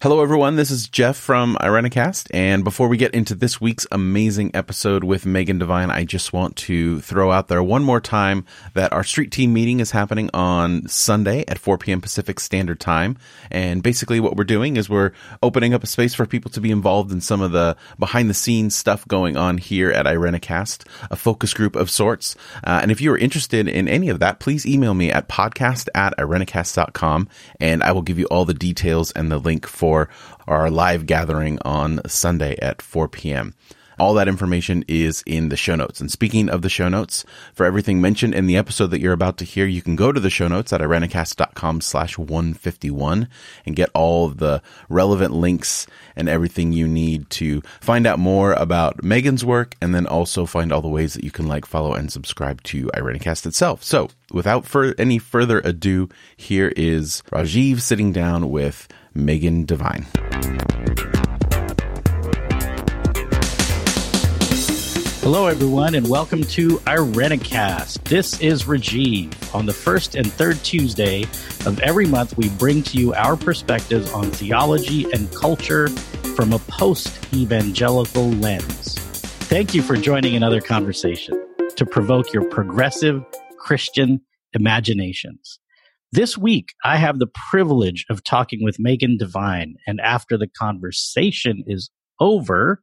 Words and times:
Hello, 0.00 0.22
everyone. 0.22 0.54
This 0.54 0.70
is 0.70 0.86
Jeff 0.86 1.16
from 1.16 1.56
Irenicast. 1.60 2.28
And 2.32 2.62
before 2.62 2.86
we 2.86 2.96
get 2.96 3.14
into 3.14 3.34
this 3.34 3.60
week's 3.60 3.84
amazing 3.90 4.52
episode 4.54 5.02
with 5.02 5.26
Megan 5.26 5.58
Devine, 5.58 5.90
I 5.90 6.04
just 6.04 6.32
want 6.32 6.54
to 6.54 7.00
throw 7.00 7.32
out 7.32 7.48
there 7.48 7.64
one 7.64 7.82
more 7.82 8.00
time 8.00 8.46
that 8.74 8.92
our 8.92 9.02
street 9.02 9.32
team 9.32 9.52
meeting 9.52 9.80
is 9.80 9.90
happening 9.90 10.30
on 10.32 10.86
Sunday 10.86 11.44
at 11.48 11.58
4 11.58 11.78
p.m. 11.78 12.00
Pacific 12.00 12.38
Standard 12.38 12.78
Time. 12.78 13.18
And 13.50 13.82
basically, 13.82 14.20
what 14.20 14.36
we're 14.36 14.44
doing 14.44 14.76
is 14.76 14.88
we're 14.88 15.10
opening 15.42 15.74
up 15.74 15.82
a 15.82 15.88
space 15.88 16.14
for 16.14 16.26
people 16.26 16.52
to 16.52 16.60
be 16.60 16.70
involved 16.70 17.10
in 17.10 17.20
some 17.20 17.40
of 17.40 17.50
the 17.50 17.76
behind 17.98 18.30
the 18.30 18.34
scenes 18.34 18.76
stuff 18.76 19.04
going 19.08 19.36
on 19.36 19.58
here 19.58 19.90
at 19.90 20.06
Irenicast, 20.06 20.86
a 21.10 21.16
focus 21.16 21.52
group 21.52 21.74
of 21.74 21.90
sorts. 21.90 22.36
Uh, 22.62 22.78
and 22.80 22.92
if 22.92 23.00
you 23.00 23.12
are 23.12 23.18
interested 23.18 23.66
in 23.66 23.88
any 23.88 24.10
of 24.10 24.20
that, 24.20 24.38
please 24.38 24.64
email 24.64 24.94
me 24.94 25.10
at 25.10 25.28
podcast 25.28 25.88
at 25.92 26.16
irenicast.com 26.18 27.28
and 27.58 27.82
I 27.82 27.90
will 27.90 28.02
give 28.02 28.20
you 28.20 28.26
all 28.26 28.44
the 28.44 28.54
details 28.54 29.10
and 29.10 29.32
the 29.32 29.38
link 29.38 29.66
for 29.66 29.87
for 29.88 30.06
our 30.46 30.70
live 30.70 31.06
gathering 31.06 31.58
on 31.64 31.98
Sunday 32.06 32.58
at 32.60 32.82
4 32.82 33.08
p.m. 33.08 33.54
All 33.98 34.12
that 34.14 34.28
information 34.28 34.84
is 34.86 35.24
in 35.26 35.48
the 35.48 35.56
show 35.56 35.76
notes. 35.76 35.98
And 35.98 36.12
speaking 36.12 36.50
of 36.50 36.60
the 36.60 36.68
show 36.68 36.90
notes, 36.90 37.24
for 37.54 37.64
everything 37.64 37.98
mentioned 38.00 38.34
in 38.34 38.46
the 38.46 38.58
episode 38.58 38.88
that 38.88 39.00
you're 39.00 39.14
about 39.14 39.38
to 39.38 39.46
hear, 39.46 39.64
you 39.64 39.80
can 39.80 39.96
go 39.96 40.12
to 40.12 40.20
the 40.20 40.28
show 40.28 40.46
notes 40.46 40.74
at 40.74 40.82
irenicast.com 40.82 41.80
slash 41.80 42.18
151 42.18 43.28
and 43.64 43.74
get 43.74 43.90
all 43.94 44.28
the 44.28 44.60
relevant 44.90 45.32
links 45.32 45.86
and 46.14 46.28
everything 46.28 46.72
you 46.72 46.86
need 46.86 47.30
to 47.30 47.62
find 47.80 48.06
out 48.06 48.18
more 48.18 48.52
about 48.52 49.02
Megan's 49.02 49.44
work 49.44 49.74
and 49.80 49.94
then 49.94 50.06
also 50.06 50.44
find 50.44 50.70
all 50.70 50.82
the 50.82 50.88
ways 50.88 51.14
that 51.14 51.24
you 51.24 51.30
can 51.30 51.48
like, 51.48 51.64
follow, 51.64 51.94
and 51.94 52.12
subscribe 52.12 52.62
to 52.64 52.88
Irenicast 52.94 53.46
itself. 53.46 53.82
So 53.82 54.10
without 54.30 54.66
for 54.66 54.94
any 54.98 55.18
further 55.18 55.60
ado, 55.64 56.10
here 56.36 56.72
is 56.76 57.22
Rajeev 57.32 57.80
sitting 57.80 58.12
down 58.12 58.50
with 58.50 58.86
Megan 59.18 59.64
Devine. 59.64 60.06
Hello, 65.20 65.46
everyone, 65.46 65.94
and 65.94 66.08
welcome 66.08 66.42
to 66.44 66.78
Irenicast. 66.86 68.04
This 68.04 68.40
is 68.40 68.64
Rajeev. 68.64 69.54
On 69.54 69.66
the 69.66 69.72
first 69.74 70.14
and 70.14 70.32
third 70.32 70.56
Tuesday 70.64 71.24
of 71.66 71.78
every 71.80 72.06
month, 72.06 72.38
we 72.38 72.48
bring 72.50 72.82
to 72.84 72.96
you 72.96 73.12
our 73.12 73.36
perspectives 73.36 74.10
on 74.12 74.30
theology 74.30 75.10
and 75.12 75.30
culture 75.34 75.88
from 76.36 76.52
a 76.52 76.58
post 76.60 77.18
evangelical 77.34 78.30
lens. 78.30 78.94
Thank 79.50 79.74
you 79.74 79.82
for 79.82 79.96
joining 79.96 80.36
another 80.36 80.60
conversation 80.60 81.44
to 81.76 81.84
provoke 81.84 82.32
your 82.32 82.44
progressive 82.44 83.22
Christian 83.58 84.20
imaginations. 84.54 85.58
This 86.10 86.38
week, 86.38 86.70
I 86.82 86.96
have 86.96 87.18
the 87.18 87.28
privilege 87.50 88.06
of 88.08 88.24
talking 88.24 88.64
with 88.64 88.78
Megan 88.78 89.18
Devine. 89.18 89.74
And 89.86 90.00
after 90.00 90.38
the 90.38 90.48
conversation 90.48 91.64
is 91.66 91.90
over, 92.18 92.82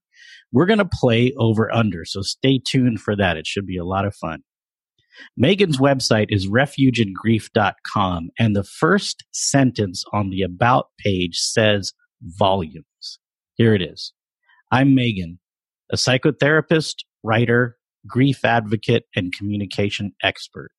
we're 0.52 0.68
going 0.68 0.80
to 0.80 0.86
play 0.86 1.34
over 1.40 1.74
under. 1.74 2.06
So 2.06 2.22
stay 2.22 2.60
tuned 2.66 3.02
for 3.02 3.16
that. 3.16 3.36
It 3.36 3.48
should 3.48 3.66
be 3.66 3.78
a 3.78 3.84
lot 3.84 4.06
of 4.06 4.16
fun. 4.16 4.44
Megan's 5.36 5.80
website 5.80 6.28
is 6.30 6.48
refugeingrief.com. 6.48 8.30
And 8.38 8.56
the 8.56 8.64
first 8.64 9.24
sentence 9.32 10.04
on 10.14 10.30
the 10.30 10.44
about 10.44 10.90
page 11.00 11.40
says 11.40 11.94
volumes. 12.22 13.20
Here 13.56 13.74
it 13.74 13.82
is. 13.82 14.14
I'm 14.72 14.94
Megan, 14.94 15.40
a 15.92 15.96
psychotherapist, 15.96 16.98
writer, 17.24 17.78
grief 18.06 18.46
advocate, 18.46 19.06
and 19.16 19.34
communication 19.34 20.12
expert 20.22 20.70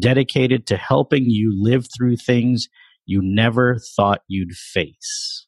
dedicated 0.00 0.66
to 0.66 0.76
helping 0.76 1.24
you 1.26 1.52
live 1.54 1.86
through 1.96 2.16
things 2.16 2.68
you 3.06 3.20
never 3.22 3.78
thought 3.96 4.22
you'd 4.28 4.52
face. 4.52 5.46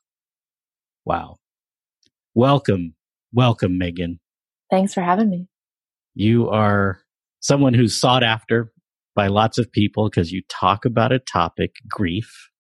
Wow. 1.05 1.39
Welcome, 2.35 2.95
welcome, 3.33 3.79
Megan. 3.79 4.21
Thanks 4.71 4.95
for 4.95 5.03
having 5.03 5.31
me. 5.31 5.49
You 6.15 6.49
are 6.49 7.01
someone 7.41 7.75
who's 7.75 7.99
sought 7.99 8.23
after 8.23 8.73
by 9.15 9.27
lots 9.27 9.59
of 9.59 9.71
people 9.71 10.09
because 10.09 10.33
you 10.33 10.43
talk 10.49 10.85
about 10.85 11.13
a 11.13 11.19
topic, 11.19 11.73
grief, 11.89 12.51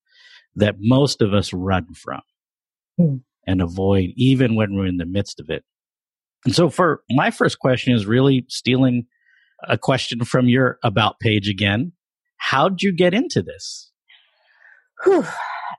that 0.55 0.77
most 0.79 1.23
of 1.23 1.33
us 1.33 1.53
run 1.53 1.87
from 1.95 2.21
hmm. 2.99 3.17
and 3.47 3.63
avoid 3.63 4.11
even 4.17 4.55
when 4.55 4.75
we're 4.75 4.87
in 4.87 4.99
the 4.99 5.07
midst 5.07 5.41
of 5.41 5.49
it. 5.49 5.65
And 6.45 6.55
so 6.55 6.69
for 6.69 7.03
my 7.11 7.31
first 7.31 7.59
question 7.59 7.95
is 7.95 8.05
really 8.07 8.45
stealing 8.49 9.07
a 9.69 9.79
question 9.79 10.25
from 10.25 10.49
your 10.49 10.79
about 10.83 11.21
page 11.21 11.49
again. 11.49 11.93
How'd 12.37 12.83
you 12.83 12.95
get 12.95 13.15
into 13.15 13.43
this? 13.43 13.91
Whew. 15.05 15.25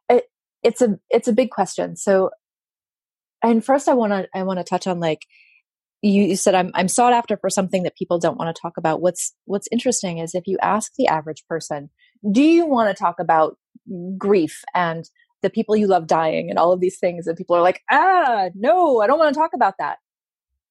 It, 0.09 0.25
it's 0.63 0.81
a 0.81 0.97
it's 1.09 1.27
a 1.27 1.33
big 1.33 1.49
question. 1.49 1.95
So, 1.95 2.29
and 3.43 3.63
first, 3.63 3.87
I 3.87 3.93
want 3.93 4.13
to 4.13 4.27
I 4.33 4.43
want 4.43 4.59
to 4.59 4.63
touch 4.63 4.87
on 4.87 4.99
like 4.99 5.19
you, 6.01 6.23
you 6.23 6.35
said 6.35 6.55
I'm 6.55 6.71
I'm 6.73 6.87
sought 6.87 7.13
after 7.13 7.37
for 7.37 7.49
something 7.49 7.83
that 7.83 7.97
people 7.97 8.19
don't 8.19 8.37
want 8.37 8.53
to 8.53 8.61
talk 8.61 8.73
about. 8.77 9.01
What's 9.01 9.33
What's 9.45 9.67
interesting 9.71 10.19
is 10.19 10.35
if 10.35 10.47
you 10.47 10.57
ask 10.61 10.91
the 10.97 11.07
average 11.07 11.43
person, 11.47 11.89
do 12.31 12.41
you 12.41 12.65
want 12.65 12.95
to 12.95 13.01
talk 13.01 13.19
about 13.19 13.57
grief 14.17 14.63
and 14.73 15.09
the 15.41 15.49
people 15.49 15.75
you 15.75 15.87
love 15.87 16.07
dying 16.07 16.49
and 16.49 16.57
all 16.57 16.71
of 16.71 16.79
these 16.79 16.97
things, 16.97 17.27
and 17.27 17.37
people 17.37 17.55
are 17.55 17.61
like, 17.61 17.81
ah, 17.91 18.49
no, 18.55 19.01
I 19.01 19.07
don't 19.07 19.19
want 19.19 19.33
to 19.33 19.39
talk 19.39 19.51
about 19.53 19.75
that. 19.79 19.97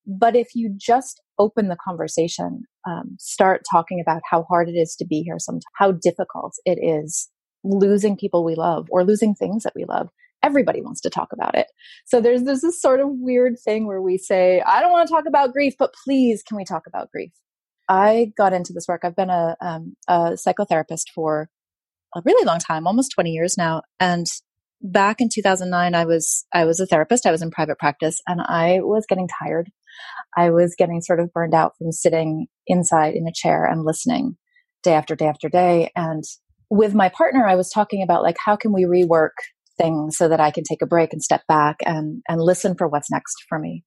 But 0.06 0.34
if 0.34 0.48
you 0.54 0.74
just 0.76 1.20
open 1.38 1.68
the 1.68 1.76
conversation, 1.84 2.62
um, 2.86 3.16
start 3.18 3.62
talking 3.70 4.00
about 4.00 4.22
how 4.28 4.44
hard 4.44 4.68
it 4.68 4.72
is 4.72 4.96
to 4.96 5.06
be 5.06 5.22
here, 5.22 5.38
sometimes, 5.38 5.64
how 5.74 5.92
difficult 5.92 6.54
it 6.64 6.78
is 6.82 7.28
losing 7.64 8.16
people 8.16 8.44
we 8.44 8.54
love 8.54 8.88
or 8.90 9.04
losing 9.04 9.34
things 9.34 9.62
that 9.62 9.74
we 9.76 9.84
love. 9.84 10.08
Everybody 10.42 10.82
wants 10.82 11.00
to 11.02 11.10
talk 11.10 11.28
about 11.32 11.56
it. 11.56 11.68
So 12.04 12.20
there's, 12.20 12.42
there's 12.42 12.62
this 12.62 12.80
sort 12.80 12.98
of 12.98 13.08
weird 13.10 13.54
thing 13.64 13.86
where 13.86 14.02
we 14.02 14.18
say, 14.18 14.60
I 14.66 14.80
don't 14.80 14.90
want 14.90 15.06
to 15.06 15.14
talk 15.14 15.24
about 15.28 15.52
grief, 15.52 15.74
but 15.78 15.94
please, 16.04 16.42
can 16.42 16.56
we 16.56 16.64
talk 16.64 16.82
about 16.88 17.10
grief? 17.12 17.30
I 17.88 18.32
got 18.36 18.52
into 18.52 18.72
this 18.72 18.86
work. 18.88 19.02
I've 19.04 19.14
been 19.14 19.30
a, 19.30 19.56
um, 19.60 19.94
a 20.08 20.32
psychotherapist 20.32 21.10
for 21.14 21.48
a 22.16 22.22
really 22.24 22.44
long 22.44 22.58
time, 22.58 22.86
almost 22.88 23.12
20 23.12 23.30
years 23.30 23.56
now. 23.56 23.82
And 24.00 24.26
back 24.80 25.20
in 25.20 25.28
2009, 25.32 25.94
I 25.94 26.04
was, 26.04 26.44
I 26.52 26.64
was 26.64 26.80
a 26.80 26.86
therapist. 26.86 27.24
I 27.24 27.30
was 27.30 27.42
in 27.42 27.52
private 27.52 27.78
practice 27.78 28.20
and 28.26 28.40
I 28.40 28.80
was 28.80 29.06
getting 29.08 29.28
tired 29.28 29.70
I 30.36 30.50
was 30.50 30.74
getting 30.76 31.00
sort 31.00 31.20
of 31.20 31.32
burned 31.32 31.54
out 31.54 31.72
from 31.78 31.92
sitting 31.92 32.46
inside 32.66 33.14
in 33.14 33.26
a 33.26 33.32
chair 33.34 33.64
and 33.64 33.84
listening 33.84 34.36
day 34.82 34.94
after 34.94 35.14
day 35.14 35.26
after 35.26 35.48
day. 35.48 35.90
And 35.94 36.24
with 36.70 36.94
my 36.94 37.08
partner, 37.08 37.46
I 37.46 37.54
was 37.54 37.70
talking 37.70 38.02
about 38.02 38.22
like, 38.22 38.36
how 38.44 38.56
can 38.56 38.72
we 38.72 38.84
rework 38.84 39.30
things 39.78 40.16
so 40.16 40.28
that 40.28 40.40
I 40.40 40.50
can 40.50 40.64
take 40.64 40.82
a 40.82 40.86
break 40.86 41.12
and 41.12 41.22
step 41.22 41.42
back 41.48 41.76
and, 41.84 42.22
and 42.28 42.40
listen 42.40 42.74
for 42.76 42.88
what's 42.88 43.10
next 43.10 43.34
for 43.48 43.58
me. 43.58 43.84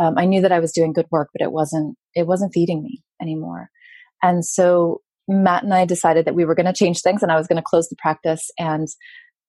Um, 0.00 0.14
I 0.16 0.24
knew 0.24 0.40
that 0.40 0.52
I 0.52 0.58
was 0.58 0.72
doing 0.72 0.92
good 0.92 1.06
work, 1.10 1.28
but 1.32 1.44
it 1.44 1.52
wasn't, 1.52 1.96
it 2.14 2.26
wasn't 2.26 2.52
feeding 2.54 2.82
me 2.82 3.02
anymore. 3.20 3.68
And 4.22 4.44
so 4.44 5.00
Matt 5.28 5.64
and 5.64 5.74
I 5.74 5.84
decided 5.84 6.24
that 6.24 6.34
we 6.34 6.44
were 6.44 6.54
going 6.54 6.66
to 6.66 6.72
change 6.72 7.00
things 7.00 7.22
and 7.22 7.30
I 7.30 7.36
was 7.36 7.46
going 7.46 7.56
to 7.56 7.62
close 7.64 7.88
the 7.88 7.96
practice 7.98 8.50
and 8.58 8.88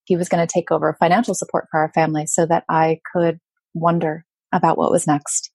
he 0.06 0.16
was 0.16 0.30
going 0.30 0.46
to 0.46 0.52
take 0.52 0.72
over 0.72 0.98
financial 1.00 1.34
support 1.34 1.66
for 1.72 1.80
our 1.80 1.92
family 1.94 2.26
so 2.26 2.46
that 2.46 2.66
I 2.70 3.00
could 3.14 3.40
wonder 3.74 4.26
about 4.52 4.78
what 4.78 4.92
was 4.92 5.08
next. 5.08 5.53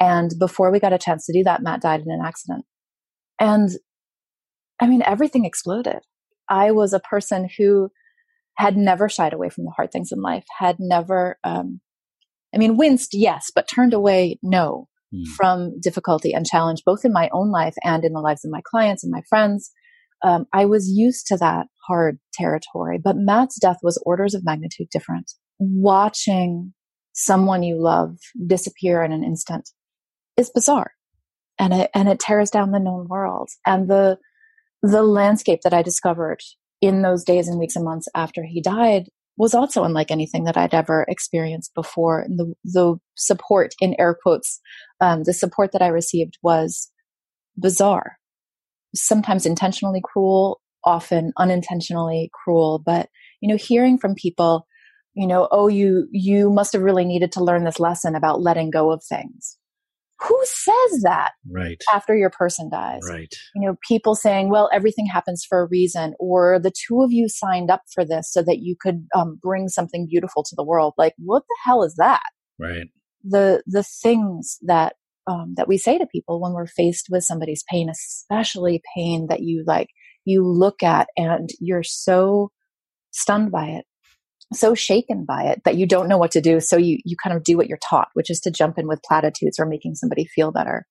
And 0.00 0.32
before 0.38 0.70
we 0.70 0.80
got 0.80 0.92
a 0.92 0.98
chance 0.98 1.26
to 1.26 1.32
do 1.32 1.44
that, 1.44 1.62
Matt 1.62 1.82
died 1.82 2.00
in 2.00 2.10
an 2.10 2.22
accident. 2.24 2.64
And 3.40 3.70
I 4.80 4.86
mean, 4.86 5.02
everything 5.02 5.44
exploded. 5.44 6.00
I 6.48 6.72
was 6.72 6.92
a 6.92 7.00
person 7.00 7.48
who 7.56 7.90
had 8.56 8.76
never 8.76 9.08
shied 9.08 9.32
away 9.32 9.48
from 9.48 9.64
the 9.64 9.72
hard 9.76 9.90
things 9.92 10.12
in 10.12 10.20
life, 10.20 10.44
had 10.58 10.76
never, 10.78 11.38
um, 11.44 11.80
I 12.54 12.58
mean, 12.58 12.76
winced, 12.76 13.10
yes, 13.12 13.50
but 13.54 13.68
turned 13.68 13.94
away, 13.94 14.38
no, 14.42 14.88
mm. 15.12 15.26
from 15.36 15.78
difficulty 15.80 16.32
and 16.32 16.46
challenge, 16.46 16.82
both 16.84 17.04
in 17.04 17.12
my 17.12 17.28
own 17.32 17.50
life 17.50 17.74
and 17.82 18.04
in 18.04 18.12
the 18.12 18.20
lives 18.20 18.44
of 18.44 18.50
my 18.50 18.60
clients 18.64 19.02
and 19.02 19.10
my 19.10 19.22
friends. 19.28 19.70
Um, 20.22 20.46
I 20.52 20.64
was 20.64 20.88
used 20.88 21.26
to 21.28 21.36
that 21.38 21.66
hard 21.86 22.18
territory, 22.32 22.98
but 23.02 23.16
Matt's 23.16 23.58
death 23.58 23.78
was 23.82 24.02
orders 24.06 24.34
of 24.34 24.44
magnitude 24.44 24.88
different. 24.90 25.32
Watching 25.58 26.72
someone 27.12 27.62
you 27.62 27.80
love 27.80 28.16
disappear 28.46 29.02
in 29.02 29.12
an 29.12 29.24
instant 29.24 29.70
is 30.36 30.50
bizarre 30.54 30.92
and 31.58 31.72
it 31.72 31.90
and 31.94 32.08
it 32.08 32.18
tears 32.18 32.50
down 32.50 32.72
the 32.72 32.78
known 32.78 33.06
world 33.08 33.50
and 33.66 33.88
the 33.88 34.18
the 34.82 35.02
landscape 35.02 35.60
that 35.62 35.74
i 35.74 35.82
discovered 35.82 36.40
in 36.80 37.02
those 37.02 37.24
days 37.24 37.48
and 37.48 37.58
weeks 37.58 37.76
and 37.76 37.84
months 37.84 38.08
after 38.14 38.44
he 38.44 38.60
died 38.60 39.08
was 39.36 39.54
also 39.54 39.84
unlike 39.84 40.10
anything 40.10 40.44
that 40.44 40.56
I'd 40.56 40.74
ever 40.74 41.04
experienced 41.08 41.74
before. 41.74 42.20
And 42.20 42.38
the, 42.38 42.54
the 42.64 42.96
support, 43.16 43.74
in 43.80 43.96
air 43.98 44.16
quotes, 44.20 44.60
um, 45.00 45.24
the 45.24 45.32
support 45.32 45.72
that 45.72 45.82
I 45.82 45.88
received 45.88 46.38
was 46.42 46.90
bizarre, 47.58 48.18
sometimes 48.94 49.46
intentionally 49.46 50.00
cruel, 50.04 50.60
often 50.84 51.32
unintentionally 51.36 52.30
cruel. 52.32 52.80
But, 52.84 53.08
you 53.40 53.48
know, 53.48 53.56
hearing 53.56 53.98
from 53.98 54.14
people, 54.14 54.66
you 55.14 55.26
know, 55.26 55.48
oh, 55.50 55.68
you, 55.68 56.06
you 56.12 56.50
must 56.50 56.72
have 56.72 56.82
really 56.82 57.04
needed 57.04 57.32
to 57.32 57.44
learn 57.44 57.64
this 57.64 57.80
lesson 57.80 58.14
about 58.14 58.40
letting 58.40 58.70
go 58.70 58.92
of 58.92 59.02
things 59.02 59.58
who 60.26 60.40
says 60.44 61.02
that 61.02 61.32
right. 61.50 61.82
after 61.92 62.16
your 62.16 62.30
person 62.30 62.70
dies? 62.70 63.00
Right. 63.08 63.32
You 63.54 63.66
know 63.66 63.76
people 63.86 64.14
saying 64.14 64.50
well 64.50 64.70
everything 64.72 65.06
happens 65.06 65.44
for 65.48 65.60
a 65.60 65.68
reason 65.68 66.14
or 66.18 66.58
the 66.58 66.72
two 66.72 67.02
of 67.02 67.12
you 67.12 67.28
signed 67.28 67.70
up 67.70 67.82
for 67.92 68.04
this 68.04 68.32
so 68.32 68.42
that 68.42 68.58
you 68.60 68.76
could 68.80 69.06
um, 69.14 69.38
bring 69.42 69.68
something 69.68 70.06
beautiful 70.08 70.42
to 70.42 70.54
the 70.56 70.64
world. 70.64 70.94
Like 70.96 71.14
what 71.18 71.42
the 71.42 71.56
hell 71.64 71.82
is 71.82 71.94
that? 71.96 72.22
Right. 72.58 72.86
The 73.22 73.62
the 73.66 73.82
things 73.82 74.58
that 74.62 74.94
um, 75.26 75.54
that 75.56 75.68
we 75.68 75.78
say 75.78 75.98
to 75.98 76.06
people 76.06 76.40
when 76.40 76.52
we're 76.52 76.66
faced 76.66 77.06
with 77.10 77.24
somebody's 77.24 77.64
pain 77.70 77.88
especially 77.88 78.82
pain 78.94 79.26
that 79.28 79.40
you 79.40 79.64
like 79.66 79.88
you 80.24 80.46
look 80.46 80.82
at 80.82 81.08
and 81.16 81.48
you're 81.60 81.82
so 81.82 82.50
stunned 83.10 83.50
by 83.50 83.66
it 83.68 83.84
so 84.54 84.74
shaken 84.74 85.24
by 85.24 85.44
it 85.44 85.62
that 85.64 85.76
you 85.76 85.86
don't 85.86 86.08
know 86.08 86.18
what 86.18 86.30
to 86.32 86.40
do. 86.40 86.60
So 86.60 86.76
you, 86.76 86.98
you 87.04 87.16
kind 87.22 87.36
of 87.36 87.44
do 87.44 87.56
what 87.56 87.68
you're 87.68 87.78
taught, 87.88 88.08
which 88.14 88.30
is 88.30 88.40
to 88.40 88.50
jump 88.50 88.78
in 88.78 88.88
with 88.88 89.02
platitudes 89.02 89.58
or 89.58 89.66
making 89.66 89.94
somebody 89.94 90.26
feel 90.26 90.52
better. 90.52 90.86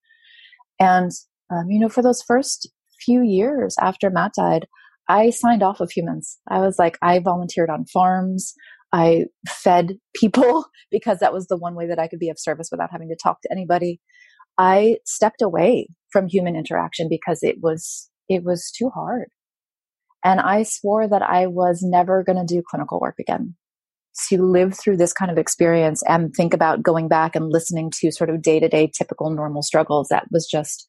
And, 0.80 1.12
um, 1.52 1.70
you 1.70 1.80
know, 1.80 1.90
for 1.90 2.02
those 2.02 2.22
first 2.22 2.70
few 3.04 3.22
years 3.22 3.76
after 3.80 4.10
Matt 4.10 4.34
died, 4.36 4.68
I 5.10 5.32
signed 5.32 5.64
off 5.64 5.82
of 5.82 5.92
humans. 5.92 6.38
I 6.50 6.60
was 6.60 6.78
like, 6.80 6.98
I 7.02 7.20
volunteered 7.20 7.70
on 7.70 7.86
farms. 7.86 8.54
I 8.92 9.26
fed 9.48 9.98
people 10.16 10.66
because 10.92 11.20
that 11.20 11.34
was 11.34 11.48
the 11.48 11.58
one 11.58 11.76
way 11.76 11.88
that 11.88 12.00
I 12.00 12.08
could 12.08 12.20
be 12.20 12.30
of 12.30 12.40
service 12.40 12.70
without 12.72 12.92
having 12.92 13.10
to 13.10 13.18
talk 13.22 13.42
to 13.42 13.50
anybody. 13.52 14.00
I 14.58 14.98
stepped 15.06 15.42
away 15.42 15.88
from 16.12 16.28
human 16.28 16.56
interaction 16.56 17.08
because 17.10 17.40
it 17.42 17.58
was, 17.62 18.10
it 18.30 18.44
was 18.44 18.72
too 18.78 18.90
hard. 18.94 19.30
And 20.24 20.40
I 20.40 20.64
swore 20.64 21.08
that 21.08 21.22
I 21.22 21.48
was 21.48 21.82
never 21.84 22.24
going 22.24 22.38
to 22.38 22.46
do 22.46 22.64
clinical 22.68 23.00
work 23.00 23.16
again. 23.20 23.56
To 24.30 24.44
live 24.44 24.78
through 24.78 24.98
this 24.98 25.12
kind 25.12 25.32
of 25.32 25.40
experience 25.40 26.04
and 26.08 26.34
think 26.36 26.54
about 26.54 26.84
going 26.84 27.08
back 27.08 27.36
and 27.36 27.50
listening 27.52 27.92
to 27.96 28.12
sort 28.12 28.30
of 28.30 28.44
day 28.44 28.60
to 28.60 28.70
day 28.70 28.92
typical 28.96 29.32
normal 29.32 29.64
struggles, 29.64 30.08
that 30.10 30.26
was 30.32 30.48
just 30.50 30.86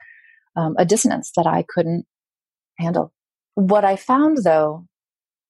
um, 0.57 0.75
a 0.79 0.85
dissonance 0.85 1.33
that 1.37 1.47
I 1.47 1.65
couldn't 1.67 2.05
handle. 2.79 3.15
What 3.55 3.85
I 3.85 3.97
found 3.97 4.39
though 4.45 4.87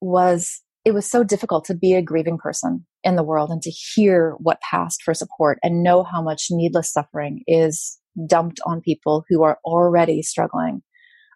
was 0.01 0.63
it 0.85 0.93
was 0.93 1.11
so 1.11 1.25
difficult 1.25 1.65
to 1.65 1.75
be 1.75 1.95
a 1.95 2.03
grieving 2.03 2.39
person 2.39 2.87
in 3.03 3.17
the 3.17 3.25
world 3.25 3.51
and 3.51 3.63
to 3.63 3.71
hear 3.71 4.37
what 4.39 4.61
passed 4.61 5.03
for 5.03 5.15
support 5.15 5.59
and 5.63 5.83
know 5.83 6.05
how 6.05 6.23
much 6.23 6.49
needless 6.51 6.93
suffering 6.93 7.43
is 7.47 7.99
dumped 8.29 8.61
on 8.67 8.81
people 8.81 9.25
who 9.29 9.43
are 9.43 9.59
already 9.65 10.23
struggling 10.23 10.83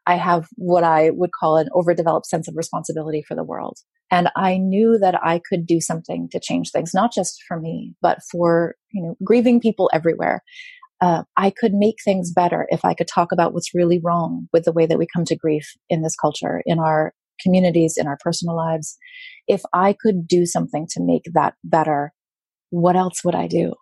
I 0.09 0.17
have 0.17 0.49
what 0.57 0.85
I 0.85 1.11
would 1.11 1.31
call 1.39 1.59
an 1.59 1.69
overdeveloped 1.75 2.27
sense 2.27 2.49
of 2.49 2.57
responsibility 2.57 3.23
for 3.23 3.35
the 3.35 3.45
world. 3.45 3.77
And 4.11 4.31
I 4.37 4.57
knew 4.57 4.99
that 4.99 5.15
I 5.23 5.39
could 5.47 5.67
do 5.67 5.81
something 5.81 6.31
to 6.33 6.41
change 6.41 6.71
things, 6.71 6.95
not 6.95 7.13
just 7.13 7.43
for 7.47 7.61
me, 7.61 7.95
but 8.01 8.21
for, 8.33 8.75
you 8.91 9.03
know, 9.03 9.17
grieving 9.23 9.61
people 9.61 9.91
everywhere. 9.93 10.43
Uh, 11.03 11.25
I 11.37 11.51
could 11.51 11.75
make 11.75 11.97
things 12.03 12.33
better 12.33 12.67
if 12.71 12.87
I 12.87 12.95
could 12.95 13.07
talk 13.07 13.33
about 13.33 13.53
what's 13.53 13.75
really 13.75 14.01
wrong 14.03 14.49
with 14.51 14.65
the 14.65 14.73
way 14.73 14.87
that 14.87 14.99
we 14.99 15.07
come 15.15 15.27
to 15.27 15.37
grief 15.37 15.75
in 15.91 16.01
this 16.03 16.17
culture, 16.17 16.63
in 16.65 16.79
our 16.79 17.13
communities, 17.43 17.97
in 17.99 18.07
our 18.07 18.17
personal 18.25 18.57
lives. 18.57 18.97
If 19.47 19.61
I 19.75 19.95
could 20.01 20.27
do 20.27 20.47
something 20.47 20.87
to 20.93 21.05
make 21.05 21.25
that 21.35 21.53
better, 21.63 22.13
what 22.71 22.97
else 22.97 23.23
would 23.25 23.35
I 23.35 23.47
do? 23.47 23.75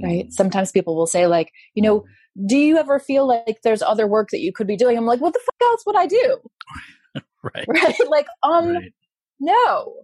Right. 0.00 0.24
Mm-hmm. 0.26 0.30
Sometimes 0.30 0.70
people 0.72 0.94
will 0.94 1.08
say 1.08 1.26
like, 1.26 1.50
you 1.74 1.82
know, 1.82 2.04
do 2.46 2.56
you 2.56 2.76
ever 2.76 2.98
feel 2.98 3.26
like 3.26 3.60
there's 3.62 3.82
other 3.82 4.06
work 4.06 4.28
that 4.30 4.40
you 4.40 4.52
could 4.52 4.66
be 4.66 4.76
doing? 4.76 4.96
I'm 4.96 5.06
like, 5.06 5.20
what 5.20 5.32
the 5.32 5.40
fuck 5.44 5.68
else 5.68 5.82
would 5.86 5.96
I 5.96 6.06
do? 6.06 6.38
right. 7.42 7.66
Right. 7.68 7.96
Like, 8.08 8.26
um, 8.42 8.70
right. 8.70 8.92
no. 9.40 9.94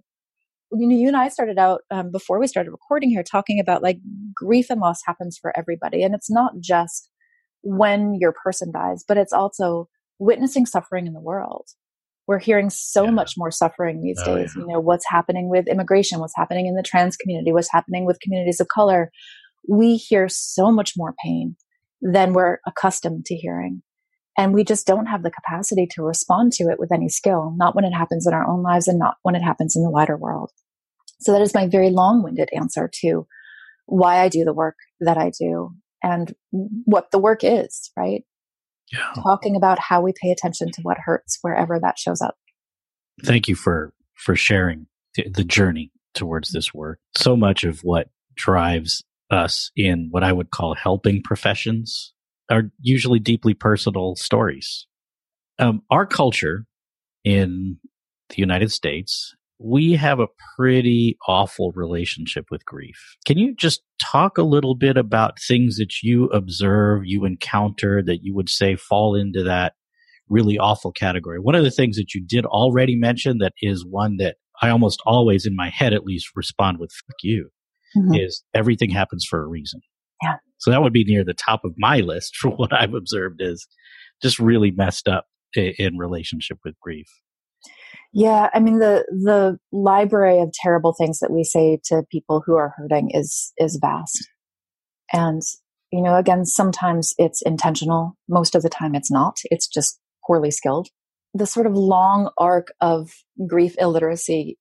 You 0.73 0.89
know, 0.89 0.97
you 0.97 1.09
and 1.09 1.17
I 1.17 1.29
started 1.29 1.59
out 1.59 1.83
um, 1.91 2.11
before 2.11 2.41
we 2.41 2.47
started 2.47 2.71
recording 2.71 3.11
here 3.11 3.23
talking 3.23 3.61
about 3.61 3.83
like 3.83 3.99
grief 4.35 4.71
and 4.71 4.81
loss 4.81 5.01
happens 5.05 5.39
for 5.41 5.57
everybody. 5.57 6.03
And 6.03 6.15
it's 6.15 6.31
not 6.31 6.53
just 6.61 7.11
when 7.63 8.17
your 8.21 8.33
person 8.33 8.73
dies, 8.73 9.05
but 9.07 9.17
it's 9.17 9.33
also 9.33 9.89
witnessing 10.19 10.67
suffering 10.67 11.07
in 11.07 11.13
the 11.13 11.21
world. 11.21 11.67
We're 12.27 12.39
hearing 12.39 12.71
so 12.71 13.05
yeah. 13.05 13.11
much 13.11 13.35
more 13.37 13.51
suffering 13.51 14.01
these 14.01 14.19
oh, 14.25 14.37
days. 14.37 14.55
Yeah. 14.57 14.63
You 14.63 14.69
know, 14.73 14.81
what's 14.81 15.05
happening 15.09 15.49
with 15.49 15.69
immigration, 15.69 16.21
what's 16.21 16.37
happening 16.37 16.67
in 16.67 16.75
the 16.75 16.83
trans 16.83 17.17
community, 17.17 17.53
what's 17.53 17.71
happening 17.71 18.07
with 18.07 18.21
communities 18.21 18.61
of 18.61 18.69
color. 18.69 19.11
We 19.69 19.97
hear 19.97 20.29
so 20.29 20.73
much 20.73 20.95
more 20.97 21.15
pain 21.23 21.57
than 22.05 22.35
we're 22.35 22.59
accustomed 22.67 23.25
to 23.27 23.35
hearing. 23.35 23.83
And 24.37 24.53
we 24.53 24.63
just 24.63 24.87
don't 24.87 25.07
have 25.07 25.23
the 25.23 25.31
capacity 25.31 25.89
to 25.93 26.03
respond 26.03 26.53
to 26.55 26.65
it 26.65 26.79
with 26.79 26.93
any 26.93 27.09
skill, 27.09 27.55
not 27.57 27.75
when 27.75 27.85
it 27.85 27.93
happens 27.93 28.27
in 28.27 28.35
our 28.35 28.47
own 28.47 28.63
lives 28.63 28.89
and 28.89 28.99
not 28.99 29.17
when 29.23 29.35
it 29.35 29.43
happens 29.43 29.75
in 29.75 29.83
the 29.83 29.91
wider 29.91 30.17
world. 30.17 30.51
So 31.21 31.33
that 31.33 31.41
is 31.41 31.55
my 31.55 31.67
very 31.67 31.91
long 31.91 32.23
winded 32.23 32.51
answer 32.53 32.91
to 33.01 33.27
why 33.87 34.21
I 34.21 34.29
do 34.29 34.45
the 34.45 34.53
work 34.53 34.77
that 35.01 35.17
I 35.17 35.31
do 35.31 35.75
and 36.03 36.35
what 36.51 37.11
the 37.11 37.19
work 37.19 37.41
is, 37.43 37.91
right? 37.97 38.25
Yeah. 38.93 39.13
Talking 39.23 39.57
about 39.57 39.79
how 39.79 40.03
we 40.03 40.13
pay 40.21 40.31
attention 40.31 40.71
to 40.73 40.83
what 40.83 40.99
hurts 40.99 41.39
wherever 41.41 41.81
that 41.81 41.99
shows 41.99 42.21
up. 42.21 42.37
Thank 43.25 43.49
you 43.49 43.55
for, 43.55 43.95
for 44.15 44.37
sharing 44.37 44.87
the 45.17 45.45
journey 45.45 45.93
towards 46.13 46.51
this 46.51 46.75
work. 46.75 46.99
So 47.17 47.37
much 47.37 47.65
of 47.65 47.81
what 47.81 48.09
drives 48.35 49.05
us 49.35 49.71
in 49.77 50.09
what 50.11 50.25
I 50.25 50.33
would 50.33 50.51
call 50.51 50.75
helping 50.75 51.23
professions 51.23 52.13
are 52.51 52.71
usually 52.81 53.19
deeply 53.19 53.55
personal 53.55 54.17
stories. 54.17 54.87
Um, 55.59 55.83
our 55.91 56.07
culture 56.07 56.67
in 57.25 57.79
the 58.31 58.37
United 58.37 58.71
States, 58.73 59.35
we 59.59 59.93
have 59.93 60.21
a 60.21 60.29
pretty 60.57 61.17
awful 61.29 61.73
relationship 61.75 62.47
with 62.51 62.65
grief. 62.65 63.17
Can 63.27 63.39
you 63.39 63.55
just 63.55 63.83
talk 64.01 64.37
a 64.37 64.43
little 64.43 64.75
bit 64.75 64.97
about 64.97 65.39
things 65.41 65.77
that 65.77 66.03
you 66.03 66.27
observe, 66.27 67.03
you 67.05 67.25
encounter 67.25 68.03
that 68.03 68.19
you 68.23 68.35
would 68.35 68.49
say 68.49 68.77
fall 68.77 69.15
into 69.15 69.43
that 69.45 69.75
really 70.29 70.59
awful 70.59 70.93
category? 70.93 71.39
One 71.39 71.55
of 71.55 71.65
the 71.65 71.71
things 71.71 71.97
that 71.97 72.15
you 72.15 72.25
did 72.27 72.45
already 72.45 72.97
mention 72.97 73.39
that 73.39 73.53
is 73.63 73.87
one 73.87 74.17
that 74.19 74.37
I 74.61 74.71
almost 74.71 75.01
always 75.07 75.47
in 75.47 75.57
my 75.57 75.71
head 75.71 75.93
at 75.93 76.05
least 76.05 76.31
respond 76.35 76.79
with 76.79 76.91
fuck 76.93 77.17
you 77.23 77.51
mm-hmm. 77.97 78.15
is 78.15 78.43
everything 78.55 78.91
happens 78.91 79.25
for 79.25 79.43
a 79.43 79.47
reason. 79.47 79.81
Yeah. 80.23 80.37
So 80.59 80.71
that 80.71 80.83
would 80.83 80.93
be 80.93 81.05
near 81.05 81.25
the 81.25 81.35
top 81.35 81.65
of 81.65 81.75
my 81.77 82.01
list 82.01 82.37
for 82.41 82.51
what 82.51 82.73
I've 82.73 82.95
observed 82.95 83.41
is 83.41 83.67
just 84.23 84.39
really 84.39 84.71
messed 84.71 85.09
up 85.09 85.27
in, 85.55 85.75
in 85.79 85.99
relationship 85.99 86.59
with 86.65 86.79
grief. 86.81 87.09
Yeah, 88.13 88.49
I 88.55 88.61
mean 88.61 88.79
the 88.79 89.05
the 89.11 89.59
library 89.73 90.41
of 90.41 90.53
terrible 90.53 90.95
things 90.97 91.19
that 91.19 91.33
we 91.33 91.43
say 91.43 91.81
to 91.87 92.05
people 92.13 92.45
who 92.47 92.55
are 92.55 92.73
hurting 92.77 93.11
is 93.13 93.53
is 93.59 93.79
vast. 93.81 94.29
And 95.13 95.43
you 95.91 96.03
know, 96.03 96.17
again, 96.17 96.45
sometimes 96.45 97.15
it's 97.19 97.43
intentional, 97.43 98.17
most 98.29 98.55
of 98.55 98.63
the 98.63 98.69
time 98.69 98.95
it's 98.95 99.11
not. 99.11 99.39
It's 99.45 99.67
just 99.67 99.99
poorly 100.27 100.51
skilled. 100.51 100.89
The 101.35 101.47
sort 101.47 101.67
of 101.67 101.75
long 101.75 102.31
arc 102.39 102.69
of 102.81 103.11
grief 103.49 103.75
illiteracy 103.79 104.59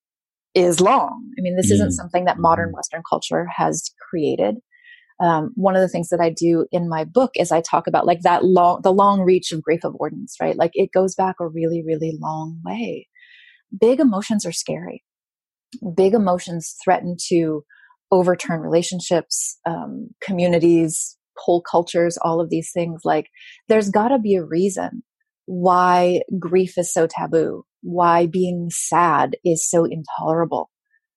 is 0.56 0.80
long. 0.80 1.32
I 1.38 1.42
mean, 1.42 1.56
this 1.56 1.72
mm. 1.72 1.76
isn't 1.76 1.94
something 1.94 2.26
that 2.26 2.38
modern 2.38 2.70
mm-hmm. 2.70 2.76
Western 2.76 3.02
culture 3.10 3.48
has 3.56 3.92
created. 4.10 4.56
Um, 5.24 5.52
one 5.56 5.76
of 5.76 5.82
the 5.82 5.88
things 5.88 6.10
that 6.10 6.20
I 6.20 6.30
do 6.30 6.66
in 6.72 6.90
my 6.90 7.04
book 7.04 7.32
is 7.36 7.52
I 7.52 7.62
talk 7.62 7.88
about 7.88 8.06
like 8.06 8.22
that 8.22 8.44
long, 8.44 8.82
the 8.84 8.92
long 8.92 9.22
reach 9.22 9.52
of 9.52 9.62
grief 9.62 9.82
avoidance, 9.84 10.36
right? 10.42 10.58
Like 10.58 10.72
it 10.74 10.92
goes 10.92 11.16
back 11.16 11.36
a 11.40 11.48
really, 11.48 11.84
really 11.86 12.18
long 12.20 12.60
way. 12.66 13.08
Big 13.80 14.00
emotions 14.00 14.46
are 14.46 14.52
scary. 14.52 15.04
Big 15.96 16.14
emotions 16.14 16.76
threaten 16.84 17.16
to 17.30 17.64
overturn 18.12 18.60
relationships, 18.60 19.58
um, 19.66 20.10
communities, 20.22 21.18
whole 21.38 21.62
cultures, 21.62 22.18
all 22.22 22.40
of 22.40 22.50
these 22.50 22.72
things. 22.72 23.02
Like 23.04 23.28
there's 23.70 23.90
got 23.90 24.10
to 24.10 24.20
be 24.20 24.36
a 24.36 24.44
reason 24.44 25.04
why 25.46 26.22
grief 26.40 26.78
is 26.78 26.94
so 26.94 27.08
taboo 27.08 27.66
why 27.84 28.26
being 28.26 28.70
sad 28.72 29.36
is 29.46 29.70
so 29.70 29.86
intolerable 29.86 30.70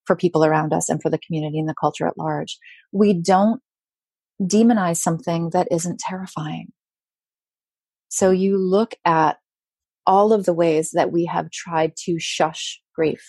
for 0.04 0.16
people 0.16 0.44
around 0.44 0.72
us 0.72 0.88
and 0.88 1.00
for 1.00 1.10
the 1.10 1.18
community 1.18 1.58
and 1.58 1.68
the 1.68 1.74
culture 1.80 2.06
at 2.06 2.18
large. 2.18 2.58
We 2.92 3.20
don't 3.20 3.60
demonize 4.40 4.98
something 4.98 5.50
that 5.52 5.68
isn't 5.70 5.98
terrifying. 5.98 6.68
So 8.08 8.30
you 8.30 8.58
look 8.58 8.94
at 9.04 9.38
all 10.06 10.32
of 10.32 10.44
the 10.44 10.54
ways 10.54 10.90
that 10.92 11.12
we 11.12 11.26
have 11.26 11.50
tried 11.50 11.92
to 12.04 12.16
shush 12.18 12.80
grief. 12.94 13.22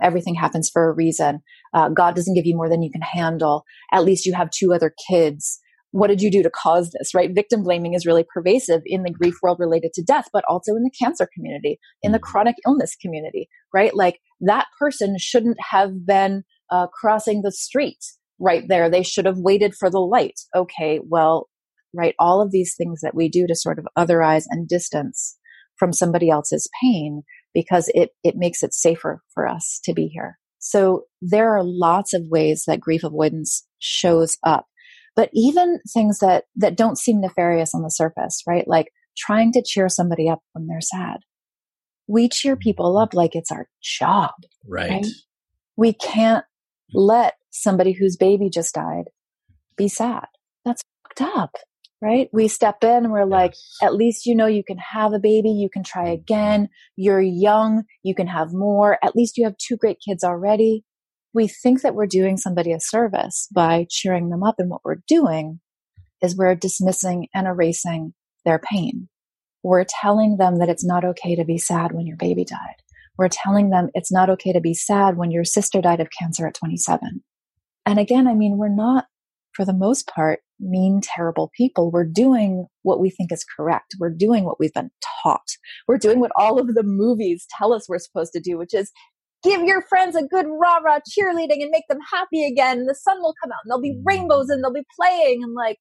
Everything 0.00 0.34
happens 0.34 0.70
for 0.70 0.88
a 0.88 0.94
reason. 0.94 1.40
Uh, 1.74 1.88
God 1.90 2.16
doesn't 2.16 2.34
give 2.34 2.46
you 2.46 2.56
more 2.56 2.68
than 2.68 2.82
you 2.82 2.90
can 2.90 3.02
handle. 3.02 3.64
At 3.92 4.04
least 4.04 4.26
you 4.26 4.34
have 4.34 4.50
two 4.50 4.72
other 4.72 4.94
kids 5.08 5.60
what 5.92 6.08
did 6.08 6.20
you 6.20 6.30
do 6.30 6.42
to 6.42 6.50
cause 6.50 6.90
this, 6.90 7.14
right? 7.14 7.34
Victim 7.34 7.62
blaming 7.62 7.94
is 7.94 8.06
really 8.06 8.24
pervasive 8.34 8.80
in 8.86 9.02
the 9.02 9.10
grief 9.10 9.34
world 9.42 9.58
related 9.60 9.92
to 9.94 10.02
death, 10.02 10.28
but 10.32 10.44
also 10.48 10.74
in 10.74 10.82
the 10.82 10.90
cancer 10.98 11.28
community, 11.34 11.78
in 12.02 12.12
the 12.12 12.18
mm. 12.18 12.22
chronic 12.22 12.56
illness 12.66 12.96
community, 13.00 13.48
right? 13.72 13.94
Like 13.94 14.18
that 14.40 14.66
person 14.78 15.16
shouldn't 15.18 15.58
have 15.70 16.06
been 16.06 16.44
uh, 16.70 16.86
crossing 16.88 17.42
the 17.42 17.52
street 17.52 17.98
right 18.40 18.64
there. 18.68 18.88
They 18.88 19.02
should 19.02 19.26
have 19.26 19.38
waited 19.38 19.74
for 19.74 19.90
the 19.90 20.00
light. 20.00 20.40
Okay, 20.56 20.98
well, 21.06 21.48
right, 21.94 22.14
all 22.18 22.40
of 22.40 22.50
these 22.50 22.74
things 22.76 23.00
that 23.02 23.14
we 23.14 23.28
do 23.28 23.46
to 23.46 23.54
sort 23.54 23.78
of 23.78 23.86
otherize 23.96 24.44
and 24.48 24.66
distance 24.66 25.36
from 25.78 25.92
somebody 25.92 26.30
else's 26.30 26.68
pain 26.82 27.22
because 27.52 27.90
it, 27.94 28.10
it 28.24 28.34
makes 28.36 28.62
it 28.62 28.72
safer 28.72 29.22
for 29.34 29.46
us 29.46 29.78
to 29.84 29.92
be 29.92 30.06
here. 30.06 30.38
So 30.58 31.04
there 31.20 31.54
are 31.54 31.62
lots 31.62 32.14
of 32.14 32.22
ways 32.30 32.64
that 32.66 32.80
grief 32.80 33.04
avoidance 33.04 33.66
shows 33.78 34.38
up 34.44 34.66
but 35.16 35.30
even 35.32 35.80
things 35.92 36.18
that 36.18 36.44
that 36.56 36.76
don't 36.76 36.98
seem 36.98 37.20
nefarious 37.20 37.74
on 37.74 37.82
the 37.82 37.90
surface 37.90 38.42
right 38.46 38.66
like 38.66 38.88
trying 39.16 39.52
to 39.52 39.62
cheer 39.64 39.88
somebody 39.88 40.28
up 40.28 40.40
when 40.52 40.66
they're 40.66 40.80
sad 40.80 41.18
we 42.06 42.28
cheer 42.28 42.54
mm-hmm. 42.54 42.62
people 42.62 42.96
up 42.96 43.14
like 43.14 43.34
it's 43.34 43.50
our 43.50 43.68
job 43.82 44.30
right, 44.66 44.90
right? 44.90 45.06
we 45.76 45.92
can't 45.92 46.44
let 46.94 47.34
somebody 47.50 47.92
whose 47.92 48.16
baby 48.16 48.48
just 48.50 48.74
died 48.74 49.04
be 49.76 49.88
sad 49.88 50.26
that's 50.64 50.82
fucked 51.02 51.36
up 51.36 51.56
right? 52.02 52.28
We 52.32 52.48
step 52.48 52.82
in 52.82 53.04
and 53.04 53.12
we're 53.12 53.24
like, 53.24 53.54
at 53.80 53.94
least 53.94 54.26
you 54.26 54.34
know 54.34 54.46
you 54.46 54.64
can 54.64 54.76
have 54.78 55.12
a 55.12 55.20
baby, 55.20 55.50
you 55.50 55.70
can 55.72 55.84
try 55.84 56.06
mm-hmm. 56.06 56.20
again. 56.20 56.68
You're 56.96 57.22
young, 57.22 57.84
you 58.02 58.14
can 58.14 58.26
have 58.26 58.48
more. 58.52 58.98
At 59.02 59.14
least 59.14 59.38
you 59.38 59.44
have 59.44 59.56
two 59.56 59.76
great 59.76 59.98
kids 60.06 60.24
already. 60.24 60.84
We 61.34 61.48
think 61.48 61.82
that 61.82 61.94
we're 61.94 62.06
doing 62.06 62.36
somebody 62.36 62.72
a 62.72 62.80
service 62.80 63.48
by 63.54 63.86
cheering 63.88 64.28
them 64.28 64.42
up. 64.42 64.56
And 64.58 64.70
what 64.70 64.84
we're 64.84 65.02
doing 65.06 65.60
is 66.22 66.36
we're 66.36 66.54
dismissing 66.54 67.28
and 67.34 67.46
erasing 67.46 68.14
their 68.44 68.58
pain. 68.58 69.08
We're 69.62 69.84
telling 69.88 70.36
them 70.36 70.58
that 70.58 70.68
it's 70.68 70.84
not 70.84 71.04
okay 71.04 71.36
to 71.36 71.44
be 71.44 71.58
sad 71.58 71.92
when 71.92 72.06
your 72.06 72.16
baby 72.16 72.44
died. 72.44 72.76
We're 73.16 73.28
telling 73.28 73.70
them 73.70 73.90
it's 73.94 74.12
not 74.12 74.30
okay 74.30 74.52
to 74.52 74.60
be 74.60 74.74
sad 74.74 75.16
when 75.16 75.30
your 75.30 75.44
sister 75.44 75.80
died 75.80 76.00
of 76.00 76.08
cancer 76.18 76.46
at 76.46 76.54
27. 76.54 77.22
And 77.86 77.98
again, 77.98 78.26
I 78.26 78.34
mean, 78.34 78.56
we're 78.56 78.74
not, 78.74 79.06
for 79.54 79.64
the 79.64 79.74
most 79.74 80.08
part, 80.08 80.40
mean, 80.62 81.00
terrible 81.02 81.50
people. 81.56 81.90
We're 81.90 82.04
doing 82.04 82.66
what 82.82 83.00
we 83.00 83.10
think 83.10 83.32
is 83.32 83.44
correct. 83.44 83.96
We're 83.98 84.10
doing 84.10 84.44
what 84.44 84.60
we've 84.60 84.72
been 84.72 84.90
taught. 85.22 85.46
We're 85.88 85.98
doing 85.98 86.20
what 86.20 86.32
all 86.36 86.58
of 86.58 86.74
the 86.74 86.82
movies 86.82 87.46
tell 87.56 87.72
us 87.72 87.88
we're 87.88 87.98
supposed 87.98 88.32
to 88.34 88.40
do, 88.40 88.56
which 88.56 88.74
is 88.74 88.92
give 89.42 89.62
your 89.62 89.82
friends 89.82 90.16
a 90.16 90.22
good 90.22 90.46
rah 90.48 90.78
rah 90.78 91.00
cheerleading 91.00 91.62
and 91.62 91.70
make 91.70 91.88
them 91.88 91.98
happy 92.12 92.44
again. 92.44 92.80
And 92.80 92.88
the 92.88 92.94
sun 92.94 93.18
will 93.20 93.34
come 93.42 93.52
out 93.52 93.58
and 93.64 93.70
there'll 93.70 93.82
be 93.82 94.00
rainbows 94.04 94.48
and 94.48 94.62
they'll 94.62 94.72
be 94.72 94.86
playing 94.98 95.42
and 95.42 95.54
like 95.54 95.78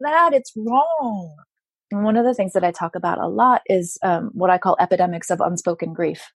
that. 0.00 0.32
It's 0.32 0.52
wrong. 0.56 1.36
And 1.90 2.04
one 2.04 2.16
of 2.16 2.24
the 2.24 2.34
things 2.34 2.54
that 2.54 2.64
I 2.64 2.70
talk 2.70 2.94
about 2.94 3.18
a 3.18 3.28
lot 3.28 3.62
is 3.66 3.98
um, 4.02 4.30
what 4.32 4.50
I 4.50 4.58
call 4.58 4.76
epidemics 4.80 5.30
of 5.30 5.40
unspoken 5.40 5.92
grief. 5.92 6.30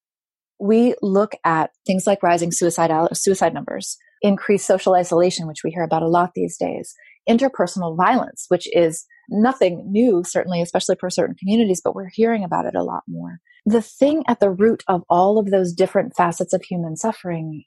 We 0.59 0.95
look 1.01 1.33
at 1.43 1.71
things 1.85 2.05
like 2.07 2.23
rising 2.23 2.51
suicide 2.51 2.91
suicide 3.13 3.53
numbers, 3.53 3.97
increased 4.21 4.65
social 4.65 4.95
isolation, 4.95 5.47
which 5.47 5.63
we 5.63 5.71
hear 5.71 5.83
about 5.83 6.03
a 6.03 6.07
lot 6.07 6.31
these 6.35 6.57
days, 6.57 6.93
interpersonal 7.29 7.95
violence, 7.95 8.45
which 8.49 8.67
is 8.71 9.05
nothing 9.29 9.83
new, 9.91 10.23
certainly, 10.25 10.61
especially 10.61 10.95
for 10.99 11.09
certain 11.09 11.35
communities, 11.35 11.81
but 11.83 11.95
we're 11.95 12.09
hearing 12.11 12.43
about 12.43 12.65
it 12.65 12.75
a 12.75 12.83
lot 12.83 13.03
more. 13.07 13.39
The 13.67 13.81
thing 13.81 14.23
at 14.29 14.39
the 14.39 14.49
root 14.49 14.81
of 14.87 15.03
all 15.09 15.37
of 15.37 15.51
those 15.51 15.73
different 15.73 16.15
facets 16.15 16.53
of 16.53 16.63
human 16.63 16.95
suffering 16.95 17.65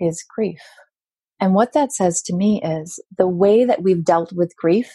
is 0.00 0.24
grief. 0.28 0.58
And 1.38 1.54
what 1.54 1.74
that 1.74 1.92
says 1.92 2.20
to 2.22 2.34
me 2.34 2.60
is 2.60 3.00
the 3.16 3.28
way 3.28 3.64
that 3.64 3.80
we've 3.80 4.04
dealt 4.04 4.32
with 4.32 4.56
grief, 4.56 4.90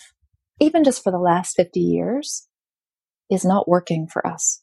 even 0.59 0.83
just 0.83 1.01
for 1.01 1.13
the 1.13 1.17
last 1.17 1.55
50 1.55 1.79
years, 1.79 2.49
is 3.31 3.45
not 3.45 3.69
working 3.69 4.05
for 4.05 4.27
us. 4.27 4.61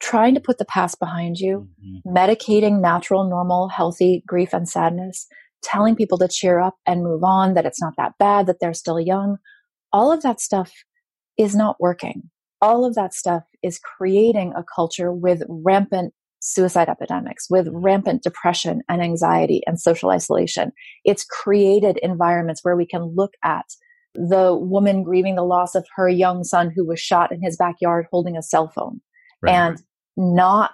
Trying 0.00 0.34
to 0.34 0.40
put 0.40 0.58
the 0.58 0.64
past 0.64 0.98
behind 0.98 1.38
you, 1.38 1.68
mm-hmm. 1.80 2.12
medicating 2.12 2.80
natural, 2.80 3.22
normal, 3.22 3.68
healthy 3.68 4.24
grief 4.26 4.52
and 4.52 4.68
sadness, 4.68 5.28
telling 5.62 5.94
people 5.94 6.18
to 6.18 6.26
cheer 6.26 6.58
up 6.58 6.74
and 6.88 7.04
move 7.04 7.22
on, 7.22 7.54
that 7.54 7.66
it's 7.66 7.80
not 7.80 7.94
that 7.98 8.14
bad, 8.18 8.48
that 8.48 8.56
they're 8.60 8.74
still 8.74 8.98
young. 8.98 9.36
All 9.92 10.10
of 10.10 10.22
that 10.22 10.40
stuff 10.40 10.72
is 11.38 11.54
not 11.54 11.76
working. 11.78 12.30
All 12.60 12.84
of 12.84 12.96
that 12.96 13.14
stuff 13.14 13.44
is 13.62 13.78
creating 13.78 14.52
a 14.56 14.64
culture 14.74 15.12
with 15.12 15.42
rampant 15.48 16.12
suicide 16.40 16.88
epidemics, 16.88 17.46
with 17.50 17.66
mm-hmm. 17.66 17.78
rampant 17.78 18.22
depression 18.22 18.82
and 18.88 19.02
anxiety 19.02 19.62
and 19.66 19.80
social 19.80 20.10
isolation. 20.10 20.72
It's 21.04 21.24
created 21.24 21.98
environments 22.02 22.64
where 22.64 22.76
we 22.76 22.86
can 22.86 23.14
look 23.14 23.32
at 23.44 23.66
the 24.14 24.56
woman 24.56 25.04
grieving 25.04 25.36
the 25.36 25.44
loss 25.44 25.74
of 25.74 25.86
her 25.94 26.08
young 26.08 26.42
son 26.42 26.72
who 26.74 26.86
was 26.86 26.98
shot 26.98 27.30
in 27.30 27.42
his 27.42 27.56
backyard 27.56 28.06
holding 28.10 28.36
a 28.36 28.42
cell 28.42 28.68
phone 28.74 29.00
right. 29.42 29.52
and 29.52 29.82
not 30.16 30.72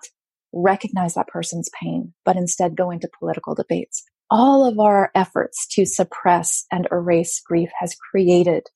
recognize 0.52 1.14
that 1.14 1.28
person's 1.28 1.68
pain, 1.80 2.14
but 2.24 2.36
instead 2.36 2.76
go 2.76 2.90
into 2.90 3.10
political 3.18 3.54
debates 3.54 4.04
all 4.30 4.66
of 4.66 4.78
our 4.78 5.10
efforts 5.14 5.66
to 5.68 5.86
suppress 5.86 6.64
and 6.72 6.88
erase 6.90 7.40
grief 7.40 7.70
has 7.78 7.94
created 8.10 8.66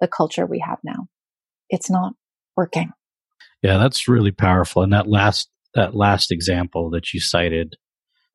the 0.00 0.08
culture 0.08 0.46
we 0.46 0.62
have 0.64 0.78
now. 0.84 1.06
It's 1.68 1.90
not 1.90 2.14
working. 2.56 2.92
Yeah, 3.62 3.78
that's 3.78 4.08
really 4.08 4.32
powerful. 4.32 4.82
And 4.82 4.92
that 4.92 5.06
last 5.06 5.48
that 5.74 5.94
last 5.94 6.32
example 6.32 6.90
that 6.90 7.12
you 7.12 7.20
cited, 7.20 7.76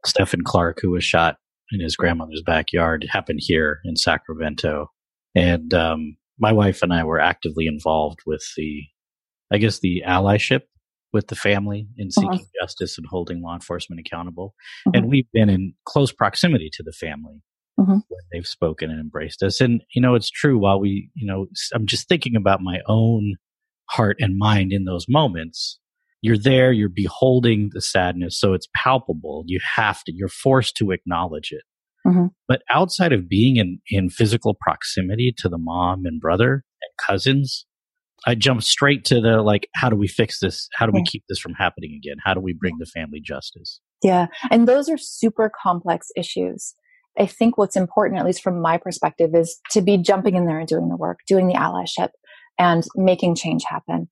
Stephon 0.05 0.43
Clark, 0.43 0.79
who 0.81 0.91
was 0.91 1.03
shot 1.03 1.37
in 1.71 1.81
his 1.81 1.95
grandmother's 1.95 2.43
backyard, 2.45 3.05
happened 3.09 3.39
here 3.41 3.79
in 3.83 3.95
Sacramento. 3.95 4.91
And 5.35 5.73
um, 5.73 6.17
my 6.39 6.51
wife 6.53 6.81
and 6.81 6.93
I 6.93 7.03
were 7.03 7.19
actively 7.19 7.67
involved 7.67 8.19
with 8.25 8.43
the, 8.55 8.83
I 9.51 9.57
guess, 9.57 9.79
the 9.79 10.03
allyship 10.07 10.61
with 11.11 11.27
the 11.27 11.35
family 11.35 11.87
in 11.97 12.07
uh-huh. 12.07 12.21
seeking 12.21 12.45
uh-huh. 12.45 12.65
justice 12.65 12.97
and 12.97 13.07
holding 13.09 13.41
law 13.41 13.53
enforcement 13.53 13.99
accountable. 14.05 14.53
Uh-huh. 14.85 14.91
And 14.95 15.09
we've 15.09 15.31
been 15.33 15.49
in 15.49 15.73
close 15.85 16.11
proximity 16.11 16.69
to 16.73 16.83
the 16.83 16.93
family 16.93 17.41
uh-huh. 17.79 17.99
when 18.07 18.21
they've 18.31 18.47
spoken 18.47 18.91
and 18.91 18.99
embraced 18.99 19.43
us. 19.43 19.59
And, 19.59 19.81
you 19.93 20.01
know, 20.01 20.15
it's 20.15 20.29
true 20.29 20.57
while 20.57 20.79
we, 20.79 21.09
you 21.15 21.25
know, 21.25 21.47
I'm 21.73 21.85
just 21.85 22.07
thinking 22.07 22.35
about 22.35 22.61
my 22.61 22.79
own 22.87 23.35
heart 23.89 24.17
and 24.19 24.37
mind 24.37 24.71
in 24.71 24.85
those 24.85 25.05
moments. 25.07 25.79
You're 26.21 26.37
there, 26.37 26.71
you're 26.71 26.89
beholding 26.89 27.69
the 27.73 27.81
sadness. 27.81 28.39
So 28.39 28.53
it's 28.53 28.67
palpable. 28.75 29.43
You 29.45 29.59
have 29.75 30.03
to, 30.05 30.13
you're 30.13 30.27
forced 30.27 30.75
to 30.77 30.91
acknowledge 30.91 31.51
it. 31.51 31.61
Uh-huh. 32.07 32.29
But 32.47 32.61
outside 32.71 33.13
of 33.13 33.29
being 33.29 33.57
in, 33.57 33.79
in 33.89 34.09
physical 34.09 34.55
proximity 34.59 35.33
to 35.39 35.49
the 35.49 35.57
mom 35.57 36.05
and 36.05 36.19
brother 36.19 36.53
and 36.53 37.07
cousins, 37.07 37.65
I 38.25 38.33
jump 38.33 38.63
straight 38.63 39.05
to 39.05 39.21
the 39.21 39.41
like, 39.43 39.67
how 39.75 39.89
do 39.89 39.95
we 39.95 40.07
fix 40.07 40.39
this? 40.39 40.67
How 40.73 40.87
do 40.87 40.91
we 40.93 41.03
keep 41.03 41.23
this 41.29 41.39
from 41.39 41.53
happening 41.53 41.93
again? 41.95 42.17
How 42.23 42.33
do 42.33 42.39
we 42.39 42.53
bring 42.53 42.77
the 42.79 42.85
family 42.87 43.21
justice? 43.23 43.81
Yeah. 44.01 44.27
And 44.49 44.67
those 44.67 44.89
are 44.89 44.97
super 44.97 45.51
complex 45.61 46.07
issues. 46.15 46.73
I 47.19 47.27
think 47.27 47.57
what's 47.57 47.75
important, 47.75 48.19
at 48.19 48.25
least 48.25 48.41
from 48.41 48.61
my 48.61 48.77
perspective, 48.77 49.31
is 49.33 49.59
to 49.71 49.81
be 49.81 49.97
jumping 49.97 50.35
in 50.35 50.45
there 50.45 50.59
and 50.59 50.67
doing 50.67 50.89
the 50.89 50.97
work, 50.97 51.19
doing 51.27 51.47
the 51.47 51.53
allyship 51.53 52.09
and 52.57 52.83
making 52.95 53.35
change 53.35 53.63
happen 53.67 54.09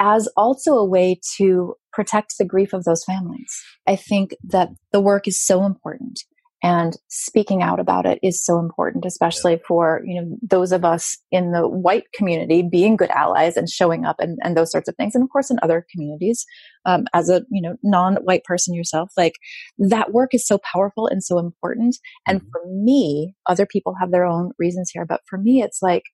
as 0.00 0.28
also 0.36 0.76
a 0.76 0.84
way 0.84 1.20
to 1.36 1.74
protect 1.92 2.38
the 2.38 2.44
grief 2.44 2.72
of 2.72 2.84
those 2.84 3.04
families. 3.04 3.62
I 3.86 3.96
think 3.96 4.34
that 4.44 4.70
the 4.92 5.00
work 5.00 5.28
is 5.28 5.44
so 5.44 5.64
important 5.64 6.20
and 6.62 6.96
speaking 7.08 7.62
out 7.62 7.80
about 7.80 8.04
it 8.06 8.18
is 8.22 8.44
so 8.44 8.58
important 8.58 9.04
especially 9.04 9.58
for 9.66 10.02
you 10.04 10.20
know 10.20 10.36
those 10.42 10.72
of 10.72 10.84
us 10.84 11.16
in 11.30 11.52
the 11.52 11.66
white 11.66 12.04
community 12.14 12.62
being 12.62 12.96
good 12.96 13.10
allies 13.10 13.56
and 13.56 13.68
showing 13.68 14.04
up 14.04 14.16
and, 14.18 14.38
and 14.42 14.56
those 14.56 14.70
sorts 14.70 14.88
of 14.88 14.94
things 14.96 15.14
and 15.14 15.24
of 15.24 15.30
course 15.30 15.50
in 15.50 15.58
other 15.62 15.86
communities 15.90 16.44
um, 16.84 17.06
as 17.14 17.28
a 17.28 17.42
you 17.50 17.62
know 17.62 17.76
non-white 17.82 18.44
person 18.44 18.74
yourself 18.74 19.10
like 19.16 19.34
that 19.78 20.12
work 20.12 20.34
is 20.34 20.46
so 20.46 20.58
powerful 20.58 21.06
and 21.06 21.24
so 21.24 21.38
important 21.38 21.96
and 22.26 22.40
mm-hmm. 22.40 22.48
for 22.50 22.62
me 22.66 23.34
other 23.48 23.66
people 23.66 23.94
have 23.98 24.10
their 24.10 24.24
own 24.24 24.50
reasons 24.58 24.90
here 24.92 25.06
but 25.06 25.20
for 25.28 25.38
me 25.38 25.62
it's 25.62 25.80
like 25.80 26.04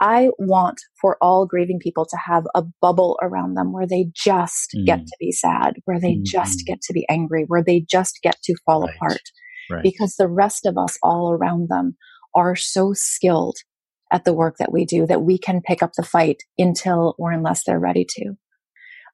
I 0.00 0.30
want 0.38 0.80
for 1.00 1.16
all 1.20 1.46
grieving 1.46 1.78
people 1.78 2.04
to 2.06 2.16
have 2.16 2.44
a 2.54 2.62
bubble 2.80 3.18
around 3.22 3.54
them 3.54 3.72
where 3.72 3.86
they 3.86 4.06
just 4.14 4.72
mm. 4.76 4.84
get 4.84 5.06
to 5.06 5.16
be 5.20 5.32
sad, 5.32 5.74
where 5.84 6.00
they 6.00 6.14
mm. 6.14 6.24
just 6.24 6.64
get 6.66 6.80
to 6.82 6.92
be 6.92 7.06
angry, 7.08 7.44
where 7.46 7.62
they 7.64 7.84
just 7.88 8.18
get 8.22 8.36
to 8.42 8.54
fall 8.66 8.82
right. 8.82 8.94
apart 8.96 9.22
right. 9.70 9.82
because 9.82 10.16
the 10.16 10.28
rest 10.28 10.66
of 10.66 10.76
us 10.76 10.98
all 11.02 11.32
around 11.32 11.68
them 11.68 11.96
are 12.34 12.56
so 12.56 12.92
skilled 12.92 13.56
at 14.12 14.24
the 14.24 14.34
work 14.34 14.56
that 14.58 14.72
we 14.72 14.84
do 14.84 15.06
that 15.06 15.22
we 15.22 15.38
can 15.38 15.60
pick 15.60 15.82
up 15.82 15.92
the 15.96 16.02
fight 16.02 16.42
until 16.58 17.14
or 17.18 17.32
unless 17.32 17.64
they're 17.64 17.80
ready 17.80 18.06
to. 18.08 18.34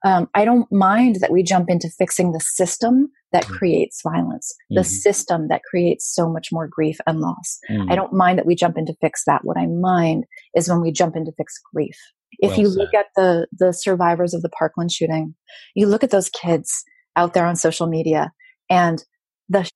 Um, 0.04 0.28
I 0.34 0.44
don't 0.44 0.70
mind 0.72 1.16
that 1.20 1.30
we 1.30 1.42
jump 1.42 1.68
into 1.68 1.90
fixing 1.90 2.32
the 2.32 2.40
system 2.40 3.10
that 3.32 3.44
mm-hmm. 3.44 3.54
creates 3.54 4.02
violence, 4.02 4.54
the 4.70 4.80
mm-hmm. 4.80 4.88
system 4.88 5.48
that 5.48 5.62
creates 5.68 6.12
so 6.12 6.28
much 6.28 6.48
more 6.52 6.68
grief 6.68 6.98
and 7.06 7.20
loss. 7.20 7.58
Mm-hmm. 7.70 7.90
I 7.90 7.94
don't 7.94 8.12
mind 8.12 8.38
that 8.38 8.46
we 8.46 8.54
jump 8.54 8.76
in 8.76 8.86
to 8.86 8.94
fix 9.00 9.22
that. 9.26 9.44
What 9.44 9.56
I 9.56 9.66
mind 9.66 10.24
is 10.54 10.68
when 10.68 10.80
we 10.80 10.92
jump 10.92 11.16
in 11.16 11.24
to 11.24 11.32
fix 11.36 11.54
grief. 11.74 11.96
If 12.38 12.50
well 12.50 12.60
you 12.60 12.66
said. 12.68 12.78
look 12.78 12.94
at 12.94 13.06
the 13.16 13.46
the 13.56 13.72
survivors 13.72 14.34
of 14.34 14.42
the 14.42 14.48
Parkland 14.50 14.92
shooting, 14.92 15.34
you 15.74 15.86
look 15.86 16.04
at 16.04 16.10
those 16.10 16.30
kids 16.30 16.84
out 17.16 17.34
there 17.34 17.46
on 17.46 17.56
social 17.56 17.86
media 17.86 18.32
and 18.68 19.04
the 19.48 19.68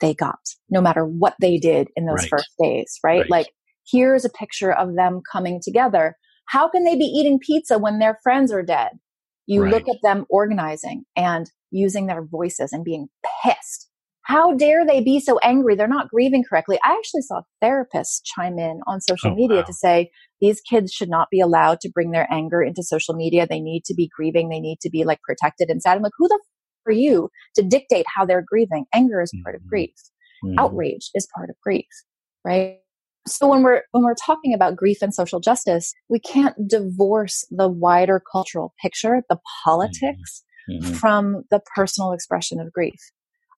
they 0.00 0.14
got, 0.14 0.38
no 0.70 0.80
matter 0.80 1.04
what 1.04 1.34
they 1.40 1.58
did 1.58 1.88
in 1.96 2.06
those 2.06 2.22
right. 2.22 2.30
first 2.30 2.50
days, 2.62 2.98
right? 3.04 3.20
right? 3.20 3.30
Like, 3.30 3.52
here's 3.90 4.24
a 4.24 4.30
picture 4.30 4.72
of 4.72 4.94
them 4.96 5.20
coming 5.30 5.60
together. 5.62 6.16
How 6.48 6.68
can 6.68 6.84
they 6.84 6.96
be 6.96 7.04
eating 7.04 7.38
pizza 7.38 7.78
when 7.78 7.98
their 7.98 8.18
friends 8.22 8.52
are 8.52 8.62
dead? 8.62 8.92
You 9.46 9.62
right. 9.62 9.72
look 9.72 9.88
at 9.88 10.00
them 10.02 10.26
organizing 10.28 11.04
and 11.16 11.50
using 11.70 12.06
their 12.06 12.24
voices 12.24 12.72
and 12.72 12.84
being 12.84 13.08
pissed. 13.42 13.88
How 14.22 14.54
dare 14.54 14.84
they 14.84 15.00
be 15.00 15.20
so 15.20 15.38
angry? 15.38 15.76
They're 15.76 15.86
not 15.86 16.08
grieving 16.08 16.42
correctly. 16.42 16.80
I 16.82 16.96
actually 16.98 17.22
saw 17.22 17.42
therapists 17.62 18.20
chime 18.24 18.58
in 18.58 18.80
on 18.86 19.00
social 19.00 19.30
oh, 19.30 19.34
media 19.36 19.58
wow. 19.58 19.62
to 19.62 19.72
say 19.72 20.10
these 20.40 20.60
kids 20.60 20.90
should 20.92 21.08
not 21.08 21.28
be 21.30 21.40
allowed 21.40 21.80
to 21.82 21.90
bring 21.90 22.10
their 22.10 22.26
anger 22.28 22.60
into 22.60 22.82
social 22.82 23.14
media. 23.14 23.46
They 23.48 23.60
need 23.60 23.84
to 23.84 23.94
be 23.94 24.10
grieving. 24.16 24.48
They 24.48 24.58
need 24.58 24.80
to 24.80 24.90
be 24.90 25.04
like 25.04 25.20
protected 25.22 25.68
and 25.70 25.80
sad. 25.80 25.96
I'm 25.96 26.02
like, 26.02 26.12
who 26.18 26.26
the 26.26 26.40
are 26.86 26.92
you 26.92 27.30
to 27.56 27.62
dictate 27.62 28.06
how 28.14 28.24
they're 28.24 28.44
grieving. 28.46 28.86
Anger 28.94 29.20
is 29.20 29.32
part 29.42 29.54
of 29.54 29.62
mm-hmm. 29.62 29.68
grief. 29.68 29.94
Mm-hmm. 30.44 30.58
Outrage 30.58 31.10
is 31.14 31.28
part 31.34 31.50
of 31.50 31.56
grief, 31.62 31.86
right? 32.44 32.78
So 33.26 33.48
when 33.48 33.62
we're 33.62 33.82
when 33.92 34.04
we're 34.04 34.14
talking 34.14 34.54
about 34.54 34.76
grief 34.76 34.98
and 35.02 35.14
social 35.14 35.40
justice 35.40 35.92
we 36.08 36.18
can't 36.18 36.56
divorce 36.68 37.44
the 37.50 37.68
wider 37.68 38.22
cultural 38.32 38.74
picture 38.80 39.22
the 39.28 39.38
politics 39.64 40.44
mm-hmm. 40.70 40.92
from 40.94 41.44
the 41.50 41.60
personal 41.74 42.12
expression 42.12 42.60
of 42.60 42.72
grief. 42.72 43.00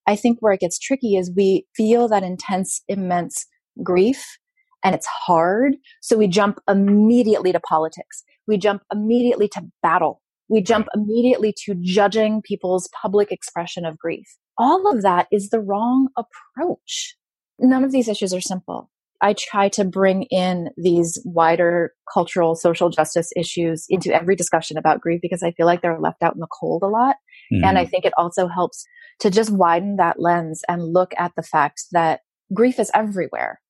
I 0.06 0.16
think 0.16 0.38
where 0.40 0.52
it 0.52 0.60
gets 0.60 0.78
tricky 0.78 1.16
is 1.16 1.30
we 1.34 1.66
feel 1.76 2.08
that 2.08 2.22
intense 2.22 2.82
immense 2.88 3.46
grief 3.82 4.38
and 4.84 4.94
it's 4.94 5.06
hard 5.06 5.76
so 6.00 6.16
we 6.16 6.28
jump 6.28 6.58
immediately 6.68 7.52
to 7.52 7.60
politics. 7.60 8.22
We 8.46 8.56
jump 8.58 8.82
immediately 8.92 9.48
to 9.48 9.62
battle. 9.82 10.22
We 10.48 10.62
jump 10.62 10.88
immediately 10.94 11.52
to 11.64 11.74
judging 11.82 12.40
people's 12.40 12.88
public 13.00 13.30
expression 13.30 13.84
of 13.84 13.98
grief. 13.98 14.26
All 14.56 14.90
of 14.90 15.02
that 15.02 15.26
is 15.30 15.50
the 15.50 15.60
wrong 15.60 16.08
approach. 16.16 17.16
None 17.58 17.84
of 17.84 17.92
these 17.92 18.08
issues 18.08 18.32
are 18.32 18.40
simple 18.40 18.90
I 19.20 19.34
try 19.34 19.68
to 19.70 19.84
bring 19.84 20.24
in 20.24 20.68
these 20.76 21.20
wider 21.24 21.92
cultural, 22.12 22.54
social 22.54 22.88
justice 22.88 23.30
issues 23.36 23.84
into 23.88 24.14
every 24.14 24.36
discussion 24.36 24.76
about 24.76 25.00
grief 25.00 25.20
because 25.20 25.42
I 25.42 25.52
feel 25.52 25.66
like 25.66 25.82
they're 25.82 25.98
left 25.98 26.22
out 26.22 26.34
in 26.34 26.40
the 26.40 26.46
cold 26.46 26.82
a 26.82 26.86
lot. 26.86 27.16
Mm-hmm. 27.52 27.64
And 27.64 27.78
I 27.78 27.82
mm-hmm. 27.82 27.90
think 27.90 28.04
it 28.04 28.12
also 28.16 28.46
helps 28.46 28.84
to 29.20 29.30
just 29.30 29.50
widen 29.50 29.96
that 29.96 30.20
lens 30.20 30.62
and 30.68 30.92
look 30.92 31.12
at 31.18 31.32
the 31.36 31.42
fact 31.42 31.84
that 31.92 32.20
grief 32.54 32.78
is 32.78 32.90
everywhere. 32.94 33.60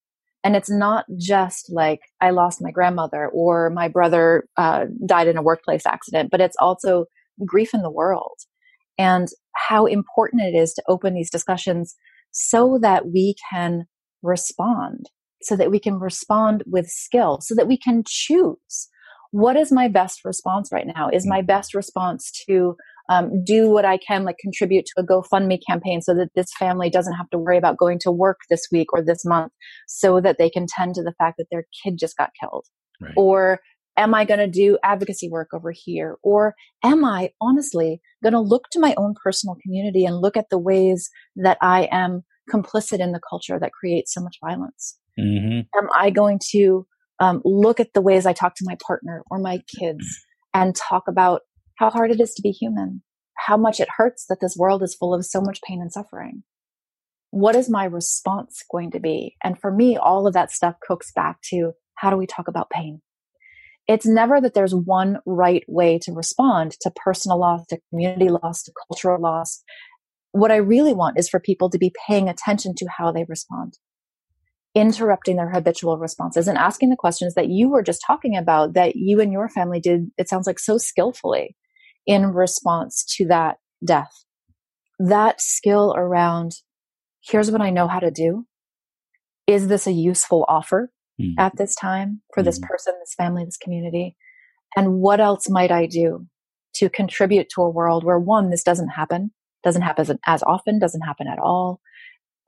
And 0.45 0.55
it's 0.55 0.71
not 0.71 1.07
just 1.19 1.71
like 1.73 2.01
I 2.21 2.31
lost 2.31 2.63
my 2.63 2.71
grandmother 2.71 3.29
or 3.33 3.71
my 3.71 3.89
brother 3.89 4.47
uh, 4.57 4.85
died 5.07 5.29
in 5.29 5.37
a 5.37 5.43
workplace 5.43 5.87
accident, 5.87 6.31
but 6.31 6.41
it's 6.41 6.57
also 6.61 7.07
grief 7.45 7.73
in 7.73 7.83
the 7.83 7.91
world 7.91 8.39
and 8.99 9.29
how 9.55 9.87
important 9.87 10.43
it 10.43 10.57
is 10.57 10.73
to 10.75 10.83
open 10.89 11.15
these 11.15 11.31
discussions 11.31 11.97
so 12.31 12.79
that 12.83 13.07
we 13.07 13.35
can 13.51 13.87
respond 14.23 15.09
so 15.49 15.57
that 15.57 15.71
we 15.71 15.81
can 15.81 15.99
respond 15.99 16.63
with 16.67 16.87
skill, 16.87 17.41
so 17.41 17.55
that 17.55 17.67
we 17.67 17.79
can 17.79 18.03
choose 18.07 18.89
what 19.31 19.57
is 19.57 19.71
my 19.71 19.89
best 19.89 20.25
response 20.25 20.71
right 20.73 20.87
now? 20.87 21.09
Is 21.11 21.27
my 21.27 21.43
best 21.43 21.75
response 21.75 22.31
to 22.49 22.77
um, 23.11 23.43
do 23.45 23.71
what 23.71 23.85
I 23.85 23.99
can, 23.99 24.25
like 24.25 24.39
contribute 24.39 24.87
to 24.87 25.03
a 25.03 25.07
GoFundMe 25.07 25.59
campaign 25.69 26.01
so 26.03 26.15
that 26.15 26.31
this 26.35 26.49
family 26.59 26.91
doesn't 26.91 27.15
have 27.15 27.31
to 27.31 27.39
worry 27.39 27.57
about 27.57 27.79
going 27.79 27.99
to 28.01 28.11
work 28.11 28.39
this 28.51 28.69
week 28.71 28.93
or 28.93 29.03
this 29.03 29.25
month 29.25 29.53
so 29.87 30.21
that 30.21 30.37
they 30.39 30.51
can 30.51 30.67
tend 30.69 30.95
to 30.95 31.03
the 31.03 31.15
fact 31.19 31.37
that 31.39 31.47
their 31.51 31.65
kid 31.83 31.99
just 31.99 32.17
got 32.17 32.31
killed? 32.41 32.67
Right. 33.01 33.15
Or 33.17 33.61
am 33.97 34.15
I 34.15 34.25
going 34.25 34.41
to 34.41 34.47
do 34.47 34.79
advocacy 34.83 35.29
work 35.31 35.49
over 35.55 35.73
here? 35.75 36.17
Or 36.23 36.55
am 36.83 37.05
I 37.05 37.31
honestly 37.41 38.01
going 38.23 38.35
to 38.35 38.41
look 38.41 38.65
to 38.73 38.81
my 38.81 38.95
own 38.97 39.15
personal 39.23 39.57
community 39.63 40.05
and 40.05 40.21
look 40.21 40.37
at 40.37 40.51
the 40.51 40.59
ways 40.59 41.11
that 41.37 41.59
I 41.63 41.89
am 41.91 42.25
complicit 42.53 43.01
in 43.01 43.13
the 43.13 43.21
culture 43.29 43.59
that 43.59 43.73
creates 43.73 44.13
so 44.13 44.21
much 44.21 44.37
violence? 44.43 44.99
Mm-hmm. 45.19 45.61
Am 45.79 45.89
I 45.97 46.11
going 46.11 46.39
to 46.51 46.87
um, 47.21 47.43
look 47.45 47.81
at 47.81 47.93
the 47.95 48.01
ways 48.01 48.27
I 48.27 48.33
talk 48.33 48.55
to 48.57 48.65
my 48.65 48.77
partner 48.87 49.23
or 49.31 49.39
my 49.39 49.61
kids 49.79 50.05
and 50.55 50.75
talk 50.75 51.05
about 51.09 51.43
how 51.77 51.91
hard 51.91 52.11
it 52.11 52.21
is 52.21 52.35
to 52.35 52.43
be 52.43 52.51
human, 52.51 53.03
how 53.37 53.57
much 53.57 53.81
it 53.81 53.89
hurts 53.97 54.27
that 54.29 54.41
this 54.41 54.57
world 54.57 54.83
is 54.83 54.95
full 54.95 55.15
of 55.15 55.25
so 55.25 55.41
much 55.41 55.61
pain 55.63 55.81
and 55.81 55.93
suffering? 55.93 56.43
What 57.31 57.57
is 57.57 57.69
my 57.69 57.85
response 57.85 58.65
going 58.71 58.93
to 58.93 59.01
be? 59.01 59.37
And 59.43 59.61
for 59.61 59.71
me, 59.71 59.97
all 59.97 60.27
of 60.27 60.35
that 60.35 60.51
stuff 60.51 60.77
cooks 60.81 61.13
back 61.13 61.41
to 61.51 61.73
how 61.95 62.11
do 62.11 62.17
we 62.17 62.27
talk 62.27 62.49
about 62.49 62.71
pain? 62.71 63.03
It's 63.87 64.07
never 64.07 64.41
that 64.41 64.55
there's 64.55 64.75
one 64.75 65.19
right 65.27 65.65
way 65.67 65.99
to 66.03 66.13
respond 66.13 66.73
to 66.83 66.93
personal 66.95 67.41
loss, 67.41 67.67
to 67.67 67.81
community 67.91 68.29
loss, 68.29 68.63
to 68.65 68.73
cultural 68.89 69.21
loss. 69.21 69.63
What 70.33 70.53
I 70.53 70.57
really 70.57 70.93
want 70.93 71.19
is 71.19 71.29
for 71.29 71.41
people 71.41 71.71
to 71.71 71.79
be 71.79 71.93
paying 72.07 72.29
attention 72.29 72.75
to 72.77 72.87
how 72.97 73.13
they 73.13 73.25
respond 73.29 73.79
interrupting 74.81 75.37
their 75.37 75.51
habitual 75.51 75.99
responses 75.99 76.49
and 76.49 76.59
asking 76.59 76.91
the 76.91 76.97
questions 76.97 77.35
that 77.35 77.49
you 77.49 77.69
were 77.69 77.83
just 77.83 78.03
talking 78.07 78.37
about 78.37 78.75
that 78.75 78.97
you 78.97 79.21
and 79.21 79.33
your 79.33 79.49
family 79.49 79.81
did, 79.81 80.11
it 80.19 80.29
sounds 80.29 80.47
like 80.47 80.59
so 80.59 80.79
skillfully 80.79 81.57
in 82.07 82.27
response 82.27 83.05
to 83.17 83.27
that 83.27 83.59
death. 83.85 84.25
That 84.99 85.41
skill 85.41 85.95
around 85.97 86.53
here's 87.23 87.51
what 87.51 87.61
I 87.61 87.71
know 87.71 87.89
how 87.89 88.01
to 88.01 88.11
do. 88.11 88.47
Is 89.47 89.69
this 89.69 89.87
a 89.87 89.93
useful 89.93 90.45
offer 90.49 90.91
mm. 91.21 91.35
at 91.39 91.57
this 91.57 91.75
time 91.75 92.23
for 92.35 92.43
mm. 92.43 92.47
this 92.47 92.59
hmm. 92.59 92.65
person, 92.65 92.95
this 93.01 93.15
family, 93.17 93.45
this 93.45 93.57
community? 93.57 94.17
And 94.77 95.01
what 95.01 95.21
else 95.21 95.49
might 95.49 95.71
I 95.71 95.87
do 95.87 96.27
to 96.75 96.91
contribute 96.91 97.49
to 97.55 97.63
a 97.63 97.71
world 97.71 98.05
where 98.05 98.19
one, 98.19 98.51
this 98.51 98.63
doesn't 98.63 98.91
happen, 98.91 99.33
doesn't 99.65 99.83
happen 99.83 100.19
as 100.27 100.43
often, 100.43 100.79
doesn't 100.79 101.01
happen 101.01 101.27
at 101.27 101.39
all, 101.39 101.81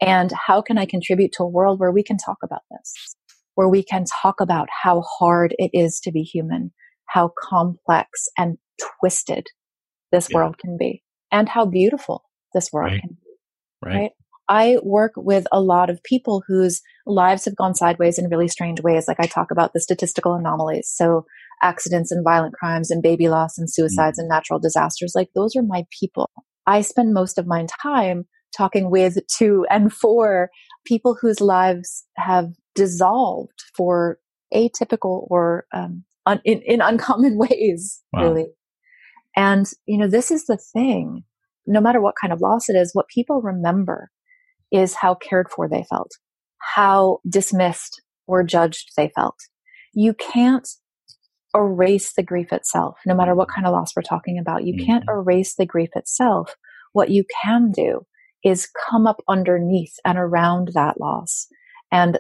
and 0.00 0.32
how 0.32 0.62
can 0.62 0.78
I 0.78 0.86
contribute 0.86 1.32
to 1.32 1.42
a 1.42 1.48
world 1.48 1.78
where 1.78 1.92
we 1.92 2.02
can 2.02 2.16
talk 2.16 2.38
about 2.42 2.62
this, 2.70 3.16
where 3.54 3.68
we 3.68 3.82
can 3.82 4.04
talk 4.22 4.40
about 4.40 4.68
how 4.82 5.02
hard 5.02 5.54
it 5.58 5.70
is 5.72 6.00
to 6.00 6.12
be 6.12 6.22
human, 6.22 6.72
how 7.06 7.32
complex 7.42 8.28
and 8.38 8.58
twisted 9.00 9.46
this 10.12 10.28
yeah. 10.30 10.36
world 10.36 10.58
can 10.58 10.76
be, 10.78 11.02
and 11.30 11.48
how 11.48 11.66
beautiful 11.66 12.24
this 12.54 12.72
world 12.72 12.92
right. 12.92 13.00
can 13.00 13.10
be. 13.10 13.30
Right. 13.82 13.94
right. 13.94 14.10
I 14.48 14.78
work 14.82 15.12
with 15.16 15.46
a 15.52 15.60
lot 15.60 15.90
of 15.90 16.02
people 16.02 16.42
whose 16.46 16.82
lives 17.06 17.44
have 17.44 17.54
gone 17.54 17.76
sideways 17.76 18.18
in 18.18 18.28
really 18.28 18.48
strange 18.48 18.80
ways. 18.80 19.06
Like 19.06 19.20
I 19.20 19.26
talk 19.26 19.52
about 19.52 19.72
the 19.72 19.80
statistical 19.80 20.34
anomalies. 20.34 20.90
So 20.92 21.24
accidents 21.62 22.10
and 22.10 22.24
violent 22.24 22.54
crimes 22.54 22.90
and 22.90 23.00
baby 23.00 23.28
loss 23.28 23.58
and 23.58 23.70
suicides 23.70 24.18
mm. 24.18 24.22
and 24.22 24.28
natural 24.28 24.58
disasters. 24.58 25.12
Like 25.14 25.28
those 25.36 25.54
are 25.54 25.62
my 25.62 25.84
people. 25.96 26.28
I 26.66 26.80
spend 26.80 27.14
most 27.14 27.38
of 27.38 27.46
my 27.46 27.66
time 27.80 28.26
talking 28.56 28.90
with, 28.90 29.18
to, 29.38 29.66
and 29.70 29.92
for 29.92 30.50
people 30.84 31.16
whose 31.20 31.40
lives 31.40 32.04
have 32.16 32.48
dissolved 32.74 33.64
for 33.76 34.18
atypical 34.54 35.26
or 35.30 35.66
um, 35.72 36.04
un- 36.26 36.40
in, 36.44 36.62
in 36.62 36.80
uncommon 36.80 37.38
ways, 37.50 38.00
wow. 38.12 38.22
really. 38.22 38.46
And, 39.36 39.66
you 39.86 39.98
know, 39.98 40.08
this 40.08 40.30
is 40.30 40.46
the 40.46 40.58
thing. 40.72 41.22
No 41.66 41.80
matter 41.80 42.00
what 42.00 42.14
kind 42.20 42.32
of 42.32 42.40
loss 42.40 42.68
it 42.68 42.74
is, 42.74 42.90
what 42.94 43.06
people 43.08 43.42
remember 43.42 44.10
is 44.72 44.94
how 44.94 45.14
cared 45.14 45.48
for 45.50 45.68
they 45.68 45.84
felt, 45.88 46.10
how 46.58 47.18
dismissed 47.28 48.02
or 48.26 48.42
judged 48.42 48.90
they 48.96 49.10
felt. 49.14 49.36
You 49.92 50.14
can't 50.14 50.68
erase 51.54 52.12
the 52.12 52.22
grief 52.22 52.52
itself, 52.52 52.98
no 53.06 53.14
matter 53.14 53.34
what 53.34 53.48
kind 53.48 53.66
of 53.66 53.72
loss 53.72 53.92
we're 53.94 54.02
talking 54.02 54.38
about. 54.38 54.64
You 54.64 54.74
mm-hmm. 54.74 54.86
can't 54.86 55.04
erase 55.08 55.54
the 55.56 55.66
grief 55.66 55.90
itself. 55.94 56.54
What 56.92 57.10
you 57.10 57.24
can 57.44 57.72
do 57.72 58.02
is 58.44 58.68
come 58.88 59.06
up 59.06 59.22
underneath 59.28 59.94
and 60.04 60.18
around 60.18 60.70
that 60.74 61.00
loss 61.00 61.46
and 61.92 62.18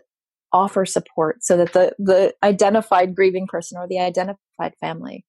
offer 0.52 0.84
support 0.84 1.42
so 1.42 1.56
that 1.56 1.72
the, 1.72 1.92
the 1.98 2.34
identified 2.42 3.14
grieving 3.14 3.46
person 3.46 3.78
or 3.78 3.86
the 3.86 4.00
identified 4.00 4.74
family 4.80 5.24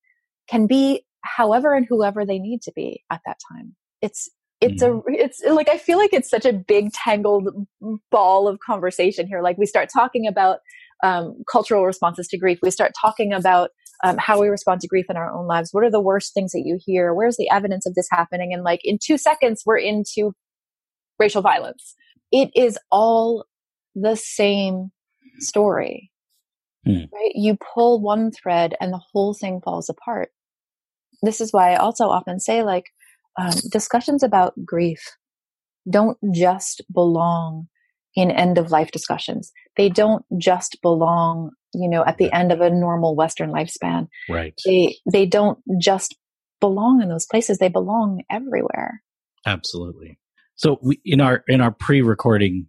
can 0.49 0.67
be 0.67 1.05
however 1.23 1.73
and 1.73 1.85
whoever 1.87 2.25
they 2.25 2.39
need 2.39 2.61
to 2.61 2.71
be 2.75 3.03
at 3.11 3.21
that 3.25 3.37
time. 3.51 3.75
It's, 4.01 4.29
it's 4.59 4.81
mm. 4.83 4.99
a, 4.99 5.01
it's 5.07 5.41
like, 5.45 5.69
I 5.69 5.77
feel 5.77 5.97
like 5.97 6.13
it's 6.13 6.29
such 6.29 6.45
a 6.45 6.53
big 6.53 6.91
tangled 6.91 7.49
ball 8.09 8.47
of 8.47 8.59
conversation 8.59 9.27
here. 9.27 9.41
Like 9.41 9.57
we 9.57 9.65
start 9.65 9.89
talking 9.93 10.27
about, 10.27 10.59
um, 11.03 11.43
cultural 11.51 11.85
responses 11.85 12.27
to 12.27 12.37
grief. 12.37 12.59
We 12.61 12.71
start 12.71 12.91
talking 12.99 13.33
about 13.33 13.71
um, 14.03 14.17
how 14.17 14.41
we 14.41 14.47
respond 14.47 14.81
to 14.81 14.87
grief 14.87 15.05
in 15.09 15.17
our 15.17 15.31
own 15.31 15.47
lives. 15.47 15.69
What 15.71 15.83
are 15.83 15.91
the 15.91 16.01
worst 16.01 16.33
things 16.33 16.51
that 16.51 16.63
you 16.65 16.79
hear? 16.83 17.13
Where's 17.13 17.37
the 17.37 17.49
evidence 17.49 17.85
of 17.85 17.95
this 17.95 18.07
happening? 18.11 18.53
And 18.53 18.63
like 18.63 18.81
in 18.83 18.97
two 19.03 19.17
seconds, 19.17 19.63
we're 19.65 19.77
into 19.77 20.33
racial 21.21 21.41
violence. 21.41 21.95
It 22.31 22.49
is 22.55 22.77
all 22.91 23.45
the 23.95 24.15
same 24.15 24.91
story, 25.39 26.11
hmm. 26.85 27.05
right? 27.13 27.31
You 27.33 27.57
pull 27.73 28.01
one 28.01 28.31
thread 28.31 28.75
and 28.81 28.91
the 28.91 29.01
whole 29.11 29.33
thing 29.33 29.61
falls 29.63 29.89
apart. 29.89 30.29
This 31.21 31.39
is 31.39 31.53
why 31.53 31.73
I 31.73 31.75
also 31.75 32.05
often 32.05 32.39
say, 32.39 32.63
like, 32.63 32.85
um, 33.39 33.53
discussions 33.71 34.23
about 34.23 34.53
grief 34.65 35.01
don't 35.89 36.17
just 36.33 36.83
belong 36.93 37.67
in 38.15 38.29
end 38.29 38.57
of 38.57 38.71
life 38.71 38.91
discussions. 38.91 39.51
They 39.77 39.89
don't 39.89 40.23
just 40.37 40.77
belong, 40.81 41.51
you 41.73 41.89
know, 41.89 42.03
at 42.05 42.17
the 42.17 42.31
end 42.31 42.51
of 42.51 42.61
a 42.61 42.69
normal 42.69 43.15
Western 43.15 43.51
lifespan. 43.51 44.07
Right. 44.29 44.53
They, 44.65 44.97
they 45.11 45.25
don't 45.25 45.59
just 45.79 46.15
belong 46.59 47.01
in 47.01 47.09
those 47.09 47.25
places. 47.25 47.57
They 47.57 47.69
belong 47.69 48.21
everywhere. 48.29 49.01
Absolutely. 49.45 50.19
So 50.61 50.77
we, 50.83 51.01
in 51.03 51.21
our 51.21 51.43
in 51.47 51.59
our 51.59 51.71
pre-recording 51.71 52.67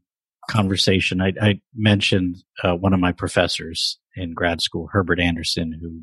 conversation, 0.50 1.20
I, 1.20 1.34
I 1.40 1.60
mentioned 1.74 2.36
uh, 2.64 2.74
one 2.74 2.94
of 2.94 3.00
my 3.00 3.12
professors 3.12 3.98
in 4.16 4.32
grad 4.32 4.62
school, 4.62 4.88
Herbert 4.90 5.20
Anderson, 5.20 5.78
who 5.78 6.00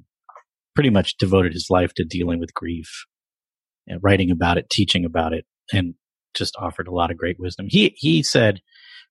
pretty 0.75 0.91
much 0.91 1.17
devoted 1.17 1.51
his 1.51 1.65
life 1.71 1.95
to 1.95 2.05
dealing 2.05 2.39
with 2.39 2.53
grief, 2.53 3.05
and 3.87 3.99
writing 4.03 4.29
about 4.29 4.59
it, 4.59 4.69
teaching 4.69 5.03
about 5.03 5.33
it, 5.33 5.45
and 5.73 5.95
just 6.35 6.55
offered 6.59 6.87
a 6.87 6.93
lot 6.93 7.09
of 7.09 7.17
great 7.17 7.37
wisdom. 7.39 7.65
He 7.67 7.95
he 7.97 8.21
said 8.21 8.61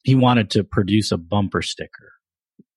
he 0.05 0.15
wanted 0.15 0.49
to 0.51 0.63
produce 0.63 1.11
a 1.11 1.19
bumper 1.19 1.63
sticker, 1.63 2.13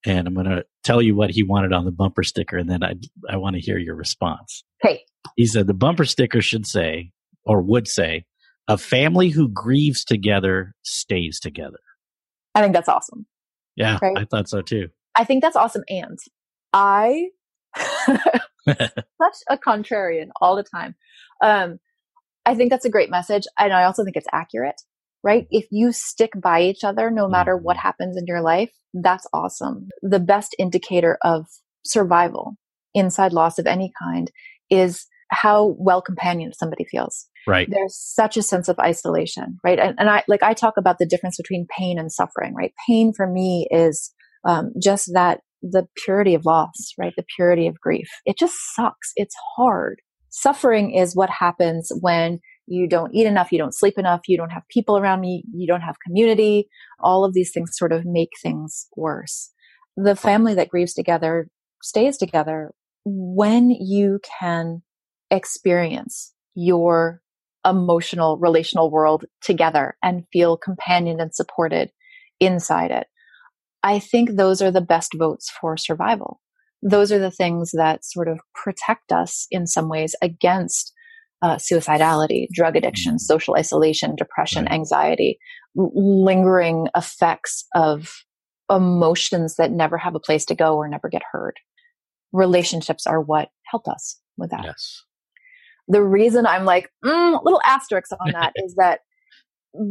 and 0.04 0.28
I'm 0.28 0.34
going 0.34 0.48
to 0.48 0.66
tell 0.84 1.04
you 1.04 1.16
what 1.16 1.30
he 1.30 1.44
wanted 1.44 1.74
on 1.74 1.86
the 1.86 1.92
bumper 1.92 2.24
sticker, 2.24 2.58
and 2.58 2.68
then 2.68 2.84
I 2.84 2.96
I 3.30 3.38
want 3.38 3.56
to 3.56 3.62
hear 3.62 3.78
your 3.78 3.96
response. 3.96 4.64
Hey, 4.82 5.02
he 5.36 5.46
said 5.46 5.68
the 5.68 5.76
bumper 5.76 6.06
sticker 6.06 6.42
should 6.42 6.66
say 6.66 7.12
or 7.46 7.62
would 7.62 7.88
say 7.88 8.26
a 8.72 8.78
family 8.78 9.30
who 9.30 9.50
grieves 9.50 10.06
together 10.06 10.74
stays 10.82 11.42
together. 11.42 11.80
I 12.56 12.62
think 12.62 12.74
that's 12.74 12.88
awesome. 12.88 13.26
Yeah, 13.76 14.00
right? 14.02 14.18
I 14.18 14.26
thought 14.26 14.48
so 14.48 14.62
too. 14.62 14.88
I 15.18 15.26
think 15.26 15.42
that's 15.42 15.58
awesome. 15.58 15.84
And 15.90 16.18
I, 16.72 17.28
such 17.76 19.38
a 19.50 19.58
contrarian 19.58 20.30
all 20.40 20.56
the 20.56 20.64
time. 20.64 20.96
Um, 21.44 21.80
I 22.46 22.56
think 22.56 22.70
that's 22.70 22.86
a 22.86 22.90
great 22.90 23.10
message. 23.10 23.46
And 23.60 23.74
I 23.74 23.84
also 23.84 24.06
think 24.06 24.16
it's 24.16 24.28
accurate, 24.32 24.82
right? 25.22 25.48
If 25.52 25.68
you 25.70 25.92
stick 25.92 26.32
by 26.42 26.62
each 26.62 26.86
other, 26.86 27.12
no 27.12 27.28
matter 27.28 27.58
what 27.58 27.76
mm-hmm. 27.76 27.88
happens 27.88 28.18
in 28.18 28.26
your 28.26 28.42
life, 28.42 28.72
that's 28.94 29.28
awesome. 29.34 29.90
The 30.02 30.20
best 30.20 30.56
indicator 30.58 31.18
of 31.24 31.46
survival 31.84 32.56
inside 32.94 33.34
loss 33.34 33.60
of 33.60 33.68
any 33.68 33.92
kind 34.02 34.32
is 34.70 35.08
how 35.30 35.76
well 35.78 36.02
companioned 36.02 36.56
somebody 36.56 36.86
feels. 36.86 37.28
Right. 37.48 37.68
There's 37.70 37.98
such 37.98 38.38
a 38.38 38.42
sense 38.42 38.68
of 38.68 38.78
isolation, 38.80 39.58
right? 39.64 39.80
And, 39.80 39.96
and 39.98 40.10
I, 40.10 40.24
like, 40.28 40.44
I 40.44 40.54
talk 40.54 40.76
about 40.78 40.98
the 41.00 41.06
difference 41.06 41.38
between 41.38 41.68
pain 41.78 41.98
and 41.98 42.12
suffering, 42.12 42.54
right? 42.54 42.74
Pain 42.88 43.14
for 43.16 43.28
me 43.28 43.68
is, 43.72 44.14
um, 44.48 44.72
just 44.82 45.12
that 45.14 45.42
the 45.62 45.88
purity 46.04 46.34
of 46.34 46.46
loss, 46.46 46.94
right? 46.98 47.14
The 47.16 47.26
purity 47.36 47.68
of 47.68 47.80
grief. 47.80 48.10
It 48.26 48.38
just 48.38 48.56
sucks. 48.76 49.12
It's 49.16 49.36
hard. 49.56 50.02
Suffering 50.30 50.92
is 50.92 51.16
what 51.16 51.30
happens 51.30 51.92
when 52.00 52.40
you 52.68 52.88
don't 52.88 53.14
eat 53.14 53.26
enough, 53.26 53.52
you 53.52 53.58
don't 53.58 53.76
sleep 53.76 53.98
enough, 53.98 54.22
you 54.28 54.38
don't 54.38 54.52
have 54.52 54.64
people 54.70 54.98
around 54.98 55.20
me, 55.20 55.44
you 55.54 55.68
don't 55.68 55.82
have 55.82 55.98
community. 56.06 56.68
All 57.00 57.26
of 57.26 57.34
these 57.34 57.52
things 57.52 57.72
sort 57.74 57.92
of 57.92 58.06
make 58.06 58.30
things 58.42 58.88
worse. 58.96 59.52
The 59.98 60.16
family 60.16 60.54
that 60.56 60.70
grieves 60.70 60.94
together 60.94 61.50
stays 61.84 62.18
together 62.18 62.72
when 63.04 63.72
you 63.72 64.20
can 64.40 64.84
experience 65.30 66.34
your 66.56 67.21
emotional 67.66 68.38
relational 68.38 68.92
world 68.92 69.26
together 69.42 69.96
and 70.04 70.26
feel 70.34 70.58
companioned 70.58 71.22
and 71.22 71.34
supported 71.34 71.92
inside 72.40 72.92
it. 72.92 73.08
I 73.84 74.00
think 74.00 74.32
those 74.32 74.62
are 74.62 74.72
the 74.72 74.82
best 74.82 75.14
votes 75.18 75.50
for 75.50 75.78
survival. 75.78 76.40
Those 76.84 77.12
are 77.12 77.20
the 77.20 77.32
things 77.32 77.72
that 77.74 78.04
sort 78.04 78.28
of 78.28 78.40
protect 78.56 79.12
us 79.12 79.48
in 79.52 79.68
some 79.68 79.90
ways 79.90 80.16
against 80.22 80.94
uh, 81.42 81.56
suicidality, 81.56 82.48
drug 82.54 82.76
addiction, 82.76 83.14
mm-hmm. 83.14 83.18
social 83.18 83.56
isolation, 83.56 84.16
depression, 84.16 84.66
right. 84.66 84.74
anxiety, 84.74 85.38
lingering 85.76 86.88
effects 86.96 87.66
of 87.76 88.12
emotions 88.70 89.56
that 89.56 89.72
never 89.72 89.98
have 89.98 90.16
a 90.16 90.20
place 90.20 90.46
to 90.46 90.56
go 90.56 90.76
or 90.76 90.88
never 90.88 91.10
get 91.10 91.24
heard. 91.32 91.56
Relationships 92.32 93.06
are 93.06 93.22
what 93.22 93.50
help 93.66 93.88
us 93.88 94.20
with 94.38 94.52
that. 94.52 94.64
Yes. 94.64 95.04
The 95.92 96.04
reason 96.04 96.46
I'm 96.46 96.66
like, 96.66 96.90
mm, 97.04 97.44
little 97.44 97.62
asterisks 97.66 98.12
on 98.12 98.32
that 98.32 98.54
is 98.56 98.76
that 98.76 99.02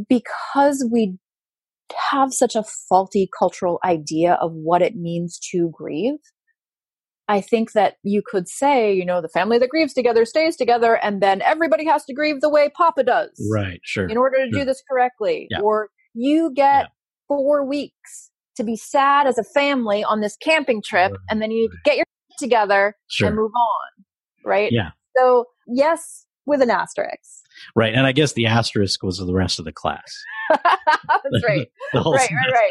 because 0.08 0.86
we 0.90 1.16
have 2.10 2.32
such 2.32 2.54
a 2.54 2.64
faulty 2.88 3.28
cultural 3.38 3.78
idea 3.84 4.34
of 4.34 4.52
what 4.52 4.82
it 4.82 4.96
means 4.96 5.38
to 5.50 5.70
grieve, 5.72 6.18
I 7.28 7.40
think 7.40 7.72
that 7.72 7.94
you 8.02 8.22
could 8.24 8.48
say, 8.48 8.92
you 8.92 9.04
know, 9.04 9.20
the 9.20 9.28
family 9.28 9.58
that 9.58 9.68
grieves 9.68 9.94
together 9.94 10.24
stays 10.24 10.56
together, 10.56 10.94
and 10.96 11.22
then 11.22 11.42
everybody 11.42 11.86
has 11.86 12.04
to 12.06 12.14
grieve 12.14 12.40
the 12.40 12.50
way 12.50 12.70
Papa 12.76 13.04
does. 13.04 13.30
Right, 13.52 13.80
sure. 13.84 14.08
In 14.08 14.16
order 14.16 14.38
to 14.38 14.50
sure. 14.50 14.60
do 14.60 14.64
this 14.64 14.82
correctly. 14.90 15.46
Yeah. 15.50 15.60
Or 15.60 15.90
you 16.14 16.52
get 16.54 16.82
yeah. 16.82 16.86
four 17.28 17.64
weeks 17.64 18.30
to 18.56 18.64
be 18.64 18.74
sad 18.74 19.26
as 19.26 19.38
a 19.38 19.44
family 19.44 20.02
on 20.02 20.20
this 20.20 20.36
camping 20.42 20.82
trip, 20.84 21.12
right. 21.12 21.20
and 21.30 21.40
then 21.40 21.50
you 21.50 21.68
get 21.84 21.96
your 21.96 22.04
together 22.38 22.96
sure. 23.08 23.28
and 23.28 23.36
move 23.36 23.52
on. 23.54 24.04
Right? 24.44 24.72
Yeah. 24.72 24.90
So, 25.16 25.46
yes, 25.66 26.26
with 26.46 26.62
an 26.62 26.70
asterisk. 26.70 27.42
Right. 27.74 27.94
And 27.94 28.06
I 28.06 28.12
guess 28.12 28.32
the 28.32 28.46
asterisk 28.46 29.02
was 29.02 29.18
the 29.18 29.32
rest 29.32 29.58
of 29.58 29.64
the 29.64 29.72
class. 29.72 30.22
That's 30.50 31.44
right. 31.48 31.68
right, 31.94 32.04
right, 32.04 32.30
right. 32.30 32.70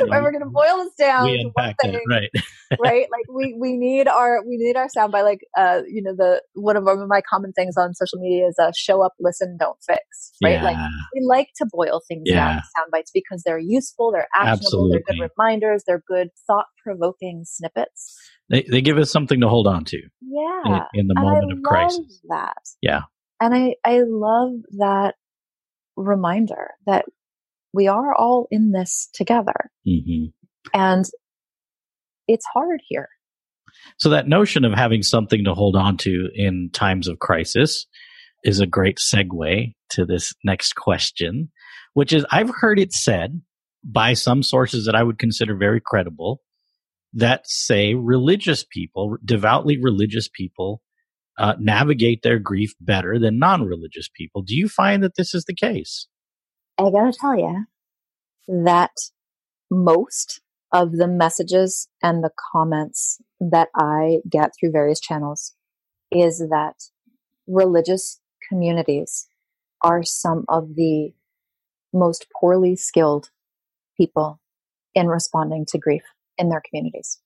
You 0.00 0.06
know, 0.06 0.12
right. 0.12 0.22
We're 0.22 0.32
going 0.32 0.44
to 0.44 0.50
boil 0.50 0.84
this 0.84 0.94
down. 0.94 1.26
We 1.26 1.40
unpack 1.40 1.76
it, 1.84 2.00
right. 2.08 2.30
right. 2.80 3.06
Like 3.10 3.26
we, 3.34 3.56
we 3.58 3.76
need 3.76 4.08
our, 4.08 4.42
we 4.46 4.56
need 4.56 4.76
our 4.76 4.88
sound 4.88 5.12
by 5.12 5.22
like, 5.22 5.40
uh, 5.56 5.80
you 5.88 6.02
know, 6.02 6.14
the, 6.16 6.42
one 6.54 6.76
of 6.76 6.84
my 6.84 7.22
common 7.28 7.52
things 7.52 7.76
on 7.76 7.94
social 7.94 8.18
media 8.18 8.46
is 8.48 8.56
uh, 8.60 8.72
show 8.76 9.02
up, 9.02 9.12
listen, 9.20 9.56
don't 9.58 9.78
fix. 9.86 10.32
Right. 10.42 10.52
Yeah. 10.52 10.64
Like 10.64 10.76
we 11.14 11.26
like 11.26 11.48
to 11.56 11.66
boil 11.72 12.00
things 12.06 12.22
yeah. 12.26 12.34
down 12.34 12.62
sound 12.76 12.90
bites 12.92 13.10
because 13.12 13.42
they're 13.44 13.58
useful. 13.58 14.12
They're 14.12 14.28
actionable. 14.34 14.52
Absolutely. 14.52 14.90
They're 15.06 15.16
good 15.16 15.30
reminders. 15.38 15.84
They're 15.86 16.02
good 16.06 16.28
thought 16.46 16.66
provoking 16.82 17.44
snippets. 17.44 18.18
They, 18.48 18.66
they 18.68 18.80
give 18.80 18.98
us 18.98 19.10
something 19.10 19.40
to 19.40 19.48
hold 19.48 19.66
on 19.66 19.84
to. 19.86 19.98
Yeah. 20.20 20.80
In, 20.92 21.00
in 21.00 21.06
the 21.06 21.14
moment 21.14 21.52
of 21.52 21.62
crisis. 21.62 22.20
That. 22.28 22.56
Yeah. 22.82 23.02
And 23.40 23.54
I, 23.54 23.74
I 23.84 24.02
love 24.06 24.52
that 24.78 25.14
reminder 25.96 26.70
that 26.86 27.06
we 27.72 27.88
are 27.88 28.14
all 28.14 28.46
in 28.50 28.72
this 28.72 29.08
together. 29.14 29.70
Mm-hmm. 29.86 30.26
And 30.74 31.04
it's 32.28 32.46
hard 32.52 32.80
here. 32.86 33.08
So 33.98 34.10
that 34.10 34.28
notion 34.28 34.64
of 34.64 34.72
having 34.72 35.02
something 35.02 35.44
to 35.44 35.54
hold 35.54 35.76
on 35.76 35.96
to 35.98 36.28
in 36.34 36.70
times 36.72 37.08
of 37.08 37.18
crisis 37.18 37.86
is 38.44 38.60
a 38.60 38.66
great 38.66 38.98
segue 38.98 39.74
to 39.90 40.04
this 40.04 40.34
next 40.44 40.74
question, 40.74 41.50
which 41.94 42.12
is 42.12 42.26
I've 42.30 42.50
heard 42.60 42.78
it 42.78 42.92
said 42.92 43.40
by 43.84 44.14
some 44.14 44.42
sources 44.42 44.86
that 44.86 44.94
I 44.94 45.02
would 45.02 45.18
consider 45.18 45.56
very 45.56 45.80
credible 45.80 46.42
that 47.12 47.48
say 47.48 47.94
religious 47.94 48.64
people, 48.64 49.16
devoutly 49.24 49.78
religious 49.80 50.28
people, 50.28 50.82
uh, 51.40 51.54
navigate 51.58 52.22
their 52.22 52.38
grief 52.38 52.74
better 52.80 53.18
than 53.18 53.38
non 53.38 53.64
religious 53.64 54.08
people. 54.14 54.42
Do 54.42 54.54
you 54.54 54.68
find 54.68 55.02
that 55.02 55.16
this 55.16 55.34
is 55.34 55.46
the 55.46 55.54
case? 55.54 56.06
I 56.78 56.90
gotta 56.90 57.16
tell 57.18 57.36
you 57.36 57.64
that 58.64 58.90
most 59.70 60.42
of 60.70 60.92
the 60.92 61.08
messages 61.08 61.88
and 62.02 62.22
the 62.22 62.30
comments 62.52 63.20
that 63.40 63.68
I 63.74 64.18
get 64.28 64.52
through 64.58 64.72
various 64.72 65.00
channels 65.00 65.54
is 66.12 66.40
that 66.50 66.74
religious 67.46 68.20
communities 68.48 69.26
are 69.82 70.02
some 70.02 70.44
of 70.46 70.74
the 70.74 71.14
most 71.92 72.26
poorly 72.38 72.76
skilled 72.76 73.30
people 73.96 74.40
in 74.94 75.08
responding 75.08 75.64
to 75.68 75.78
grief 75.78 76.02
in 76.36 76.50
their 76.50 76.62
communities. 76.68 77.18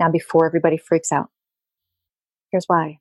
Now, 0.00 0.10
before 0.10 0.46
everybody 0.46 0.76
freaks 0.76 1.12
out, 1.12 1.30
here's 2.50 2.64
why. 2.66 2.98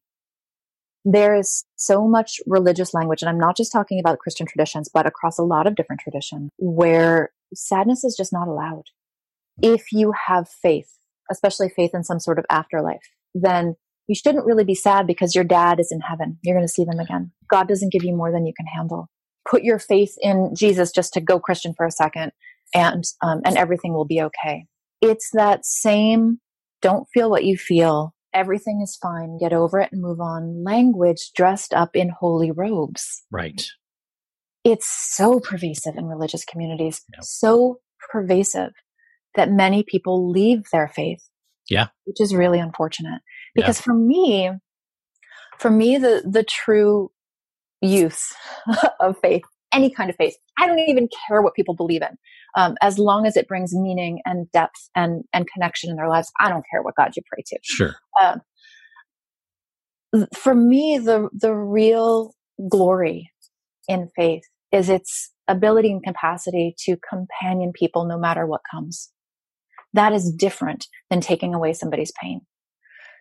There 1.12 1.36
is 1.36 1.66
so 1.76 2.08
much 2.08 2.40
religious 2.46 2.94
language, 2.94 3.22
and 3.22 3.30
I'm 3.30 3.40
not 3.40 3.58
just 3.58 3.72
talking 3.72 4.00
about 4.00 4.20
Christian 4.20 4.46
traditions, 4.46 4.90
but 4.94 5.06
across 5.06 5.40
a 5.40 5.44
lot 5.44 5.68
of 5.68 5.76
different 5.76 6.02
traditions, 6.02 6.50
where 6.58 7.32
sadness 7.54 8.04
is 8.04 8.16
just 8.16 8.34
not 8.34 8.48
allowed. 8.48 8.86
If 9.62 9.92
you 9.92 10.14
have 10.28 10.48
faith, 10.48 10.98
especially 11.32 11.70
faith 11.70 11.92
in 11.94 12.04
some 12.04 12.20
sort 12.20 12.40
of 12.40 12.46
afterlife, 12.50 13.10
then 13.34 13.76
you 14.08 14.16
shouldn't 14.16 14.46
really 14.46 14.64
be 14.64 14.76
sad 14.76 15.08
because 15.08 15.36
your 15.36 15.44
dad 15.44 15.80
is 15.80 15.92
in 15.92 16.02
heaven. 16.02 16.38
You're 16.44 16.56
going 16.56 16.68
to 16.68 16.74
see 16.74 16.86
them 16.86 17.00
again. 17.00 17.32
God 17.50 17.68
doesn't 17.68 17.92
give 17.92 18.04
you 18.04 18.16
more 18.16 18.32
than 18.32 18.46
you 18.46 18.54
can 18.56 18.66
handle. 18.66 19.10
Put 19.50 19.64
your 19.64 19.80
faith 19.80 20.16
in 20.22 20.54
Jesus 20.56 20.92
just 20.92 21.14
to 21.14 21.22
go 21.22 21.40
Christian 21.40 21.74
for 21.76 21.86
a 21.86 21.92
second, 21.92 22.32
and 22.74 23.04
um, 23.24 23.42
and 23.46 23.58
everything 23.58 23.94
will 23.94 24.06
be 24.06 24.22
okay 24.22 24.66
it's 25.02 25.30
that 25.34 25.66
same 25.66 26.40
don't 26.82 27.08
feel 27.14 27.30
what 27.30 27.44
you 27.44 27.58
feel. 27.58 28.14
Everything 28.34 28.82
is 28.82 28.98
fine. 29.02 29.38
Get 29.38 29.54
over 29.54 29.80
it 29.80 29.92
and 29.92 30.02
move 30.02 30.20
on. 30.20 30.64
Language 30.64 31.32
dressed 31.36 31.74
up 31.74 31.96
in 31.96 32.10
holy 32.10 32.52
robes. 32.52 33.24
Right. 33.32 33.62
It's 34.64 34.88
so 34.90 35.40
pervasive 35.40 35.96
in 35.96 36.06
religious 36.06 36.46
communities. 36.46 37.02
Yep. 37.14 37.24
So 37.24 37.80
pervasive 38.12 38.72
that 39.36 39.52
many 39.52 39.84
people 39.84 40.30
leave 40.30 40.64
their 40.72 40.88
faith. 40.88 41.22
Yeah. 41.70 41.88
Which 42.06 42.20
is 42.20 42.36
really 42.36 42.60
unfortunate. 42.60 43.22
Because 43.56 43.80
yeah. 43.80 43.84
for 43.84 43.94
me, 43.94 44.52
for 45.58 45.70
me, 45.70 45.98
the, 45.98 46.24
the 46.30 46.44
true 46.44 47.12
use 47.82 48.34
of 49.00 49.18
faith 49.22 49.44
any 49.74 49.90
kind 49.90 50.10
of 50.10 50.16
faith. 50.16 50.36
I 50.58 50.68
don't 50.68 50.80
even 50.80 51.08
care 51.28 51.42
what 51.42 51.54
people 51.54 51.76
believe 51.76 52.02
in. 52.02 52.18
Um, 52.58 52.76
as 52.82 52.98
long 52.98 53.26
as 53.26 53.38
it 53.38 53.48
brings 53.48 53.74
meaning 53.74 54.22
and 54.26 54.52
depth 54.52 54.90
and, 54.96 55.24
and 55.34 55.48
connection 55.54 55.90
in 55.90 55.96
their 55.96 56.10
lives, 56.10 56.32
I 56.40 56.50
don't 56.50 56.66
care 56.72 56.82
what 56.82 56.96
God 56.96 57.12
you 57.16 57.22
pray 57.32 57.44
to. 57.48 57.60
Sure. 57.64 57.96
Um, 58.24 58.42
for 60.36 60.56
me, 60.56 60.98
the, 60.98 61.30
the 61.34 61.54
real 61.54 62.34
glory 62.70 63.32
in 63.88 64.10
faith 64.16 64.44
is 64.72 64.90
its 64.90 65.32
ability 65.48 65.92
and 65.92 66.04
capacity 66.04 66.76
to 66.86 66.98
companion 67.08 67.72
people 67.74 68.06
no 68.06 68.18
matter 68.18 68.46
what 68.46 68.62
comes. 68.72 69.12
That 69.94 70.14
is 70.14 70.32
different 70.32 70.88
than 71.10 71.22
taking 71.22 71.54
away 71.54 71.74
somebody's 71.74 72.14
pain. 72.22 72.42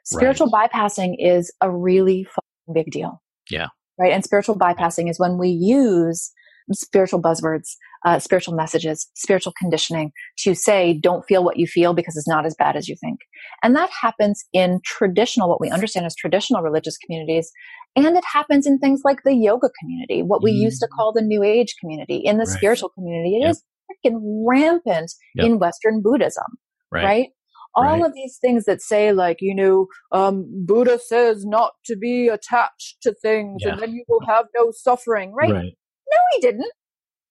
Spiritual 0.05 0.51
right. 0.51 0.71
bypassing 0.71 1.17
is 1.19 1.53
a 1.61 1.71
really 1.71 2.27
big 2.73 2.91
deal. 2.91 3.23
Yeah. 3.51 3.69
Right. 3.99 4.13
And 4.13 4.25
spiritual 4.25 4.57
bypassing 4.57 5.11
is 5.11 5.19
when 5.19 5.39
we 5.39 5.49
use 5.49 6.31
spiritual 6.73 7.21
buzzwords, 7.21 7.77
uh, 8.05 8.19
spiritual 8.19 8.55
messages, 8.55 9.11
spiritual 9.15 9.53
conditioning 9.59 10.13
to 10.39 10.55
say, 10.55 10.99
don't 11.03 11.25
feel 11.27 11.45
what 11.45 11.57
you 11.57 11.67
feel 11.67 11.95
because 11.95 12.17
it's 12.17 12.29
not 12.29 12.47
as 12.47 12.55
bad 12.59 12.77
as 12.77 12.89
you 12.89 12.97
think. 13.01 13.21
And 13.63 13.75
that 13.77 13.91
happens 13.91 14.45
in 14.53 14.81
traditional, 14.85 15.49
what 15.49 15.61
we 15.61 15.71
understand 15.71 16.07
as 16.07 16.15
traditional 16.15 16.63
religious 16.63 16.97
communities. 16.99 17.51
And 17.97 18.17
it 18.17 18.25
happens 18.33 18.67
in 18.67 18.79
things 18.79 19.03
like 19.05 19.19
the 19.25 19.35
yoga 19.35 19.69
community, 19.81 20.23
what 20.23 20.43
we 20.43 20.53
mm. 20.53 20.63
used 20.63 20.81
to 20.81 20.87
mm. 20.87 20.97
call 20.97 21.13
the 21.13 21.23
new 21.23 21.43
age 21.43 21.75
community, 21.81 22.17
in 22.17 22.39
the 22.39 22.45
right. 22.45 22.57
spiritual 22.57 22.91
community. 22.91 23.37
It 23.37 23.41
yep. 23.41 23.51
is 23.51 23.65
freaking 23.91 24.45
rampant 24.47 25.13
yep. 25.35 25.47
in 25.47 25.59
Western 25.59 26.03
Buddhism, 26.03 26.45
right? 26.93 27.05
right? 27.05 27.29
all 27.75 27.85
right. 27.85 28.05
of 28.05 28.15
these 28.15 28.39
things 28.41 28.65
that 28.65 28.83
say 28.83 29.13
like 29.13 29.39
you 29.41 29.55
know 29.55 29.87
um, 30.13 30.47
buddha 30.67 30.99
says 30.99 31.45
not 31.45 31.73
to 31.85 31.97
be 31.97 32.29
attached 32.29 32.97
to 33.03 33.15
things 33.15 33.59
yeah. 33.61 33.73
and 33.73 33.83
then 33.83 33.93
you 33.93 34.05
will 34.09 34.25
have 34.27 34.47
no 34.57 34.71
suffering 34.71 35.33
right? 35.33 35.53
right 35.53 35.73
no 36.11 36.19
he 36.33 36.41
didn't. 36.41 36.73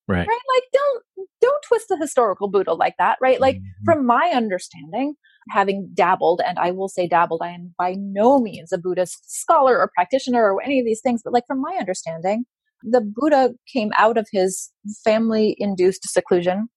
Right. 0.08 0.28
Right? 0.28 0.28
Like 0.28 0.63
don't 0.74 1.04
don't 1.42 1.63
twist 1.68 1.88
the 1.90 1.98
historical 1.98 2.50
buddha 2.50 2.74
like 2.74 2.96
that 2.98 3.18
right? 3.22 3.40
Like 3.40 3.58
mm-hmm. 3.58 3.86
from 3.86 4.06
my 4.06 4.32
understanding 4.34 5.16
having 5.50 5.90
dabbled 5.94 6.42
and 6.46 6.60
i 6.60 6.72
will 6.72 6.90
say 6.90 7.08
dabbled 7.08 7.40
i 7.42 7.48
am 7.52 7.74
by 7.78 7.96
no 7.98 8.38
means 8.38 8.74
a 8.74 8.78
buddhist 8.78 9.32
scholar 9.32 9.80
or 9.80 9.90
practitioner 9.96 10.52
or 10.52 10.62
any 10.62 10.78
of 10.78 10.86
these 10.86 11.00
things 11.02 11.22
but 11.24 11.32
like 11.32 11.46
from 11.48 11.62
my 11.62 11.74
understanding 11.80 12.44
the 12.84 13.00
buddha 13.00 13.52
came 13.72 13.90
out 13.98 14.18
of 14.18 14.28
his 14.34 14.74
family 15.06 15.56
induced 15.58 16.04
seclusion 16.04 16.68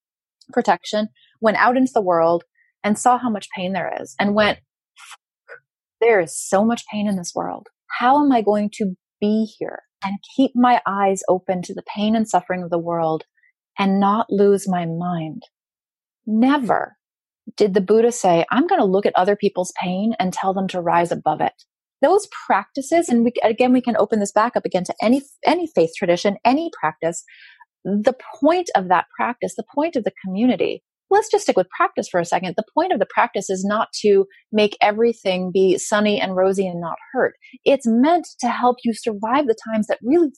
protection 0.53 1.09
went 1.41 1.57
out 1.57 1.77
into 1.77 1.91
the 1.93 2.01
world 2.01 2.45
and 2.83 2.99
saw 2.99 3.19
how 3.19 3.31
much 3.31 3.49
pain 3.57 3.73
there 3.73 3.93
is 4.01 4.15
and 4.19 4.35
went, 4.35 4.59
there 6.01 6.21
is 6.21 6.37
so 6.37 6.65
much 6.65 6.85
pain 6.91 7.07
in 7.07 7.17
this 7.17 7.33
world. 7.35 7.67
How 7.99 8.25
am 8.25 8.33
I 8.33 8.43
going 8.43 8.71
to 8.75 8.95
be 9.21 9.53
here 9.59 9.81
and 10.05 10.19
keep 10.37 10.53
my 10.55 10.81
eyes 10.87 11.23
open 11.29 11.63
to 11.63 11.75
the 11.75 11.83
pain 11.83 12.17
and 12.17 12.29
suffering 12.29 12.63
of 12.63 12.71
the 12.71 12.79
world 12.79 13.25
and 13.79 14.01
not 14.01 14.27
lose 14.31 14.69
my 14.69 14.87
mind? 14.87 15.45
Never 16.27 16.97
did 17.57 17.75
the 17.75 17.81
Buddha 17.81 18.13
say, 18.13 18.45
I'm 18.51 18.67
going 18.67 18.81
to 18.81 18.87
look 18.87 19.07
at 19.07 19.17
other 19.17 19.37
people's 19.37 19.73
pain 19.81 20.15
and 20.19 20.33
tell 20.33 20.55
them 20.55 20.69
to 20.69 20.81
rise 20.81 21.11
above 21.11 21.41
it. 21.41 21.53
Those 22.03 22.29
practices, 22.47 23.09
and 23.09 23.25
we, 23.25 23.33
again, 23.43 23.73
we 23.73 23.83
can 23.83 23.97
open 23.99 24.21
this 24.21 24.33
back 24.33 24.57
up 24.57 24.65
again 24.65 24.85
to 24.85 24.95
any, 25.03 25.23
any 25.45 25.67
faith 25.67 25.91
tradition, 25.97 26.39
any 26.45 26.71
practice. 26.79 27.25
The 27.85 28.15
point 28.41 28.71
of 28.75 28.89
that 28.89 29.07
practice, 29.17 29.55
the 29.57 29.65
point 29.75 29.97
of 29.97 30.05
the 30.05 30.13
community 30.25 30.83
let's 31.11 31.31
just 31.31 31.43
stick 31.43 31.57
with 31.57 31.69
practice 31.71 32.09
for 32.09 32.21
a 32.21 32.25
second. 32.25 32.55
The 32.57 32.65
point 32.75 32.93
of 32.93 32.99
the 32.99 33.07
practice 33.07 33.51
is 33.51 33.65
not 33.65 33.89
to 34.01 34.27
make 34.53 34.77
everything 34.81 35.51
be 35.53 35.77
sunny 35.79 36.21
and 36.21 36.37
rosy 36.37 36.67
and 36.67 36.81
not 36.81 36.97
hurt. 37.13 37.35
It's 37.65 37.87
meant 37.87 38.29
to 38.41 38.49
help 38.49 38.77
you 38.85 38.93
survive 38.95 39.47
the 39.47 39.57
times 39.73 39.89
that 39.89 39.99
really 40.03 40.31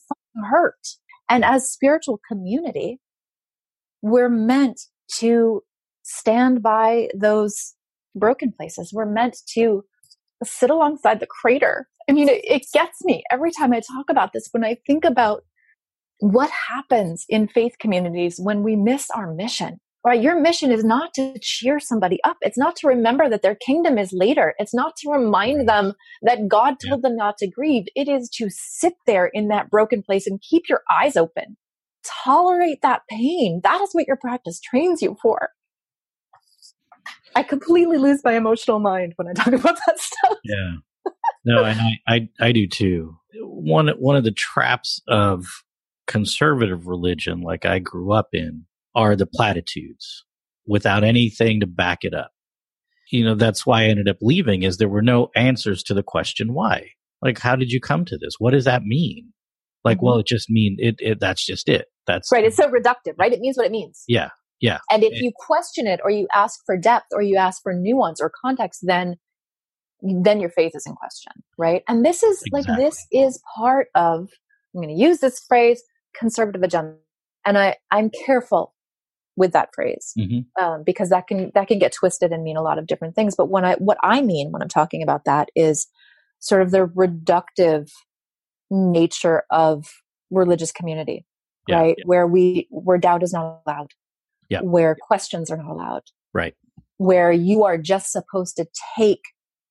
hurt. 0.49 0.79
And 1.29 1.45
as 1.45 1.71
spiritual 1.71 2.19
community, 2.27 2.99
we're 4.01 4.29
meant 4.29 4.79
to 5.19 5.61
stand 6.03 6.61
by 6.61 7.09
those 7.15 7.75
broken 8.15 8.51
places. 8.51 8.91
We're 8.93 9.05
meant 9.05 9.37
to 9.53 9.83
sit 10.43 10.69
alongside 10.69 11.19
the 11.19 11.27
crater. 11.27 11.87
I 12.09 12.13
mean, 12.13 12.27
it, 12.27 12.41
it 12.43 12.65
gets 12.73 13.03
me 13.03 13.23
every 13.31 13.51
time 13.51 13.73
I 13.73 13.79
talk 13.79 14.09
about 14.09 14.33
this 14.33 14.49
when 14.51 14.65
I 14.65 14.77
think 14.85 15.05
about 15.05 15.43
what 16.19 16.49
happens 16.49 17.25
in 17.29 17.47
faith 17.47 17.73
communities 17.79 18.39
when 18.41 18.63
we 18.63 18.75
miss 18.75 19.09
our 19.15 19.33
mission 19.33 19.79
right? 20.05 20.21
Your 20.21 20.39
mission 20.39 20.71
is 20.71 20.83
not 20.83 21.13
to 21.15 21.35
cheer 21.41 21.79
somebody 21.79 22.19
up. 22.23 22.37
It's 22.41 22.57
not 22.57 22.75
to 22.77 22.87
remember 22.87 23.29
that 23.29 23.41
their 23.41 23.55
kingdom 23.55 23.97
is 23.97 24.11
later. 24.11 24.53
It's 24.57 24.73
not 24.73 24.95
to 24.97 25.09
remind 25.09 25.67
them 25.67 25.93
that 26.21 26.47
God 26.47 26.75
told 26.87 27.03
them 27.03 27.15
not 27.15 27.37
to 27.37 27.49
grieve. 27.49 27.85
It 27.95 28.07
is 28.07 28.29
to 28.35 28.49
sit 28.49 28.93
there 29.05 29.27
in 29.27 29.47
that 29.47 29.69
broken 29.69 30.03
place 30.03 30.27
and 30.27 30.41
keep 30.41 30.63
your 30.67 30.81
eyes 31.01 31.15
open. 31.15 31.57
Tolerate 32.05 32.81
that 32.81 33.03
pain. 33.09 33.61
That 33.63 33.79
is 33.81 33.89
what 33.93 34.07
your 34.07 34.17
practice 34.17 34.59
trains 34.59 35.01
you 35.01 35.15
for. 35.21 35.49
I 37.35 37.43
completely 37.43 37.97
lose 37.97 38.21
my 38.23 38.33
emotional 38.33 38.79
mind 38.79 39.13
when 39.15 39.27
I 39.27 39.33
talk 39.33 39.47
about 39.53 39.77
that 39.87 39.99
stuff. 39.99 40.37
Yeah. 40.43 40.75
No, 41.45 41.63
and 41.63 41.79
I, 41.79 42.13
I, 42.15 42.29
I 42.39 42.51
do 42.51 42.67
too. 42.67 43.17
One, 43.35 43.89
one 43.99 44.15
of 44.15 44.23
the 44.23 44.31
traps 44.31 45.01
of 45.07 45.45
conservative 46.07 46.87
religion, 46.87 47.41
like 47.41 47.65
I 47.65 47.79
grew 47.79 48.13
up 48.13 48.29
in, 48.33 48.65
are 48.95 49.15
the 49.15 49.25
platitudes 49.25 50.25
without 50.65 51.03
anything 51.03 51.59
to 51.59 51.67
back 51.67 51.99
it 52.01 52.13
up. 52.13 52.31
You 53.11 53.23
know, 53.23 53.35
that's 53.35 53.65
why 53.65 53.83
I 53.83 53.85
ended 53.85 54.09
up 54.09 54.17
leaving 54.21 54.63
is 54.63 54.77
there 54.77 54.89
were 54.89 55.01
no 55.01 55.29
answers 55.35 55.83
to 55.83 55.93
the 55.93 56.03
question 56.03 56.53
why. 56.53 56.89
Like, 57.21 57.39
how 57.39 57.55
did 57.55 57.71
you 57.71 57.79
come 57.79 58.05
to 58.05 58.17
this? 58.17 58.35
What 58.39 58.51
does 58.51 58.65
that 58.65 58.83
mean? 58.83 59.33
Like, 59.83 59.97
mm-hmm. 59.97 60.05
well, 60.05 60.19
it 60.19 60.27
just 60.27 60.49
mean 60.49 60.77
it, 60.79 60.95
it, 60.99 61.19
that's 61.19 61.45
just 61.45 61.69
it. 61.69 61.87
That's 62.07 62.31
right. 62.31 62.43
It's 62.43 62.57
so 62.57 62.67
reductive, 62.71 63.13
right? 63.17 63.31
It 63.31 63.39
means 63.39 63.57
what 63.57 63.65
it 63.65 63.71
means. 63.71 64.03
Yeah. 64.07 64.29
Yeah. 64.59 64.79
And 64.91 65.03
if 65.03 65.13
it, 65.13 65.21
you 65.21 65.31
question 65.35 65.87
it 65.87 65.99
or 66.03 66.09
you 66.09 66.27
ask 66.33 66.61
for 66.65 66.77
depth 66.77 67.07
or 67.11 67.21
you 67.21 67.35
ask 67.35 67.61
for 67.61 67.73
nuance 67.73 68.21
or 68.21 68.31
context, 68.43 68.81
then 68.83 69.17
then 70.01 70.39
your 70.39 70.49
faith 70.49 70.73
is 70.75 70.85
in 70.85 70.95
question, 70.95 71.31
right? 71.57 71.81
And 71.87 72.05
this 72.05 72.23
is 72.23 72.41
exactly. 72.45 72.73
like 72.73 72.79
this 72.81 73.05
is 73.11 73.41
part 73.55 73.87
of 73.95 74.29
I'm 74.73 74.81
going 74.81 74.95
to 74.95 75.01
use 75.01 75.19
this 75.19 75.39
phrase 75.47 75.81
conservative 76.17 76.63
agenda. 76.63 76.95
And 77.45 77.57
I 77.57 77.75
I'm 77.91 78.09
careful 78.25 78.73
with 79.35 79.51
that 79.53 79.69
phrase 79.73 80.13
mm-hmm. 80.17 80.63
um, 80.63 80.83
because 80.83 81.09
that 81.09 81.27
can 81.27 81.51
that 81.55 81.67
can 81.67 81.79
get 81.79 81.93
twisted 81.93 82.31
and 82.31 82.43
mean 82.43 82.57
a 82.57 82.61
lot 82.61 82.77
of 82.77 82.87
different 82.87 83.15
things 83.15 83.35
but 83.35 83.49
when 83.49 83.65
i 83.65 83.75
what 83.75 83.97
i 84.03 84.21
mean 84.21 84.51
when 84.51 84.61
i'm 84.61 84.67
talking 84.67 85.01
about 85.01 85.25
that 85.25 85.49
is 85.55 85.87
sort 86.39 86.61
of 86.61 86.71
the 86.71 86.85
reductive 86.87 87.89
nature 88.69 89.43
of 89.49 89.85
religious 90.29 90.71
community 90.71 91.25
yeah, 91.67 91.79
right 91.79 91.95
yeah. 91.97 92.03
where 92.05 92.27
we 92.27 92.67
where 92.69 92.97
doubt 92.97 93.23
is 93.23 93.33
not 93.33 93.61
allowed 93.65 93.91
yeah. 94.49 94.61
where 94.61 94.95
questions 94.99 95.49
are 95.49 95.57
not 95.57 95.69
allowed 95.69 96.03
right 96.33 96.55
where 96.97 97.31
you 97.31 97.63
are 97.63 97.77
just 97.77 98.11
supposed 98.11 98.55
to 98.55 98.65
take 98.97 99.21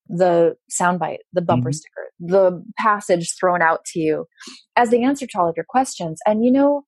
the 0.07 0.55
soundbite, 0.71 1.19
the 1.31 1.41
bumper 1.41 1.69
mm-hmm. 1.69 1.73
sticker, 1.73 2.11
the 2.19 2.63
passage 2.77 3.31
thrown 3.39 3.61
out 3.61 3.85
to 3.85 3.99
you 3.99 4.25
as 4.75 4.89
the 4.89 5.03
answer 5.03 5.25
to 5.27 5.39
all 5.39 5.49
of 5.49 5.55
your 5.55 5.65
questions. 5.67 6.19
And 6.25 6.43
you 6.43 6.51
know, 6.51 6.83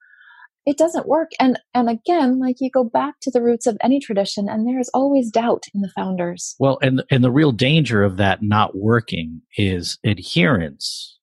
it 0.66 0.78
doesn't 0.78 1.08
work 1.08 1.32
and 1.40 1.60
and 1.74 1.90
again 1.90 2.40
like 2.40 2.58
you 2.60 2.70
go 2.70 2.84
back 2.84 3.16
to 3.22 3.32
the 3.32 3.42
roots 3.42 3.68
of 3.68 3.78
any 3.82 4.00
tradition 4.00 4.48
and 4.50 4.68
there 4.68 4.80
is 4.80 4.90
always 4.94 5.30
doubt 5.32 5.64
in 5.74 5.82
the 5.82 5.92
founders 5.96 6.56
well 6.60 6.78
and 6.82 7.04
and 7.12 7.24
the 7.24 7.32
real 7.32 7.52
danger 7.52 8.04
of 8.04 8.18
that 8.18 8.42
not 8.42 8.76
working 8.76 9.42
is 9.58 9.98
adherence 10.06 11.20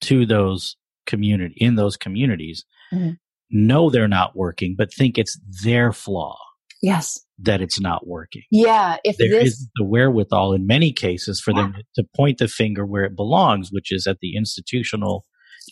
to 0.00 0.26
those 0.26 0.76
community 1.06 1.54
in 1.58 1.76
those 1.76 1.96
communities 1.96 2.64
mm-hmm. 2.92 3.12
know 3.50 3.90
they're 3.90 4.08
not 4.08 4.36
working 4.36 4.74
but 4.76 4.92
think 4.92 5.18
it's 5.18 5.38
their 5.62 5.92
flaw 5.92 6.36
yes 6.82 7.20
that 7.38 7.60
it's 7.60 7.80
not 7.80 8.06
working 8.06 8.42
yeah 8.50 8.96
if 9.04 9.16
there 9.16 9.28
this... 9.28 9.54
is 9.54 9.68
the 9.76 9.84
wherewithal 9.84 10.52
in 10.52 10.66
many 10.66 10.92
cases 10.92 11.40
for 11.40 11.52
yeah. 11.52 11.62
them 11.62 11.74
to 11.94 12.04
point 12.14 12.38
the 12.38 12.48
finger 12.48 12.86
where 12.86 13.04
it 13.04 13.16
belongs 13.16 13.70
which 13.70 13.90
is 13.90 14.06
at 14.06 14.18
the 14.20 14.36
institutional 14.36 15.24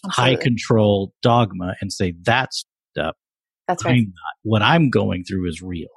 Absolutely. 0.04 0.34
high 0.36 0.42
control 0.42 1.12
dogma 1.22 1.74
and 1.80 1.92
say 1.92 2.14
that's 2.22 2.64
up. 2.98 3.16
That's 3.68 3.84
right. 3.84 3.96
Not, 3.96 4.34
what 4.42 4.62
I'm 4.62 4.90
going 4.90 5.24
through 5.24 5.48
is 5.48 5.62
real. 5.62 5.88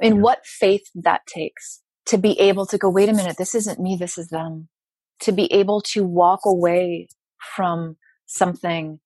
I 0.00 0.04
mean, 0.04 0.20
what 0.20 0.44
faith 0.44 0.82
that 0.94 1.26
takes 1.26 1.82
to 2.06 2.18
be 2.18 2.38
able 2.38 2.66
to 2.66 2.78
go, 2.78 2.88
wait 2.88 3.08
a 3.08 3.12
minute, 3.12 3.36
this 3.38 3.54
isn't 3.54 3.80
me, 3.80 3.96
this 3.96 4.18
is 4.18 4.28
them. 4.28 4.68
To 5.20 5.32
be 5.32 5.50
able 5.52 5.80
to 5.92 6.04
walk 6.04 6.40
away 6.44 7.08
from 7.56 7.96
something 8.26 9.00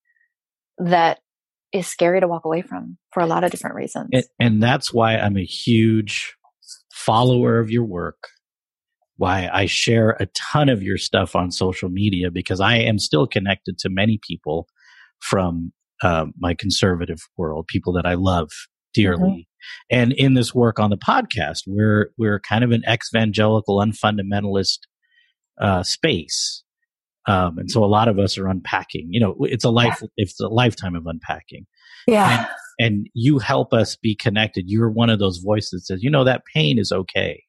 that 0.78 1.20
is 1.72 1.86
scary 1.86 2.20
to 2.20 2.26
walk 2.26 2.44
away 2.44 2.62
from 2.62 2.98
for 3.12 3.22
a 3.22 3.26
lot 3.26 3.44
of 3.44 3.50
different 3.50 3.76
reasons. 3.76 4.08
And, 4.12 4.24
and 4.40 4.62
that's 4.62 4.92
why 4.92 5.16
I'm 5.16 5.36
a 5.36 5.44
huge 5.44 6.34
follower 6.92 7.58
of 7.58 7.70
your 7.70 7.84
work. 7.84 8.28
Why 9.16 9.48
I 9.52 9.66
share 9.66 10.16
a 10.18 10.26
ton 10.34 10.68
of 10.68 10.82
your 10.82 10.96
stuff 10.96 11.36
on 11.36 11.50
social 11.50 11.90
media 11.90 12.30
because 12.30 12.60
I 12.60 12.76
am 12.78 12.98
still 12.98 13.26
connected 13.26 13.78
to 13.78 13.90
many 13.90 14.18
people 14.26 14.66
from 15.20 15.72
uh, 16.02 16.26
my 16.38 16.54
conservative 16.54 17.20
world, 17.36 17.66
people 17.68 17.92
that 17.94 18.06
I 18.06 18.14
love 18.14 18.50
dearly. 18.94 19.22
Mm-hmm. 19.22 19.96
And 19.96 20.12
in 20.12 20.34
this 20.34 20.54
work 20.54 20.78
on 20.78 20.90
the 20.90 20.96
podcast, 20.96 21.64
we're 21.66 22.10
we're 22.16 22.40
kind 22.40 22.64
of 22.64 22.70
an 22.70 22.82
evangelical, 22.88 23.78
unfundamentalist 23.78 24.78
uh, 25.60 25.82
space, 25.82 26.64
um, 27.26 27.58
and 27.58 27.70
so 27.70 27.84
a 27.84 27.86
lot 27.86 28.08
of 28.08 28.18
us 28.18 28.38
are 28.38 28.48
unpacking. 28.48 29.08
You 29.10 29.20
know, 29.20 29.36
it's 29.40 29.64
a 29.64 29.70
life, 29.70 30.02
it's 30.16 30.40
a 30.40 30.48
lifetime 30.48 30.96
of 30.96 31.06
unpacking. 31.06 31.66
Yeah. 32.06 32.46
And, 32.78 32.86
and 32.86 33.06
you 33.14 33.38
help 33.38 33.72
us 33.72 33.96
be 33.96 34.16
connected. 34.16 34.64
You're 34.66 34.90
one 34.90 35.10
of 35.10 35.18
those 35.18 35.38
voices 35.38 35.70
that 35.70 35.80
says, 35.82 36.02
you 36.02 36.10
know, 36.10 36.24
that 36.24 36.42
pain 36.54 36.78
is 36.78 36.90
okay. 36.90 37.44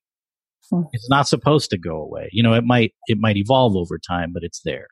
Mm. 0.72 0.86
It's 0.92 1.10
not 1.10 1.28
supposed 1.28 1.70
to 1.72 1.78
go 1.78 1.96
away. 1.96 2.30
You 2.32 2.44
know, 2.44 2.54
it 2.54 2.64
might 2.64 2.92
it 3.08 3.18
might 3.20 3.38
evolve 3.38 3.76
over 3.76 3.98
time, 3.98 4.32
but 4.34 4.44
it's 4.44 4.62
there. 4.64 4.88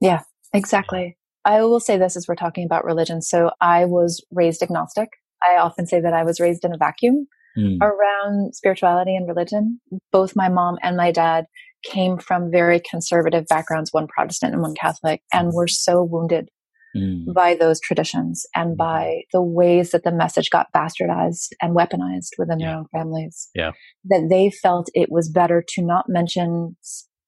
Yeah, 0.00 0.20
exactly. 0.52 1.16
I 1.44 1.62
will 1.62 1.80
say 1.80 1.96
this 1.96 2.16
as 2.16 2.26
we're 2.28 2.34
talking 2.34 2.64
about 2.64 2.84
religion. 2.84 3.22
So 3.22 3.50
I 3.60 3.84
was 3.84 4.24
raised 4.30 4.62
agnostic. 4.62 5.08
I 5.42 5.58
often 5.58 5.86
say 5.86 6.00
that 6.00 6.12
I 6.12 6.22
was 6.22 6.40
raised 6.40 6.64
in 6.64 6.74
a 6.74 6.78
vacuum 6.78 7.26
mm. 7.56 7.78
around 7.80 8.54
spirituality 8.54 9.16
and 9.16 9.26
religion. 9.26 9.80
Both 10.12 10.36
my 10.36 10.48
mom 10.48 10.76
and 10.82 10.96
my 10.96 11.12
dad 11.12 11.46
came 11.84 12.18
from 12.18 12.50
very 12.50 12.80
conservative 12.80 13.46
backgrounds, 13.48 13.92
one 13.92 14.06
Protestant 14.06 14.52
and 14.52 14.62
one 14.62 14.74
Catholic, 14.74 15.22
and 15.32 15.52
were 15.54 15.68
so 15.68 16.02
wounded 16.02 16.50
mm. 16.94 17.32
by 17.32 17.54
those 17.54 17.80
traditions 17.80 18.44
and 18.54 18.70
hmm. 18.70 18.76
by 18.76 19.22
the 19.32 19.42
ways 19.42 19.92
that 19.92 20.04
the 20.04 20.12
message 20.12 20.50
got 20.50 20.66
bastardized 20.76 21.52
and 21.62 21.74
weaponized 21.74 22.30
within 22.38 22.60
yeah. 22.60 22.66
their 22.66 22.76
own 22.76 22.86
families. 22.92 23.48
Yeah. 23.54 23.72
That 24.04 24.26
they 24.28 24.50
felt 24.50 24.90
it 24.92 25.10
was 25.10 25.30
better 25.30 25.64
to 25.68 25.82
not 25.82 26.06
mention 26.08 26.76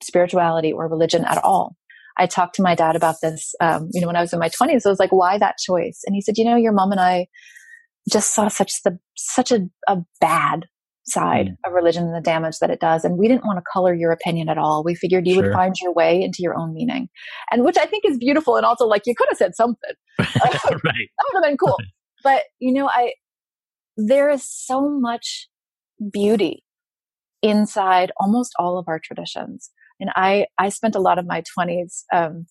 spirituality 0.03 0.73
or 0.73 0.89
religion 0.89 1.25
at 1.25 1.43
all 1.43 1.77
I 2.19 2.27
talked 2.27 2.55
to 2.57 2.63
my 2.63 2.75
dad 2.75 2.97
about 2.97 3.17
this, 3.23 3.55
um, 3.61 3.89
you 3.93 4.01
know, 4.01 4.07
when 4.07 4.17
I 4.17 4.21
was 4.21 4.33
in 4.33 4.39
my 4.39 4.49
twenties, 4.49 4.87
I 4.87 4.89
was 4.89 4.99
like, 4.99 5.13
why 5.13 5.39
that 5.39 5.57
choice? 5.59 6.03
And 6.07 6.15
he 6.15 6.21
said, 6.21 6.37
you 6.37 6.45
know, 6.45 6.57
your 6.57 6.73
mom 6.73 6.93
and 6.93 7.01
I 7.01 7.27
just 8.11 8.35
saw 8.35 8.49
such 8.49 8.73
the, 8.85 8.99
such 9.17 9.53
a, 9.53 9.61
a 9.89 9.99
bad 10.21 10.67
side 11.05 11.47
mm. 11.47 11.57
of 11.67 11.73
religion 11.73 12.05
and 12.05 12.15
the 12.15 12.21
damage 12.21 12.59
that 12.61 12.71
it 12.71 12.81
does. 12.81 13.05
And 13.05 13.19
we 13.19 13.29
didn't 13.29 13.45
want 13.45 13.59
to 13.59 13.65
color 13.73 13.95
your 13.95 14.13
opinion 14.13 14.49
at 14.49 14.59
all. 14.59 14.83
We 14.85 14.95
figured 14.95 15.27
you 15.27 15.35
sure. 15.35 15.45
would 15.45 15.53
find 15.53 15.75
your 15.81 15.93
way 15.93 16.23
into 16.23 16.39
your 16.41 16.57
own 16.57 16.73
meaning. 16.75 17.09
And 17.51 17.65
which 17.65 17.77
I 17.77 17.87
think 17.87 18.05
is 18.07 18.19
beautiful. 18.19 18.57
And 18.57 18.67
also 18.67 18.87
like 18.87 19.03
you 19.07 19.15
could 19.17 19.29
have 19.31 19.39
said 19.39 19.55
something. 19.55 19.91
right. 20.19 20.29
that 20.33 20.81
would 20.85 21.35
have 21.35 21.43
been 21.43 21.57
cool. 21.57 21.77
But 22.23 22.43
you 22.61 22.73
know, 22.73 22.89
I, 22.89 23.13
there 23.97 24.31
is 24.31 24.49
so 24.49 24.89
much 24.89 25.49
beauty 26.13 26.65
inside 27.43 28.13
almost 28.19 28.53
all 28.59 28.79
of 28.79 28.87
our 28.89 29.01
traditions. 29.03 29.71
And 30.03 30.11
I, 30.15 30.47
I 30.59 30.69
spent 30.69 30.97
a 30.97 31.01
lot 31.01 31.19
of 31.19 31.27
my 31.27 31.43
twenties, 31.55 32.05
um, 32.13 32.47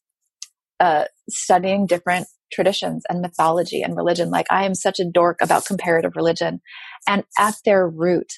uh, 0.79 1.05
studying 1.29 1.85
different 1.85 2.25
traditions 2.51 3.03
and 3.07 3.21
mythology 3.21 3.83
and 3.83 3.95
religion. 3.95 4.31
Like 4.31 4.47
I 4.49 4.65
am 4.65 4.73
such 4.73 4.99
a 4.99 5.05
dork 5.05 5.37
about 5.41 5.65
comparative 5.65 6.13
religion. 6.15 6.61
And 7.07 7.23
at 7.37 7.55
their 7.65 7.87
root, 7.87 8.31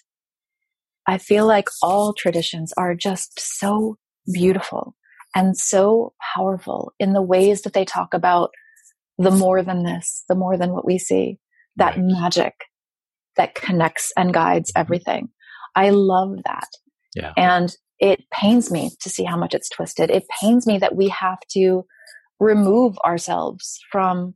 I 1.08 1.18
feel 1.20 1.46
like 1.46 1.70
all 1.82 2.14
traditions 2.14 2.74
are 2.78 2.96
just 2.96 3.40
so 3.40 3.98
beautiful 4.34 4.96
and 5.36 5.58
so 5.58 6.14
powerful 6.36 6.92
in 7.00 7.14
the 7.14 7.22
ways 7.22 7.62
that 7.62 7.74
they 7.74 7.86
talk 7.86 8.14
about 8.14 8.52
the 9.18 9.32
more 9.32 9.62
than 9.64 9.84
this, 9.84 10.24
the 10.28 10.36
more 10.36 10.58
than 10.58 10.72
what 10.72 10.86
we 10.86 10.98
see, 10.98 11.40
that 11.76 11.96
right. 11.96 12.06
magic 12.06 12.54
that 13.36 13.56
connects 13.56 14.12
and 14.18 14.34
guides 14.34 14.72
everything. 14.76 15.30
I 15.76 15.90
love 15.90 16.36
that. 16.46 16.68
Yeah. 17.16 17.32
And 17.38 17.76
it 18.04 18.30
pains 18.32 18.70
me 18.70 18.92
to 19.00 19.10
see 19.10 19.24
how 19.24 19.38
much 19.38 19.54
it's 19.54 19.70
twisted. 19.70 20.12
It 20.12 20.26
pains 20.42 20.68
me 20.68 20.78
that 20.80 20.94
we 20.94 21.08
have 21.08 21.40
to 21.52 21.86
remove 22.38 22.98
ourselves 23.06 23.80
from 23.90 24.34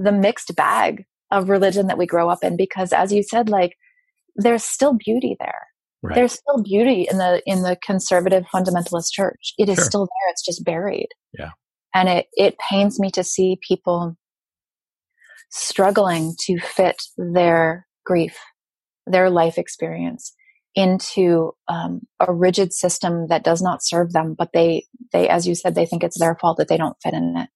the 0.00 0.10
mixed 0.10 0.56
bag 0.56 1.04
of 1.30 1.48
religion 1.48 1.86
that 1.86 1.98
we 1.98 2.06
grow 2.06 2.28
up 2.28 2.42
in 2.42 2.56
because 2.56 2.92
as 2.92 3.12
you 3.12 3.22
said 3.22 3.48
like 3.48 3.76
there's 4.34 4.64
still 4.64 4.94
beauty 4.94 5.36
there 5.38 5.66
right. 6.02 6.14
there's 6.14 6.32
still 6.32 6.62
beauty 6.62 7.06
in 7.10 7.18
the 7.18 7.42
in 7.44 7.62
the 7.62 7.76
conservative 7.84 8.44
fundamentalist 8.52 9.12
church 9.12 9.52
it 9.58 9.68
is 9.68 9.76
sure. 9.76 9.84
still 9.84 10.00
there 10.00 10.30
it's 10.30 10.44
just 10.44 10.64
buried 10.64 11.08
yeah 11.38 11.50
and 11.94 12.08
it 12.08 12.26
it 12.32 12.56
pains 12.70 12.98
me 12.98 13.10
to 13.10 13.22
see 13.22 13.58
people 13.66 14.16
struggling 15.50 16.34
to 16.40 16.58
fit 16.58 16.96
their 17.18 17.86
grief 18.06 18.38
their 19.06 19.28
life 19.28 19.58
experience 19.58 20.32
into 20.78 21.50
um, 21.66 22.02
a 22.20 22.32
rigid 22.32 22.72
system 22.72 23.26
that 23.26 23.42
does 23.42 23.60
not 23.60 23.80
serve 23.82 24.12
them 24.12 24.36
but 24.38 24.50
they 24.54 24.84
they 25.12 25.28
as 25.28 25.44
you 25.44 25.56
said 25.56 25.74
they 25.74 25.84
think 25.84 26.04
it's 26.04 26.20
their 26.20 26.36
fault 26.40 26.56
that 26.56 26.68
they 26.68 26.76
don't 26.76 26.96
fit 27.02 27.14
in 27.14 27.34
it 27.36 27.48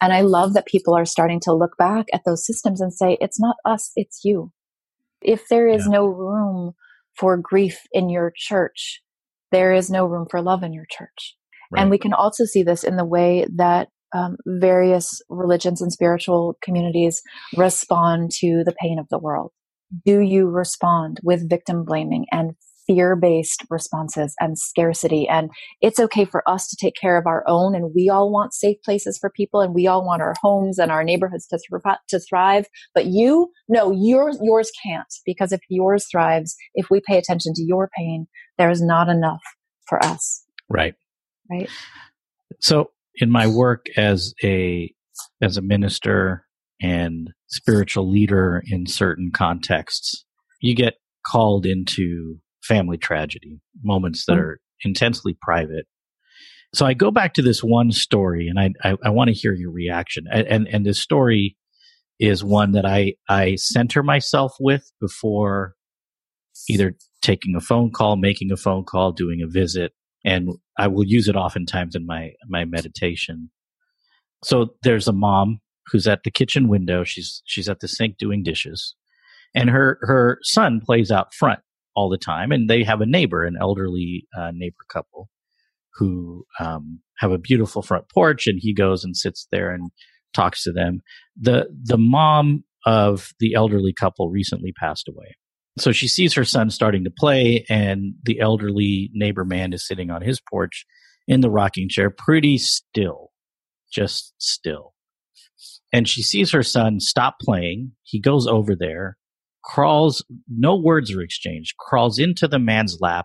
and 0.00 0.10
i 0.14 0.22
love 0.22 0.54
that 0.54 0.64
people 0.64 0.96
are 0.96 1.04
starting 1.04 1.38
to 1.38 1.52
look 1.52 1.76
back 1.76 2.06
at 2.14 2.22
those 2.24 2.46
systems 2.46 2.80
and 2.80 2.94
say 2.94 3.18
it's 3.20 3.38
not 3.38 3.56
us 3.66 3.92
it's 3.94 4.22
you 4.24 4.50
if 5.20 5.46
there 5.50 5.68
is 5.68 5.84
yeah. 5.84 5.98
no 5.98 6.06
room 6.06 6.72
for 7.14 7.36
grief 7.36 7.82
in 7.92 8.08
your 8.08 8.32
church 8.34 9.02
there 9.52 9.74
is 9.74 9.90
no 9.90 10.06
room 10.06 10.26
for 10.30 10.40
love 10.40 10.62
in 10.62 10.72
your 10.72 10.86
church 10.90 11.36
right. 11.70 11.82
and 11.82 11.90
we 11.90 11.98
can 11.98 12.14
also 12.14 12.46
see 12.46 12.62
this 12.62 12.84
in 12.84 12.96
the 12.96 13.04
way 13.04 13.46
that 13.54 13.88
um, 14.14 14.38
various 14.46 15.20
religions 15.28 15.82
and 15.82 15.92
spiritual 15.92 16.56
communities 16.62 17.20
respond 17.54 18.30
to 18.30 18.62
the 18.64 18.74
pain 18.80 18.98
of 18.98 19.06
the 19.10 19.18
world 19.18 19.52
do 20.04 20.20
you 20.20 20.48
respond 20.48 21.20
with 21.22 21.48
victim 21.48 21.84
blaming 21.84 22.26
and 22.32 22.52
fear 22.86 23.16
based 23.16 23.64
responses 23.68 24.34
and 24.40 24.58
scarcity? 24.58 25.28
And 25.28 25.50
it's 25.80 25.98
okay 25.98 26.24
for 26.24 26.48
us 26.48 26.68
to 26.68 26.76
take 26.80 26.94
care 27.00 27.18
of 27.18 27.26
our 27.26 27.44
own. 27.46 27.74
And 27.74 27.92
we 27.94 28.08
all 28.08 28.30
want 28.30 28.54
safe 28.54 28.76
places 28.84 29.18
for 29.18 29.30
people 29.30 29.60
and 29.60 29.74
we 29.74 29.86
all 29.86 30.04
want 30.04 30.22
our 30.22 30.34
homes 30.40 30.78
and 30.78 30.90
our 30.90 31.04
neighborhoods 31.04 31.46
to, 31.48 31.58
th- 31.58 31.96
to 32.08 32.20
thrive. 32.20 32.66
But 32.94 33.06
you, 33.06 33.50
no, 33.68 33.90
yours, 33.90 34.38
yours 34.40 34.70
can't 34.84 35.12
because 35.24 35.52
if 35.52 35.60
yours 35.68 36.06
thrives, 36.10 36.54
if 36.74 36.86
we 36.90 37.00
pay 37.06 37.18
attention 37.18 37.52
to 37.54 37.62
your 37.62 37.90
pain, 37.96 38.26
there 38.58 38.70
is 38.70 38.82
not 38.82 39.08
enough 39.08 39.42
for 39.88 40.04
us. 40.04 40.44
Right. 40.68 40.94
Right. 41.50 41.68
So 42.60 42.90
in 43.16 43.30
my 43.30 43.46
work 43.46 43.86
as 43.96 44.34
a, 44.42 44.92
as 45.42 45.56
a 45.56 45.62
minister 45.62 46.45
and 46.80 47.30
spiritual 47.48 48.10
leader 48.10 48.62
in 48.66 48.86
certain 48.86 49.30
contexts, 49.32 50.24
you 50.60 50.74
get 50.74 50.94
called 51.26 51.66
into 51.66 52.36
family 52.62 52.98
tragedy, 52.98 53.60
moments 53.82 54.24
that 54.26 54.32
mm-hmm. 54.32 54.42
are 54.42 54.60
intensely 54.84 55.36
private. 55.40 55.86
So 56.74 56.84
I 56.84 56.94
go 56.94 57.10
back 57.10 57.34
to 57.34 57.42
this 57.42 57.60
one 57.60 57.92
story, 57.92 58.48
and 58.48 58.58
I 58.58 58.70
I, 58.82 58.96
I 59.04 59.10
want 59.10 59.28
to 59.28 59.34
hear 59.34 59.54
your 59.54 59.70
reaction. 59.70 60.24
And, 60.30 60.46
and 60.46 60.68
and 60.68 60.86
this 60.86 61.00
story 61.00 61.56
is 62.18 62.42
one 62.42 62.72
that 62.72 62.84
I 62.84 63.14
I 63.28 63.56
center 63.56 64.02
myself 64.02 64.54
with 64.60 64.90
before 65.00 65.74
either 66.68 66.94
taking 67.22 67.54
a 67.56 67.60
phone 67.60 67.90
call, 67.90 68.16
making 68.16 68.50
a 68.52 68.56
phone 68.56 68.84
call, 68.84 69.12
doing 69.12 69.42
a 69.42 69.48
visit, 69.48 69.92
and 70.24 70.50
I 70.78 70.88
will 70.88 71.04
use 71.06 71.28
it 71.28 71.36
oftentimes 71.36 71.94
in 71.94 72.06
my 72.06 72.32
my 72.48 72.64
meditation. 72.64 73.50
So 74.44 74.74
there's 74.82 75.08
a 75.08 75.12
mom 75.12 75.60
who's 75.90 76.06
at 76.06 76.22
the 76.24 76.30
kitchen 76.30 76.68
window. 76.68 77.04
She's 77.04 77.42
she's 77.44 77.68
at 77.68 77.80
the 77.80 77.88
sink 77.88 78.18
doing 78.18 78.42
dishes, 78.42 78.94
and 79.54 79.70
her 79.70 79.98
her 80.02 80.38
son 80.42 80.80
plays 80.84 81.10
out 81.10 81.34
front 81.34 81.60
all 81.94 82.08
the 82.08 82.18
time. 82.18 82.52
And 82.52 82.68
they 82.68 82.84
have 82.84 83.00
a 83.00 83.06
neighbor, 83.06 83.44
an 83.44 83.56
elderly 83.60 84.26
uh, 84.36 84.50
neighbor 84.52 84.84
couple, 84.92 85.28
who 85.94 86.44
um, 86.60 87.00
have 87.18 87.32
a 87.32 87.38
beautiful 87.38 87.82
front 87.82 88.04
porch, 88.12 88.46
and 88.46 88.58
he 88.60 88.74
goes 88.74 89.04
and 89.04 89.16
sits 89.16 89.46
there 89.50 89.70
and 89.70 89.90
talks 90.34 90.62
to 90.64 90.72
them. 90.72 91.00
the 91.40 91.66
The 91.84 91.98
mom 91.98 92.64
of 92.84 93.32
the 93.40 93.54
elderly 93.54 93.92
couple 93.92 94.30
recently 94.30 94.72
passed 94.72 95.08
away. 95.08 95.36
So 95.78 95.92
she 95.92 96.08
sees 96.08 96.34
her 96.34 96.44
son 96.44 96.70
starting 96.70 97.04
to 97.04 97.10
play, 97.10 97.64
and 97.68 98.14
the 98.22 98.40
elderly 98.40 99.10
neighbor 99.12 99.44
man 99.44 99.72
is 99.72 99.86
sitting 99.86 100.10
on 100.10 100.22
his 100.22 100.40
porch 100.40 100.86
in 101.28 101.40
the 101.40 101.50
rocking 101.50 101.88
chair, 101.88 102.08
pretty 102.08 102.56
still, 102.56 103.30
just 103.92 104.32
still 104.38 104.94
and 105.96 106.06
she 106.06 106.22
sees 106.22 106.52
her 106.52 106.62
son 106.62 107.00
stop 107.00 107.36
playing. 107.40 107.92
He 108.02 108.20
goes 108.20 108.46
over 108.46 108.76
there, 108.76 109.16
crawls, 109.64 110.22
no 110.46 110.76
words 110.76 111.10
are 111.10 111.22
exchanged, 111.22 111.78
crawls 111.78 112.18
into 112.18 112.46
the 112.46 112.58
man's 112.58 112.98
lap 113.00 113.24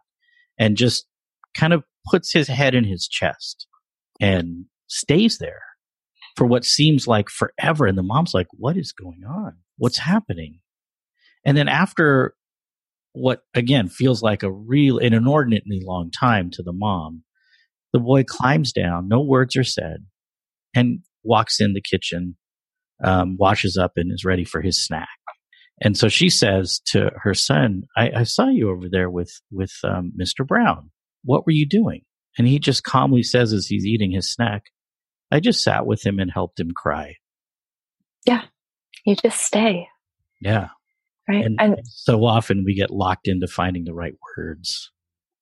and 0.57 0.77
just 0.77 1.05
kind 1.53 1.73
of 1.73 1.84
puts 2.10 2.31
his 2.31 2.47
head 2.47 2.73
in 2.73 2.86
his 2.86 3.10
chest 3.10 3.67
and 4.21 4.67
stays 4.88 5.38
there 5.38 5.63
for 6.38 6.47
what 6.47 6.63
seems 6.63 7.07
like 7.07 7.27
forever. 7.27 7.88
And 7.88 7.97
the 7.97 8.03
mom's 8.03 8.34
like, 8.34 8.47
What 8.53 8.77
is 8.77 8.93
going 8.93 9.23
on? 9.27 9.57
What's 9.75 9.97
happening? 9.97 10.62
And 11.43 11.57
then 11.57 11.67
after 11.67 12.36
what 13.12 13.41
again 13.53 13.89
feels 13.89 14.21
like 14.21 14.43
a 14.43 14.51
real, 14.51 14.97
an 14.97 15.13
inordinately 15.13 15.81
long 15.84 16.10
time 16.10 16.49
to 16.51 16.63
the 16.63 16.71
mom, 16.71 17.23
the 17.91 17.99
boy 17.99 18.23
climbs 18.23 18.71
down, 18.71 19.10
no 19.10 19.19
words 19.19 19.57
are 19.57 19.65
said, 19.65 20.05
and 20.73 20.99
walks 21.21 21.60
in 21.60 21.73
the 21.73 21.81
kitchen 21.81 22.38
um, 23.03 23.37
washes 23.37 23.77
up 23.77 23.93
and 23.95 24.11
is 24.11 24.25
ready 24.25 24.45
for 24.45 24.61
his 24.61 24.83
snack. 24.83 25.09
And 25.81 25.97
so 25.97 26.07
she 26.07 26.29
says 26.29 26.79
to 26.87 27.11
her 27.15 27.33
son, 27.33 27.83
I, 27.97 28.11
I 28.17 28.23
saw 28.23 28.47
you 28.47 28.69
over 28.69 28.87
there 28.89 29.09
with, 29.09 29.41
with 29.51 29.73
um, 29.83 30.13
Mr. 30.19 30.45
Brown. 30.45 30.91
What 31.23 31.45
were 31.45 31.51
you 31.51 31.67
doing? 31.67 32.01
And 32.37 32.47
he 32.47 32.59
just 32.59 32.83
calmly 32.83 33.23
says 33.23 33.51
as 33.51 33.67
he's 33.67 33.85
eating 33.85 34.11
his 34.11 34.31
snack, 34.31 34.65
I 35.31 35.39
just 35.39 35.63
sat 35.63 35.85
with 35.85 36.05
him 36.05 36.19
and 36.19 36.29
helped 36.31 36.59
him 36.59 36.71
cry. 36.71 37.15
Yeah. 38.25 38.43
You 39.05 39.15
just 39.15 39.41
stay. 39.41 39.87
Yeah. 40.39 40.69
Right. 41.27 41.45
And, 41.45 41.57
and 41.59 41.77
so 41.85 42.25
often 42.25 42.63
we 42.63 42.75
get 42.75 42.91
locked 42.91 43.27
into 43.27 43.47
finding 43.47 43.85
the 43.85 43.93
right 43.93 44.15
words. 44.37 44.91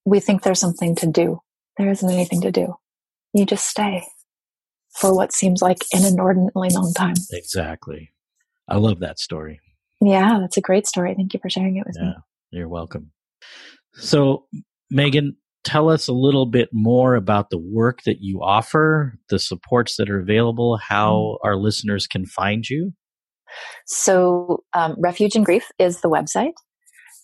We 0.06 0.19
think 0.19 0.43
there's 0.43 0.60
something 0.60 0.95
to 0.95 1.08
do. 1.08 1.41
There 1.78 1.89
isn't 1.89 2.10
anything 2.10 2.41
to 2.41 2.52
do. 2.52 2.76
You 3.34 3.45
just 3.45 3.67
stay 3.67 4.04
for 4.95 5.15
what 5.15 5.34
seems 5.34 5.62
like 5.62 5.80
an 5.93 6.06
inordinately 6.06 6.69
long 6.71 6.93
time. 6.93 7.15
Exactly. 7.32 8.12
I 8.67 8.78
love 8.78 8.99
that 8.99 9.19
story. 9.19 9.60
Yeah, 10.02 10.39
that's 10.39 10.58
a 10.58 10.62
great 10.62 10.88
story. 10.88 11.13
Thank 11.15 11.34
you 11.34 11.39
for 11.41 11.49
sharing 11.49 11.78
it 11.78 11.86
with 11.86 11.97
yeah, 11.99 12.10
me. 12.10 12.13
You're 12.52 12.69
welcome. 12.69 13.12
So, 13.93 14.45
Megan, 14.89 15.36
tell 15.63 15.89
us 15.89 16.08
a 16.08 16.13
little 16.13 16.45
bit 16.45 16.69
more 16.71 17.15
about 17.15 17.49
the 17.49 17.58
work 17.58 18.04
that 18.06 18.17
you 18.21 18.41
offer, 18.41 19.17
the 19.30 19.39
supports 19.39 19.97
that 19.97 20.10
are 20.10 20.19
available, 20.19 20.78
how 20.78 21.13
mm-hmm. 21.13 21.47
our 21.47 21.56
listeners 21.56 22.08
can 22.08 22.25
find 22.25 22.67
you. 22.69 22.94
So, 23.85 24.63
um, 24.73 24.96
Refuge 25.00 25.35
in 25.35 25.44
Grief 25.44 25.67
is 25.79 26.02
the 26.02 26.10
website. 26.10 26.54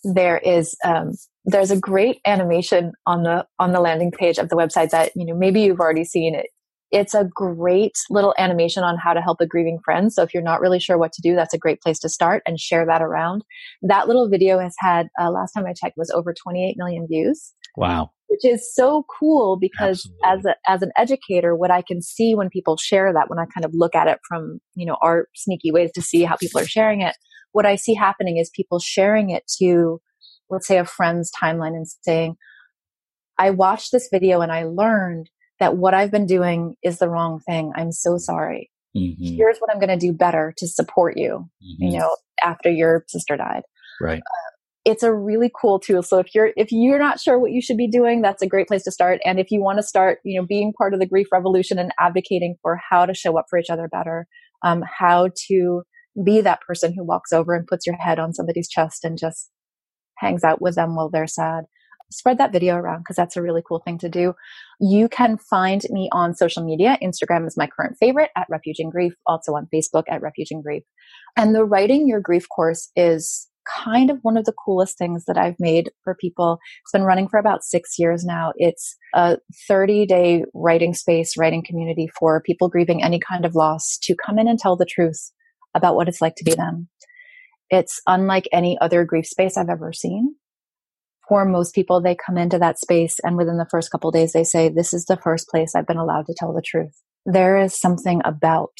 There 0.04 0.38
is 0.38 0.76
um, 0.84 1.12
there's 1.44 1.70
a 1.70 1.78
great 1.78 2.20
animation 2.26 2.92
on 3.06 3.22
the 3.22 3.46
on 3.58 3.72
the 3.72 3.80
landing 3.80 4.10
page 4.10 4.38
of 4.38 4.48
the 4.48 4.56
website 4.56 4.90
that 4.90 5.12
you 5.14 5.24
know 5.24 5.34
maybe 5.34 5.62
you've 5.62 5.80
already 5.80 6.04
seen 6.04 6.34
it 6.34 6.46
it's 6.92 7.14
a 7.14 7.28
great 7.34 7.94
little 8.10 8.34
animation 8.38 8.84
on 8.84 8.96
how 8.96 9.12
to 9.12 9.20
help 9.20 9.40
a 9.40 9.46
grieving 9.46 9.78
friend. 9.84 10.12
So 10.12 10.22
if 10.22 10.32
you're 10.32 10.42
not 10.42 10.60
really 10.60 10.78
sure 10.78 10.98
what 10.98 11.12
to 11.12 11.22
do, 11.22 11.34
that's 11.34 11.54
a 11.54 11.58
great 11.58 11.80
place 11.80 11.98
to 12.00 12.08
start 12.08 12.42
and 12.46 12.60
share 12.60 12.86
that 12.86 13.02
around. 13.02 13.42
That 13.82 14.06
little 14.06 14.28
video 14.28 14.58
has 14.58 14.74
had, 14.78 15.08
uh, 15.20 15.30
last 15.30 15.52
time 15.52 15.66
I 15.66 15.72
checked, 15.72 15.96
was 15.96 16.10
over 16.10 16.32
28 16.32 16.76
million 16.78 17.06
views. 17.08 17.52
Wow. 17.76 18.10
Which 18.28 18.44
is 18.44 18.72
so 18.74 19.04
cool 19.18 19.58
because 19.60 20.08
Absolutely. 20.24 20.26
as 20.26 20.44
a, 20.44 20.70
as 20.70 20.82
an 20.82 20.92
educator, 20.96 21.56
what 21.56 21.70
I 21.70 21.82
can 21.82 22.02
see 22.02 22.34
when 22.34 22.48
people 22.50 22.76
share 22.76 23.12
that, 23.12 23.28
when 23.28 23.38
I 23.38 23.46
kind 23.46 23.64
of 23.64 23.72
look 23.74 23.94
at 23.94 24.08
it 24.08 24.18
from, 24.28 24.60
you 24.74 24.86
know, 24.86 24.96
our 25.02 25.26
sneaky 25.34 25.72
ways 25.72 25.90
to 25.94 26.02
see 26.02 26.22
how 26.24 26.36
people 26.36 26.60
are 26.60 26.66
sharing 26.66 27.02
it, 27.02 27.16
what 27.52 27.66
I 27.66 27.76
see 27.76 27.94
happening 27.94 28.36
is 28.36 28.50
people 28.54 28.78
sharing 28.78 29.30
it 29.30 29.44
to 29.58 30.00
let's 30.50 30.66
say 30.66 30.78
a 30.78 30.84
friend's 30.84 31.30
timeline 31.42 31.74
and 31.74 31.86
saying, 32.02 32.36
I 33.38 33.50
watched 33.50 33.92
this 33.92 34.08
video 34.10 34.40
and 34.40 34.52
I 34.52 34.64
learned 34.64 35.30
that 35.60 35.76
what 35.76 35.94
I've 35.94 36.10
been 36.10 36.26
doing 36.26 36.74
is 36.82 36.98
the 36.98 37.08
wrong 37.08 37.40
thing. 37.40 37.72
I'm 37.74 37.92
so 37.92 38.18
sorry. 38.18 38.70
Mm-hmm. 38.96 39.36
Here's 39.36 39.58
what 39.58 39.70
I'm 39.72 39.80
going 39.80 39.96
to 39.98 40.06
do 40.06 40.12
better 40.12 40.54
to 40.56 40.66
support 40.66 41.16
you, 41.16 41.48
mm-hmm. 41.62 41.82
you 41.82 41.98
know, 41.98 42.16
after 42.44 42.70
your 42.70 43.04
sister 43.08 43.36
died. 43.36 43.62
Right. 44.00 44.20
Uh, 44.20 44.46
it's 44.84 45.02
a 45.02 45.12
really 45.12 45.50
cool 45.60 45.80
tool. 45.80 46.02
So 46.02 46.18
if 46.18 46.34
you're 46.34 46.52
if 46.56 46.68
you're 46.70 46.98
not 46.98 47.18
sure 47.18 47.38
what 47.38 47.50
you 47.50 47.60
should 47.60 47.76
be 47.76 47.88
doing, 47.88 48.22
that's 48.22 48.40
a 48.40 48.46
great 48.46 48.68
place 48.68 48.84
to 48.84 48.92
start. 48.92 49.20
And 49.24 49.40
if 49.40 49.50
you 49.50 49.60
want 49.60 49.78
to 49.78 49.82
start, 49.82 50.20
you 50.24 50.40
know, 50.40 50.46
being 50.46 50.72
part 50.72 50.94
of 50.94 51.00
the 51.00 51.06
grief 51.06 51.26
revolution 51.32 51.78
and 51.78 51.90
advocating 51.98 52.54
for 52.62 52.80
how 52.88 53.04
to 53.04 53.12
show 53.12 53.36
up 53.36 53.46
for 53.50 53.58
each 53.58 53.68
other 53.68 53.88
better, 53.88 54.26
um, 54.64 54.84
how 54.98 55.30
to 55.48 55.82
be 56.24 56.40
that 56.40 56.60
person 56.60 56.94
who 56.94 57.04
walks 57.04 57.32
over 57.32 57.54
and 57.54 57.66
puts 57.66 57.84
your 57.84 57.96
head 57.96 58.18
on 58.18 58.32
somebody's 58.32 58.68
chest 58.68 59.04
and 59.04 59.18
just 59.18 59.50
hangs 60.18 60.44
out 60.44 60.62
with 60.62 60.76
them 60.76 60.94
while 60.94 61.10
they're 61.10 61.26
sad. 61.26 61.64
Spread 62.10 62.38
that 62.38 62.52
video 62.52 62.76
around 62.76 63.00
because 63.00 63.16
that's 63.16 63.36
a 63.36 63.42
really 63.42 63.62
cool 63.66 63.80
thing 63.84 63.98
to 63.98 64.08
do. 64.08 64.34
You 64.80 65.08
can 65.08 65.38
find 65.38 65.82
me 65.90 66.08
on 66.12 66.34
social 66.34 66.64
media. 66.64 66.98
Instagram 67.02 67.46
is 67.46 67.56
my 67.56 67.66
current 67.66 67.96
favorite 67.98 68.30
at 68.36 68.46
Refuge 68.48 68.78
in 68.78 68.90
Grief, 68.90 69.12
also 69.26 69.54
on 69.54 69.68
Facebook 69.74 70.04
at 70.08 70.22
Refuge 70.22 70.48
in 70.50 70.62
Grief. 70.62 70.84
And 71.36 71.54
the 71.54 71.64
Writing 71.64 72.08
Your 72.08 72.20
Grief 72.20 72.46
course 72.48 72.90
is 72.94 73.48
kind 73.84 74.10
of 74.10 74.18
one 74.22 74.36
of 74.36 74.44
the 74.44 74.52
coolest 74.52 74.96
things 74.96 75.24
that 75.26 75.36
I've 75.36 75.58
made 75.58 75.90
for 76.04 76.14
people. 76.14 76.58
It's 76.82 76.92
been 76.92 77.02
running 77.02 77.28
for 77.28 77.38
about 77.38 77.64
six 77.64 77.98
years 77.98 78.24
now. 78.24 78.52
It's 78.56 78.96
a 79.14 79.38
30 79.68 80.06
day 80.06 80.44
writing 80.54 80.94
space, 80.94 81.36
writing 81.36 81.64
community 81.64 82.08
for 82.18 82.42
people 82.42 82.68
grieving 82.68 83.02
any 83.02 83.18
kind 83.18 83.44
of 83.44 83.54
loss 83.54 83.98
to 84.02 84.14
come 84.14 84.38
in 84.38 84.48
and 84.48 84.58
tell 84.58 84.76
the 84.76 84.86
truth 84.86 85.32
about 85.74 85.96
what 85.96 86.08
it's 86.08 86.20
like 86.20 86.36
to 86.36 86.44
be 86.44 86.54
them. 86.54 86.88
It's 87.70 88.00
unlike 88.06 88.48
any 88.52 88.78
other 88.80 89.04
grief 89.04 89.26
space 89.26 89.56
I've 89.56 89.68
ever 89.68 89.92
seen. 89.92 90.36
For 91.28 91.44
most 91.44 91.74
people, 91.74 92.00
they 92.00 92.14
come 92.14 92.38
into 92.38 92.58
that 92.58 92.78
space 92.78 93.18
and 93.24 93.36
within 93.36 93.58
the 93.58 93.66
first 93.70 93.90
couple 93.90 94.10
days, 94.10 94.32
they 94.32 94.44
say, 94.44 94.68
this 94.68 94.94
is 94.94 95.06
the 95.06 95.16
first 95.16 95.48
place 95.48 95.74
I've 95.74 95.86
been 95.86 95.96
allowed 95.96 96.26
to 96.26 96.34
tell 96.36 96.52
the 96.52 96.62
truth. 96.62 97.02
There 97.24 97.58
is 97.58 97.78
something 97.78 98.20
about 98.24 98.70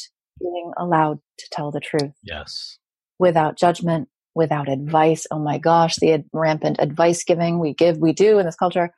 being 0.40 0.72
allowed 0.78 1.18
to 1.38 1.49
tell 1.51 1.72
the 1.72 1.80
truth. 1.80 2.12
Yes. 2.22 2.78
Without 3.18 3.59
judgment, 3.59 4.09
without 4.34 4.68
advice. 4.68 5.26
Oh 5.30 5.38
my 5.38 5.59
gosh, 5.59 5.97
the 5.97 6.24
rampant 6.32 6.76
advice 6.78 7.24
giving 7.24 7.59
we 7.59 7.74
give, 7.74 7.97
we 7.97 8.12
do 8.12 8.38
in 8.38 8.47
this 8.47 8.55
culture. 8.55 8.90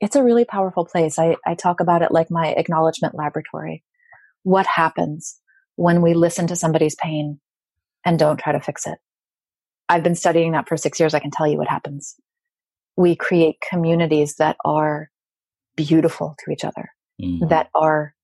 It's 0.00 0.16
a 0.16 0.22
really 0.22 0.44
powerful 0.44 0.84
place. 0.84 1.18
I, 1.18 1.36
I 1.46 1.54
talk 1.54 1.80
about 1.80 2.02
it 2.02 2.10
like 2.10 2.30
my 2.30 2.48
acknowledgement 2.48 3.14
laboratory. 3.14 3.84
What 4.42 4.66
happens 4.66 5.38
when 5.76 6.02
we 6.02 6.14
listen 6.14 6.46
to 6.48 6.56
somebody's 6.56 6.96
pain 6.96 7.40
and 8.04 8.18
don't 8.18 8.38
try 8.38 8.52
to 8.52 8.60
fix 8.60 8.86
it? 8.86 8.98
I've 9.88 10.02
been 10.02 10.14
studying 10.14 10.52
that 10.52 10.68
for 10.68 10.76
six 10.76 10.98
years. 11.00 11.14
I 11.14 11.20
can 11.20 11.30
tell 11.30 11.46
you 11.46 11.56
what 11.56 11.68
happens. 11.68 12.16
We 13.00 13.16
create 13.16 13.56
communities 13.68 14.36
that 14.36 14.56
are 14.64 15.10
beautiful 15.76 16.36
to 16.44 16.52
each 16.52 16.64
other, 16.64 16.90
mm. 17.22 17.48
that 17.48 17.70
are 17.74 18.14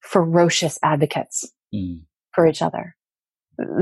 ferocious 0.00 0.78
advocates 0.82 1.50
mm. 1.74 2.00
for 2.34 2.46
each 2.46 2.62
other 2.62 2.96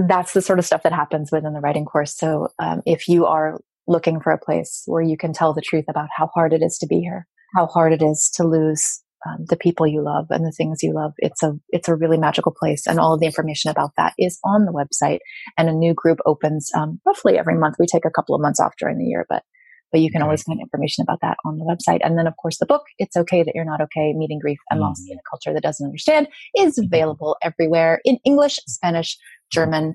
that's 0.09 0.33
the 0.33 0.43
sort 0.43 0.59
of 0.59 0.65
stuff 0.65 0.83
that 0.83 0.93
happens 0.93 1.31
within 1.31 1.53
the 1.53 1.61
writing 1.61 1.85
course. 1.85 2.17
So 2.17 2.49
um, 2.59 2.83
if 2.87 3.09
you 3.09 3.27
are 3.27 3.61
looking 3.87 4.21
for 4.21 4.33
a 4.33 4.39
place 4.39 4.83
where 4.87 5.03
you 5.03 5.17
can 5.17 5.33
tell 5.33 5.53
the 5.53 5.63
truth 5.63 5.85
about 5.89 6.09
how 6.17 6.29
hard 6.35 6.53
it 6.53 6.63
is 6.63 6.79
to 6.79 6.87
be 6.87 7.01
here, 7.01 7.27
how 7.55 7.67
hard 7.67 7.93
it 7.93 8.03
is 8.03 8.31
to 8.35 8.45
lose 8.45 9.03
um, 9.27 9.45
the 9.49 9.57
people 9.57 9.87
you 9.87 10.03
love 10.03 10.27
and 10.31 10.45
the 10.45 10.53
things 10.53 10.83
you 10.83 10.95
love, 10.95 11.13
it's 11.19 11.43
a 11.43 11.53
it's 11.71 11.89
a 11.89 11.95
really 11.95 12.19
magical 12.19 12.55
place. 12.57 12.87
And 12.87 12.99
all 12.99 13.15
of 13.15 13.21
the 13.21 13.27
information 13.27 13.71
about 13.71 13.91
that 13.97 14.15
is 14.19 14.39
on 14.45 14.65
the 14.65 14.73
website. 14.73 15.19
And 15.59 15.69
a 15.69 15.73
new 15.73 15.95
group 15.95 16.19
opens 16.27 16.71
um, 16.75 17.01
roughly 17.05 17.39
every 17.39 17.57
month. 17.57 17.77
We 17.79 17.87
take 17.87 18.05
a 18.05 18.11
couple 18.11 18.35
of 18.35 18.41
months 18.41 18.61
off 18.61 18.75
during 18.79 18.99
the 18.99 19.05
year, 19.05 19.27
but 19.29 19.43
but 19.97 20.03
you 20.03 20.11
can 20.11 20.21
always 20.21 20.43
find 20.43 20.61
information 20.61 21.01
about 21.01 21.21
that 21.23 21.39
on 21.47 21.57
the 21.57 21.65
website. 21.65 22.01
And 22.05 22.19
then, 22.19 22.27
of 22.27 22.37
course, 22.37 22.59
the 22.59 22.67
book, 22.67 22.83
It's 22.99 23.17
Okay 23.17 23.43
That 23.43 23.55
You're 23.55 23.65
Not 23.65 23.81
Okay, 23.81 24.13
Meeting 24.13 24.39
Grief 24.39 24.59
and 24.69 24.79
Loss 24.79 25.01
mm-hmm. 25.01 25.13
in 25.13 25.19
a 25.19 25.23
Culture 25.31 25.55
That 25.55 25.63
Doesn't 25.63 25.87
Understand, 25.87 26.29
is 26.55 26.79
mm-hmm. 26.79 26.85
available 26.85 27.39
everywhere 27.43 28.03
in 28.05 28.19
English, 28.23 28.61
Spanish, 28.67 29.17
German, 29.51 29.95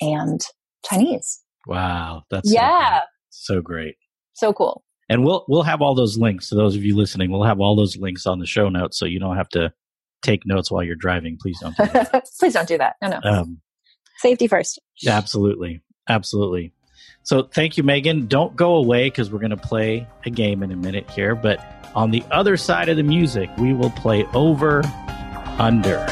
and 0.00 0.40
Chinese. 0.84 1.44
Wow. 1.64 2.24
That's 2.28 2.52
yeah. 2.52 3.02
So, 3.30 3.54
so 3.54 3.60
great. 3.60 3.94
So 4.32 4.52
cool. 4.52 4.82
And 5.08 5.24
we'll 5.24 5.44
we'll 5.46 5.62
have 5.62 5.80
all 5.80 5.94
those 5.94 6.18
links. 6.18 6.48
So 6.48 6.56
those 6.56 6.74
of 6.74 6.82
you 6.82 6.96
listening, 6.96 7.30
we'll 7.30 7.44
have 7.44 7.60
all 7.60 7.76
those 7.76 7.96
links 7.96 8.26
on 8.26 8.40
the 8.40 8.46
show 8.46 8.68
notes, 8.68 8.98
so 8.98 9.06
you 9.06 9.20
don't 9.20 9.36
have 9.36 9.48
to 9.50 9.72
take 10.22 10.42
notes 10.44 10.72
while 10.72 10.82
you're 10.82 10.96
driving. 10.96 11.38
Please 11.40 11.60
don't. 11.60 11.76
Do 11.76 12.20
Please 12.40 12.54
don't 12.54 12.66
do 12.66 12.78
that. 12.78 12.96
No, 13.00 13.10
no. 13.10 13.20
Um, 13.22 13.60
Safety 14.18 14.48
first. 14.48 14.80
Absolutely, 15.06 15.82
absolutely. 16.08 16.72
So 17.26 17.42
thank 17.42 17.76
you, 17.76 17.82
Megan. 17.82 18.28
Don't 18.28 18.54
go 18.54 18.76
away 18.76 19.08
because 19.08 19.32
we're 19.32 19.40
going 19.40 19.50
to 19.50 19.56
play 19.56 20.06
a 20.24 20.30
game 20.30 20.62
in 20.62 20.70
a 20.70 20.76
minute 20.76 21.10
here. 21.10 21.34
But 21.34 21.58
on 21.92 22.12
the 22.12 22.22
other 22.30 22.56
side 22.56 22.88
of 22.88 22.96
the 22.96 23.02
music, 23.02 23.50
we 23.58 23.72
will 23.72 23.90
play 23.90 24.24
over, 24.32 24.84
under. 25.58 26.06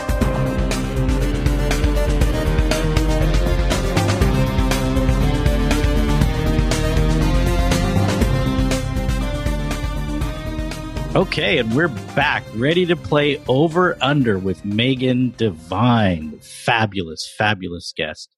Okay, 11.15 11.59
and 11.59 11.73
we're 11.77 11.87
back, 12.17 12.43
ready 12.57 12.87
to 12.87 12.97
play 12.97 13.41
over 13.47 13.97
under 14.01 14.37
with 14.37 14.65
Megan 14.65 15.33
Devine, 15.37 16.41
fabulous, 16.41 17.33
fabulous 17.39 17.93
guest. 17.97 18.31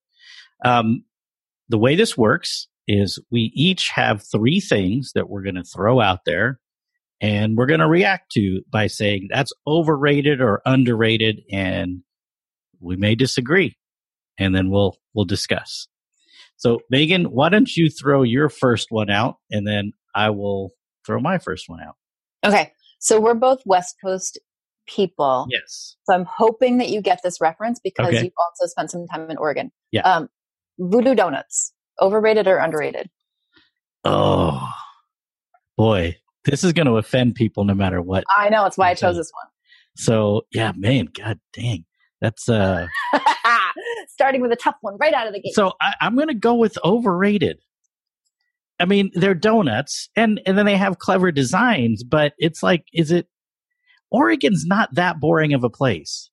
Um, 0.63 1.05
the 1.69 1.77
way 1.77 1.95
this 1.95 2.17
works 2.17 2.67
is 2.87 3.19
we 3.31 3.51
each 3.53 3.89
have 3.93 4.23
three 4.31 4.59
things 4.59 5.11
that 5.13 5.29
we're 5.29 5.43
going 5.43 5.55
to 5.55 5.63
throw 5.63 5.99
out 5.99 6.19
there 6.25 6.59
and 7.19 7.57
we're 7.57 7.65
going 7.65 7.79
to 7.79 7.87
react 7.87 8.31
to 8.31 8.61
by 8.71 8.87
saying 8.87 9.27
that's 9.31 9.51
overrated 9.65 10.39
or 10.41 10.61
underrated 10.65 11.41
and 11.51 12.01
we 12.79 12.95
may 12.95 13.15
disagree 13.15 13.75
and 14.39 14.55
then 14.55 14.69
we'll 14.69 14.97
we'll 15.13 15.25
discuss. 15.25 15.87
So 16.55 16.79
Megan, 16.89 17.25
why 17.25 17.49
don't 17.49 17.75
you 17.75 17.89
throw 17.89 18.23
your 18.23 18.49
first 18.49 18.87
one 18.89 19.09
out 19.09 19.35
and 19.51 19.67
then 19.67 19.91
I 20.15 20.29
will 20.29 20.71
throw 21.05 21.19
my 21.19 21.37
first 21.37 21.65
one 21.67 21.79
out. 21.81 21.95
Okay. 22.45 22.71
So 22.99 23.19
we're 23.19 23.35
both 23.35 23.61
West 23.65 23.95
Coast 24.03 24.39
people. 24.87 25.47
Yes. 25.49 25.95
So 26.05 26.15
I'm 26.15 26.25
hoping 26.25 26.77
that 26.77 26.89
you 26.89 27.01
get 27.01 27.19
this 27.23 27.39
reference 27.41 27.79
because 27.83 28.07
okay. 28.07 28.23
you've 28.23 28.33
also 28.37 28.67
spent 28.67 28.89
some 28.89 29.05
time 29.07 29.29
in 29.29 29.37
Oregon. 29.37 29.71
Yeah. 29.91 30.01
Um, 30.01 30.29
Voodoo 30.79 31.15
Donuts, 31.15 31.73
overrated 32.01 32.47
or 32.47 32.57
underrated? 32.57 33.09
Oh, 34.03 34.71
boy. 35.75 36.17
This 36.45 36.63
is 36.63 36.71
going 36.71 36.85
to 36.85 36.97
offend 36.97 37.35
people 37.35 37.65
no 37.65 37.73
matter 37.73 38.01
what. 38.01 38.23
I 38.35 38.49
know. 38.49 38.65
It's 38.65 38.77
why 38.77 38.89
I 38.89 38.93
chose 38.93 39.17
this 39.17 39.31
one. 39.33 39.47
So, 39.97 40.45
yeah, 40.53 40.71
man, 40.75 41.07
god 41.07 41.39
dang. 41.53 41.85
That's 42.21 42.47
uh 42.47 42.87
starting 44.07 44.41
with 44.41 44.51
a 44.51 44.55
tough 44.55 44.75
one 44.81 44.95
right 44.97 45.13
out 45.13 45.27
of 45.27 45.33
the 45.33 45.41
gate. 45.41 45.53
So, 45.53 45.73
I, 45.81 45.93
I'm 45.99 46.15
going 46.15 46.29
to 46.29 46.33
go 46.33 46.55
with 46.55 46.77
overrated. 46.85 47.59
I 48.79 48.85
mean, 48.85 49.11
they're 49.13 49.33
donuts 49.33 50.09
and 50.15 50.39
and 50.45 50.57
then 50.57 50.65
they 50.65 50.77
have 50.77 50.99
clever 50.99 51.31
designs, 51.31 52.03
but 52.03 52.33
it's 52.37 52.63
like 52.63 52.85
is 52.93 53.11
it 53.11 53.27
Oregon's 54.11 54.65
not 54.65 54.93
that 54.95 55.19
boring 55.19 55.53
of 55.53 55.63
a 55.63 55.69
place 55.69 56.29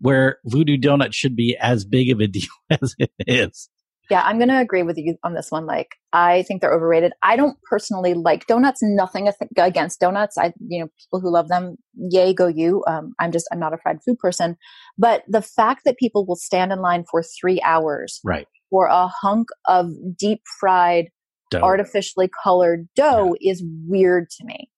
where 0.00 0.38
Voodoo 0.44 0.76
Donuts 0.76 1.16
should 1.16 1.36
be 1.36 1.56
as 1.60 1.84
big 1.84 2.10
of 2.10 2.20
a 2.20 2.26
deal 2.28 2.50
as 2.70 2.94
it 2.98 3.10
is. 3.26 3.68
Yeah, 4.10 4.22
I'm 4.22 4.36
going 4.36 4.50
to 4.50 4.60
agree 4.60 4.82
with 4.82 4.98
you 4.98 5.16
on 5.24 5.34
this 5.34 5.50
one. 5.50 5.64
Like, 5.64 5.88
I 6.12 6.42
think 6.42 6.60
they're 6.60 6.74
overrated. 6.74 7.12
I 7.22 7.36
don't 7.36 7.56
personally 7.68 8.12
like 8.12 8.46
donuts. 8.46 8.80
Nothing 8.82 9.30
against 9.56 9.98
donuts. 9.98 10.36
I, 10.36 10.52
you 10.68 10.80
know, 10.80 10.88
people 11.00 11.20
who 11.20 11.32
love 11.32 11.48
them, 11.48 11.76
yay, 11.94 12.34
go 12.34 12.46
you. 12.46 12.84
Um, 12.86 13.14
I'm 13.18 13.32
just, 13.32 13.48
I'm 13.50 13.58
not 13.58 13.72
a 13.72 13.78
fried 13.78 14.00
food 14.04 14.18
person. 14.18 14.56
But 14.98 15.22
the 15.26 15.40
fact 15.40 15.82
that 15.86 15.96
people 15.96 16.26
will 16.26 16.36
stand 16.36 16.70
in 16.70 16.80
line 16.80 17.04
for 17.10 17.22
three 17.22 17.62
hours, 17.62 18.20
right, 18.22 18.46
for 18.68 18.86
a 18.88 19.08
hunk 19.08 19.48
of 19.66 19.90
deep 20.18 20.42
fried, 20.60 21.08
dough. 21.50 21.62
artificially 21.62 22.30
colored 22.42 22.88
dough 22.94 23.34
yeah. 23.40 23.52
is 23.52 23.64
weird 23.86 24.28
to 24.38 24.44
me. 24.44 24.68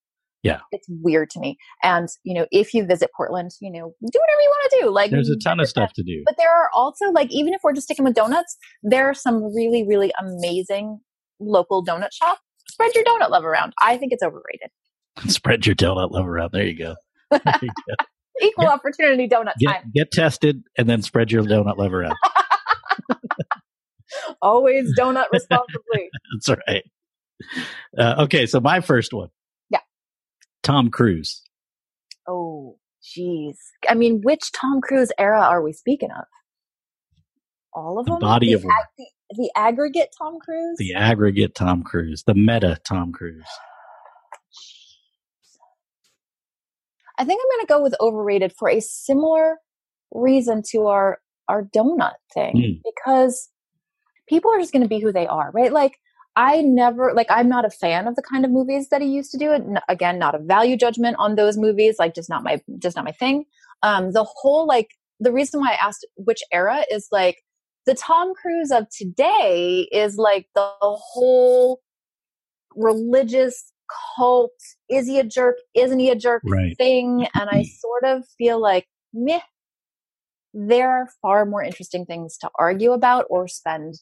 Yeah. 0.46 0.60
It's 0.72 0.86
weird 0.88 1.30
to 1.30 1.40
me. 1.40 1.56
And, 1.82 2.08
you 2.24 2.34
know, 2.34 2.46
if 2.50 2.72
you 2.74 2.86
visit 2.86 3.10
Portland, 3.16 3.50
you 3.60 3.70
know, 3.70 3.78
do 3.78 4.18
whatever 4.18 4.40
you 4.40 4.48
want 4.48 4.70
to 4.70 4.78
do. 4.82 4.90
Like 4.90 5.10
there's 5.10 5.30
a 5.30 5.38
ton 5.38 5.60
of 5.60 5.68
stuff 5.68 5.92
to 5.94 6.02
do. 6.02 6.22
But 6.24 6.36
there 6.38 6.50
are 6.50 6.70
also 6.74 7.10
like 7.10 7.30
even 7.30 7.52
if 7.54 7.60
we're 7.62 7.72
just 7.72 7.86
sticking 7.86 8.04
with 8.04 8.14
donuts, 8.14 8.56
there 8.82 9.08
are 9.08 9.14
some 9.14 9.42
really, 9.54 9.86
really 9.86 10.12
amazing 10.20 11.00
local 11.40 11.84
donut 11.84 12.12
shops. 12.12 12.40
Spread 12.68 12.94
your 12.94 13.04
donut 13.04 13.30
love 13.30 13.44
around. 13.44 13.72
I 13.82 13.96
think 13.96 14.12
it's 14.12 14.22
overrated. 14.22 14.70
Spread 15.28 15.66
your 15.66 15.74
donut 15.74 16.10
love 16.10 16.26
around. 16.26 16.50
There 16.52 16.66
you 16.66 16.78
go. 16.78 16.94
There 17.30 17.40
you 17.62 17.68
go. 17.68 17.94
Equal 18.40 18.64
get, 18.64 18.72
opportunity 18.72 19.28
donut 19.28 19.54
get, 19.58 19.72
time. 19.72 19.92
Get 19.94 20.10
tested 20.12 20.62
and 20.76 20.88
then 20.88 21.00
spread 21.02 21.32
your 21.32 21.42
donut 21.42 21.78
love 21.78 21.94
around. 21.94 22.16
Always 24.42 24.92
donut 24.98 25.24
responsibly. 25.32 26.10
That's 26.34 26.60
right. 26.68 26.84
Uh, 27.98 28.24
okay, 28.24 28.46
so 28.46 28.60
my 28.60 28.80
first 28.80 29.12
one. 29.12 29.28
Tom 30.66 30.90
Cruise. 30.90 31.42
Oh, 32.28 32.76
jeez. 33.02 33.54
I 33.88 33.94
mean, 33.94 34.20
which 34.22 34.52
Tom 34.52 34.80
Cruise 34.80 35.12
era 35.18 35.40
are 35.40 35.62
we 35.62 35.72
speaking 35.72 36.10
of? 36.10 36.24
All 37.72 37.98
of 37.98 38.06
the 38.06 38.12
them. 38.12 38.20
Body 38.20 38.48
the, 38.48 38.52
of 38.54 38.64
work. 38.64 38.74
The 38.98 39.06
the 39.36 39.50
aggregate 39.56 40.08
Tom 40.16 40.38
Cruise. 40.40 40.76
The 40.78 40.94
aggregate 40.94 41.54
Tom 41.54 41.82
Cruise, 41.82 42.22
the 42.26 42.34
meta 42.34 42.78
Tom 42.88 43.12
Cruise. 43.12 43.44
I 47.18 47.24
think 47.24 47.40
I'm 47.42 47.56
going 47.58 47.66
to 47.66 47.72
go 47.72 47.82
with 47.82 47.94
overrated 48.00 48.52
for 48.58 48.68
a 48.68 48.80
similar 48.80 49.58
reason 50.12 50.62
to 50.72 50.86
our 50.86 51.18
our 51.48 51.64
donut 51.64 52.14
thing 52.34 52.54
Mm. 52.56 52.80
because 52.84 53.50
people 54.28 54.50
are 54.52 54.58
just 54.58 54.72
going 54.72 54.82
to 54.82 54.88
be 54.88 54.98
who 55.00 55.12
they 55.12 55.26
are, 55.26 55.50
right? 55.54 55.72
Like 55.72 55.98
I 56.36 56.60
never 56.60 57.12
like 57.14 57.26
I'm 57.30 57.48
not 57.48 57.64
a 57.64 57.70
fan 57.70 58.06
of 58.06 58.14
the 58.14 58.22
kind 58.22 58.44
of 58.44 58.50
movies 58.50 58.88
that 58.90 59.00
he 59.02 59.08
used 59.08 59.30
to 59.32 59.38
do. 59.38 59.52
N- 59.52 59.80
again, 59.88 60.18
not 60.18 60.34
a 60.34 60.38
value 60.38 60.76
judgment 60.76 61.16
on 61.18 61.34
those 61.34 61.56
movies, 61.56 61.96
like 61.98 62.14
just 62.14 62.28
not 62.28 62.44
my 62.44 62.60
just 62.78 62.96
not 62.96 63.04
my 63.04 63.12
thing. 63.12 63.44
Um 63.82 64.12
the 64.12 64.24
whole 64.24 64.66
like 64.66 64.90
the 65.18 65.32
reason 65.32 65.60
why 65.60 65.72
I 65.72 65.86
asked 65.86 66.06
which 66.16 66.42
era 66.52 66.84
is 66.90 67.08
like 67.10 67.38
the 67.86 67.94
Tom 67.94 68.34
Cruise 68.34 68.70
of 68.70 68.86
today 68.90 69.88
is 69.92 70.16
like 70.16 70.46
the 70.54 70.70
whole 70.82 71.80
religious 72.74 73.72
cult 74.16 74.50
is 74.90 75.06
he 75.06 75.18
a 75.18 75.24
jerk 75.24 75.56
isn't 75.74 75.98
he 76.00 76.10
a 76.10 76.16
jerk 76.16 76.42
Right. 76.44 76.76
thing 76.76 77.28
and 77.34 77.48
i 77.48 77.62
sort 77.62 78.04
of 78.04 78.24
feel 78.36 78.60
like 78.60 78.86
meh 79.14 79.40
there 80.52 80.90
are 80.90 81.08
far 81.22 81.44
more 81.46 81.62
interesting 81.62 82.04
things 82.04 82.36
to 82.38 82.50
argue 82.58 82.92
about 82.92 83.26
or 83.30 83.46
spend 83.46 84.00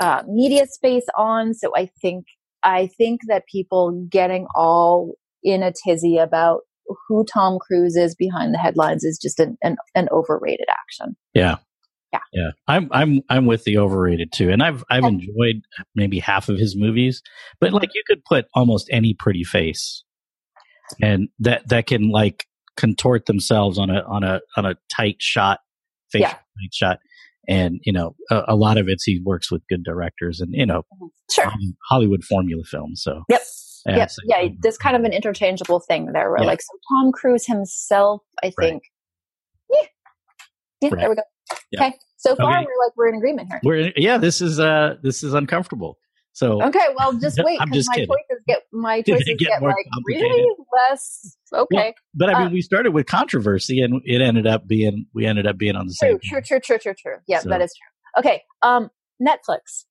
uh, 0.00 0.22
media 0.28 0.66
space 0.66 1.06
on 1.16 1.54
so 1.54 1.70
i 1.76 1.88
think 2.00 2.24
i 2.62 2.86
think 2.98 3.20
that 3.28 3.44
people 3.50 4.06
getting 4.10 4.46
all 4.54 5.14
in 5.42 5.62
a 5.62 5.72
tizzy 5.84 6.18
about 6.18 6.60
who 7.08 7.24
tom 7.24 7.58
cruise 7.60 7.96
is 7.96 8.14
behind 8.14 8.54
the 8.54 8.58
headlines 8.58 9.04
is 9.04 9.18
just 9.20 9.38
an, 9.40 9.56
an, 9.62 9.76
an 9.94 10.08
overrated 10.10 10.66
action 10.70 11.16
Yeah. 11.34 11.56
Yeah. 12.12 12.20
Yeah. 12.32 12.50
I'm 12.66 12.88
I'm 12.90 13.20
I'm 13.28 13.44
with 13.44 13.64
the 13.64 13.76
overrated 13.76 14.32
too. 14.32 14.48
And 14.48 14.62
I've 14.62 14.82
I've 14.88 15.04
enjoyed 15.04 15.60
maybe 15.94 16.18
half 16.20 16.48
of 16.48 16.56
his 16.58 16.74
movies. 16.74 17.20
But 17.60 17.74
like 17.74 17.90
you 17.94 18.02
could 18.06 18.24
put 18.24 18.46
almost 18.54 18.88
any 18.90 19.12
pretty 19.12 19.44
face 19.44 20.04
and 21.02 21.28
that 21.40 21.68
that 21.68 21.86
can 21.86 22.08
like 22.08 22.46
contort 22.78 23.26
themselves 23.26 23.78
on 23.78 23.90
a 23.90 24.02
on 24.04 24.24
a 24.24 24.40
on 24.56 24.64
a 24.64 24.76
tight 24.90 25.16
shot 25.18 25.60
face 26.10 26.22
Yeah. 26.22 26.30
tight 26.30 26.72
shot. 26.72 26.98
And 27.48 27.80
you 27.84 27.92
know, 27.92 28.14
a, 28.30 28.42
a 28.48 28.56
lot 28.56 28.76
of 28.76 28.86
it's 28.88 29.04
he 29.04 29.20
works 29.24 29.50
with 29.50 29.62
good 29.68 29.82
directors 29.82 30.40
and 30.40 30.50
you 30.52 30.66
know, 30.66 30.80
mm-hmm. 30.80 31.06
sure 31.32 31.46
Holly- 31.46 31.76
Hollywood 31.88 32.22
formula 32.24 32.62
films. 32.64 33.02
So 33.02 33.22
Yep. 33.30 33.40
yeah, 33.86 33.96
yep. 33.96 34.10
so- 34.10 34.22
yeah, 34.26 34.40
um, 34.42 34.56
there's 34.60 34.76
kind 34.78 34.96
of 34.96 35.02
an 35.04 35.12
interchangeable 35.12 35.80
thing 35.80 36.12
there 36.12 36.30
where 36.30 36.40
Yeah. 36.42 36.46
like 36.46 36.60
so 36.60 36.72
Tom 36.92 37.12
Cruise 37.12 37.46
himself, 37.46 38.22
I 38.42 38.46
Right. 38.46 38.54
think. 38.58 38.82
Yeah. 39.72 39.80
Yeah, 40.82 40.88
Right. 40.90 41.00
there 41.00 41.08
we 41.10 41.16
go. 41.16 41.22
Yeah. 41.72 41.86
Okay. 41.86 41.96
So 42.18 42.34
far 42.36 42.58
Okay. 42.58 42.66
we're 42.66 42.84
like 42.86 42.96
we're 42.96 43.08
in 43.08 43.14
agreement 43.14 43.48
here. 43.50 43.60
We're 43.62 43.92
yeah, 43.96 44.18
this 44.18 44.40
is 44.40 44.60
uh 44.60 44.96
this 45.02 45.22
is 45.22 45.32
uncomfortable. 45.34 45.98
So 46.32 46.62
Okay, 46.62 46.86
well 46.96 47.14
just 47.14 47.38
wait 47.44 47.60
I'm 47.60 47.68
because 47.68 47.86
just 47.86 47.88
my 47.90 47.94
kidding. 47.94 48.08
Get 48.48 48.62
my 48.72 49.02
choices 49.06 49.26
get 49.38 49.48
get, 49.48 49.60
more 49.60 49.70
like 49.70 49.86
really 50.06 50.46
less 50.74 51.36
okay. 51.54 51.94
But 52.14 52.30
I 52.34 52.38
mean, 52.40 52.48
Uh, 52.48 52.50
we 52.50 52.62
started 52.62 52.92
with 52.92 53.06
controversy, 53.06 53.80
and 53.80 54.00
it 54.04 54.20
ended 54.20 54.46
up 54.46 54.66
being 54.66 55.06
we 55.14 55.26
ended 55.26 55.46
up 55.46 55.56
being 55.58 55.76
on 55.76 55.86
the 55.86 55.94
true, 56.00 56.10
same. 56.10 56.18
true, 56.22 56.40
true, 56.42 56.60
true, 56.60 56.78
true, 56.78 56.94
true. 56.98 57.16
Yeah, 57.28 57.40
So- 57.40 57.48
that 57.50 57.60
is 57.62 57.72
true. 57.74 58.20
Okay. 58.24 58.42
Um 58.62 58.90
Netflix. 59.22 59.84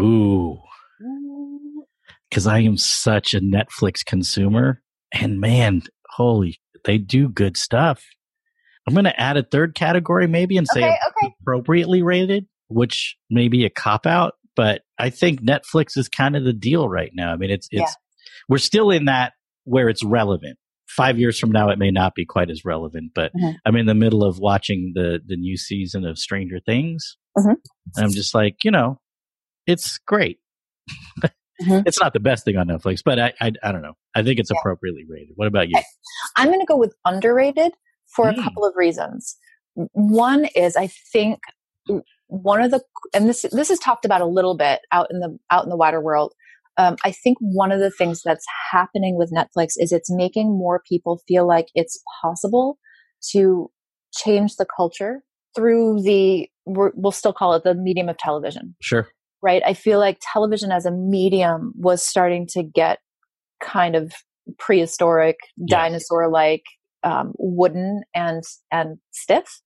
Ooh, 0.00 0.58
Mm, 1.02 1.84
because 2.30 2.46
I 2.46 2.60
am 2.60 2.76
such 2.76 3.34
a 3.34 3.40
Netflix 3.40 4.04
consumer, 4.04 4.82
and 5.12 5.40
man, 5.40 5.82
holy, 6.10 6.60
they 6.84 6.98
do 6.98 7.28
good 7.28 7.56
stuff. 7.56 8.02
I'm 8.86 8.94
going 8.94 9.04
to 9.04 9.20
add 9.20 9.36
a 9.36 9.42
third 9.42 9.74
category, 9.74 10.26
maybe, 10.26 10.56
and 10.56 10.66
say 10.68 10.80
Okay, 10.84 10.96
okay. 11.08 11.34
appropriately 11.40 12.02
rated, 12.02 12.46
which 12.68 13.16
may 13.30 13.48
be 13.48 13.64
a 13.64 13.70
cop 13.70 14.06
out, 14.06 14.34
but 14.56 14.82
I 14.98 15.10
think 15.10 15.40
Netflix 15.42 15.96
is 15.96 16.08
kind 16.08 16.36
of 16.36 16.44
the 16.44 16.52
deal 16.52 16.88
right 16.88 17.10
now. 17.14 17.32
I 17.32 17.36
mean, 17.36 17.50
it's 17.50 17.68
it's 17.70 17.80
Yeah. 17.80 17.94
we're 18.48 18.58
still 18.58 18.90
in 18.90 19.06
that 19.06 19.32
where 19.64 19.88
it's 19.88 20.04
relevant. 20.04 20.58
Five 20.88 21.18
years 21.18 21.38
from 21.38 21.50
now, 21.50 21.70
it 21.70 21.78
may 21.78 21.90
not 21.90 22.14
be 22.14 22.24
quite 22.24 22.50
as 22.50 22.64
relevant, 22.64 23.12
but 23.14 23.32
Mhm. 23.34 23.56
I'm 23.66 23.76
in 23.76 23.86
the 23.86 23.94
middle 23.94 24.22
of 24.22 24.38
watching 24.38 24.92
the 24.94 25.20
the 25.24 25.36
new 25.36 25.56
season 25.56 26.04
of 26.04 26.18
Stranger 26.18 26.60
Things. 26.64 27.16
Mhm. 27.36 27.56
And 27.96 28.04
I'm 28.04 28.12
just 28.12 28.34
like, 28.34 28.56
you 28.64 28.70
know, 28.70 29.00
it's 29.66 29.98
great. 29.98 30.38
Mhm. 31.62 31.84
It's 31.86 32.00
not 32.00 32.12
the 32.12 32.20
best 32.20 32.44
thing 32.44 32.56
on 32.56 32.66
Netflix, 32.68 33.00
but 33.04 33.18
I 33.18 33.32
I, 33.40 33.52
I 33.62 33.72
don't 33.72 33.82
know. 33.82 33.94
I 34.14 34.22
think 34.22 34.38
it's 34.40 34.50
Yeah. 34.50 34.58
appropriately 34.60 35.04
rated. 35.08 35.34
What 35.36 35.46
about 35.48 35.68
you? 35.68 35.76
Okay. 35.78 35.86
I'm 36.36 36.48
going 36.48 36.60
to 36.60 36.66
go 36.66 36.76
with 36.76 36.94
underrated 37.04 37.72
for 38.14 38.26
Mm. 38.26 38.38
a 38.38 38.42
couple 38.42 38.64
of 38.64 38.74
reasons. 38.76 39.36
One 39.74 40.46
is 40.56 40.76
I 40.76 40.88
think 41.12 41.38
one 42.42 42.60
of 42.60 42.70
the 42.70 42.82
and 43.14 43.28
this 43.28 43.42
this 43.52 43.70
is 43.70 43.78
talked 43.78 44.04
about 44.04 44.20
a 44.20 44.26
little 44.26 44.56
bit 44.56 44.80
out 44.92 45.08
in 45.10 45.20
the 45.20 45.38
out 45.50 45.64
in 45.64 45.70
the 45.70 45.76
wider 45.76 46.00
world. 46.00 46.32
Um, 46.76 46.96
I 47.04 47.12
think 47.12 47.38
one 47.40 47.70
of 47.70 47.78
the 47.78 47.90
things 47.90 48.22
that's 48.24 48.44
happening 48.72 49.16
with 49.16 49.32
Netflix 49.32 49.74
is 49.76 49.92
it's 49.92 50.10
making 50.10 50.48
more 50.58 50.82
people 50.88 51.20
feel 51.28 51.46
like 51.46 51.68
it's 51.76 52.02
possible 52.20 52.78
to 53.30 53.70
change 54.12 54.56
the 54.56 54.66
culture 54.76 55.22
through 55.54 56.02
the 56.02 56.48
we're, 56.66 56.90
we'll 56.96 57.12
still 57.12 57.32
call 57.32 57.54
it 57.54 57.62
the 57.62 57.74
medium 57.74 58.08
of 58.08 58.16
television 58.18 58.74
Sure. 58.80 59.06
right? 59.42 59.62
I 59.64 59.72
feel 59.74 59.98
like 60.00 60.18
television 60.32 60.72
as 60.72 60.84
a 60.84 60.90
medium 60.90 61.72
was 61.76 62.02
starting 62.04 62.46
to 62.54 62.62
get 62.64 62.98
kind 63.62 63.94
of 63.94 64.12
prehistoric, 64.58 65.36
Yes. 65.56 65.70
dinosaur 65.70 66.28
like, 66.28 66.62
um, 67.04 67.34
wooden 67.38 68.02
and 68.14 68.42
and 68.72 68.98
stiff. 69.12 69.60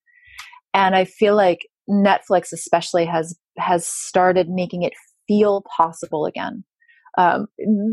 And 0.74 0.94
I 0.94 1.04
feel 1.06 1.34
like 1.36 1.60
Netflix 1.88 2.52
especially 2.52 3.04
has 3.06 3.36
has 3.56 3.86
started 3.86 4.48
making 4.48 4.82
it 4.82 4.92
feel 5.26 5.64
possible 5.76 6.26
again. 6.26 6.64
Um, 7.16 7.46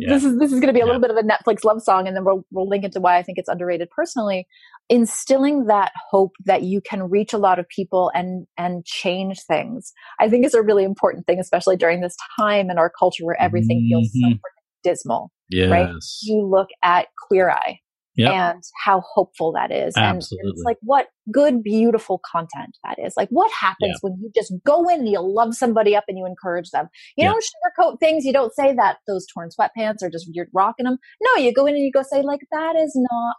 This 0.07 0.23
is 0.23 0.37
this 0.37 0.51
is 0.51 0.59
going 0.59 0.67
to 0.67 0.73
be 0.73 0.81
a 0.81 0.85
little 0.85 1.01
bit 1.01 1.09
of 1.09 1.17
a 1.17 1.23
Netflix 1.23 1.63
love 1.63 1.81
song, 1.81 2.07
and 2.07 2.15
then 2.15 2.25
we'll 2.25 2.43
we'll 2.51 2.67
link 2.67 2.83
into 2.83 2.99
why 2.99 3.17
I 3.17 3.23
think 3.23 3.37
it's 3.37 3.49
underrated 3.49 3.89
personally. 3.89 4.45
Instilling 4.89 5.65
that 5.65 5.91
hope 6.11 6.33
that 6.45 6.61
you 6.61 6.79
can 6.79 7.09
reach 7.09 7.33
a 7.33 7.39
lot 7.39 7.57
of 7.57 7.67
people 7.69 8.11
and 8.13 8.45
and 8.57 8.85
change 8.85 9.41
things, 9.41 9.93
I 10.19 10.29
think 10.29 10.45
is 10.45 10.53
a 10.53 10.61
really 10.61 10.83
important 10.83 11.25
thing, 11.25 11.39
especially 11.39 11.75
during 11.75 12.01
this 12.01 12.15
time 12.39 12.69
in 12.69 12.77
our 12.77 12.91
culture 12.99 13.25
where 13.25 13.41
everything 13.41 13.87
feels 13.89 14.11
so 14.11 14.27
Mhm. 14.27 14.39
dismal. 14.83 15.31
Yes. 15.49 16.19
You 16.23 16.45
look 16.45 16.67
at 16.83 17.07
Queer 17.27 17.49
Eye 17.49 17.79
Yep. 18.17 18.31
and 18.31 18.63
how 18.85 19.01
hopeful 19.13 19.51
that 19.53 19.71
is, 19.71 19.95
and 19.95 20.17
Absolutely. 20.17 20.51
it's 20.51 20.63
like 20.63 20.77
what 20.81 21.07
good, 21.31 21.61
beautiful 21.63 22.21
content 22.31 22.77
that 22.83 22.97
is. 23.05 23.13
Like 23.17 23.29
what 23.29 23.51
happens 23.51 23.97
when 24.01 24.17
you 24.21 24.31
just 24.35 24.53
go 24.65 24.87
in 24.89 24.99
and 25.01 25.09
you 25.09 25.19
love 25.21 25.53
somebody 25.55 25.95
up 25.95 26.05
and 26.07 26.17
you 26.17 26.25
encourage 26.25 26.69
them. 26.71 26.87
You 27.17 27.25
Yeah. 27.25 27.31
don't 27.31 27.43
sugarcoat 27.43 27.99
things. 27.99 28.23
You 28.25 28.33
don't 28.33 28.53
say 28.53 28.73
that 28.75 28.97
those 29.07 29.25
torn 29.33 29.49
sweatpants 29.49 30.01
are 30.03 30.09
just 30.09 30.27
you're 30.31 30.47
rocking 30.53 30.85
them. 30.85 30.97
No, 31.21 31.41
you 31.41 31.53
go 31.53 31.65
in 31.65 31.75
and 31.75 31.83
you 31.83 31.91
go 31.91 32.03
say 32.03 32.21
like 32.21 32.41
that 32.51 32.75
is 32.75 32.93
not 33.11 33.35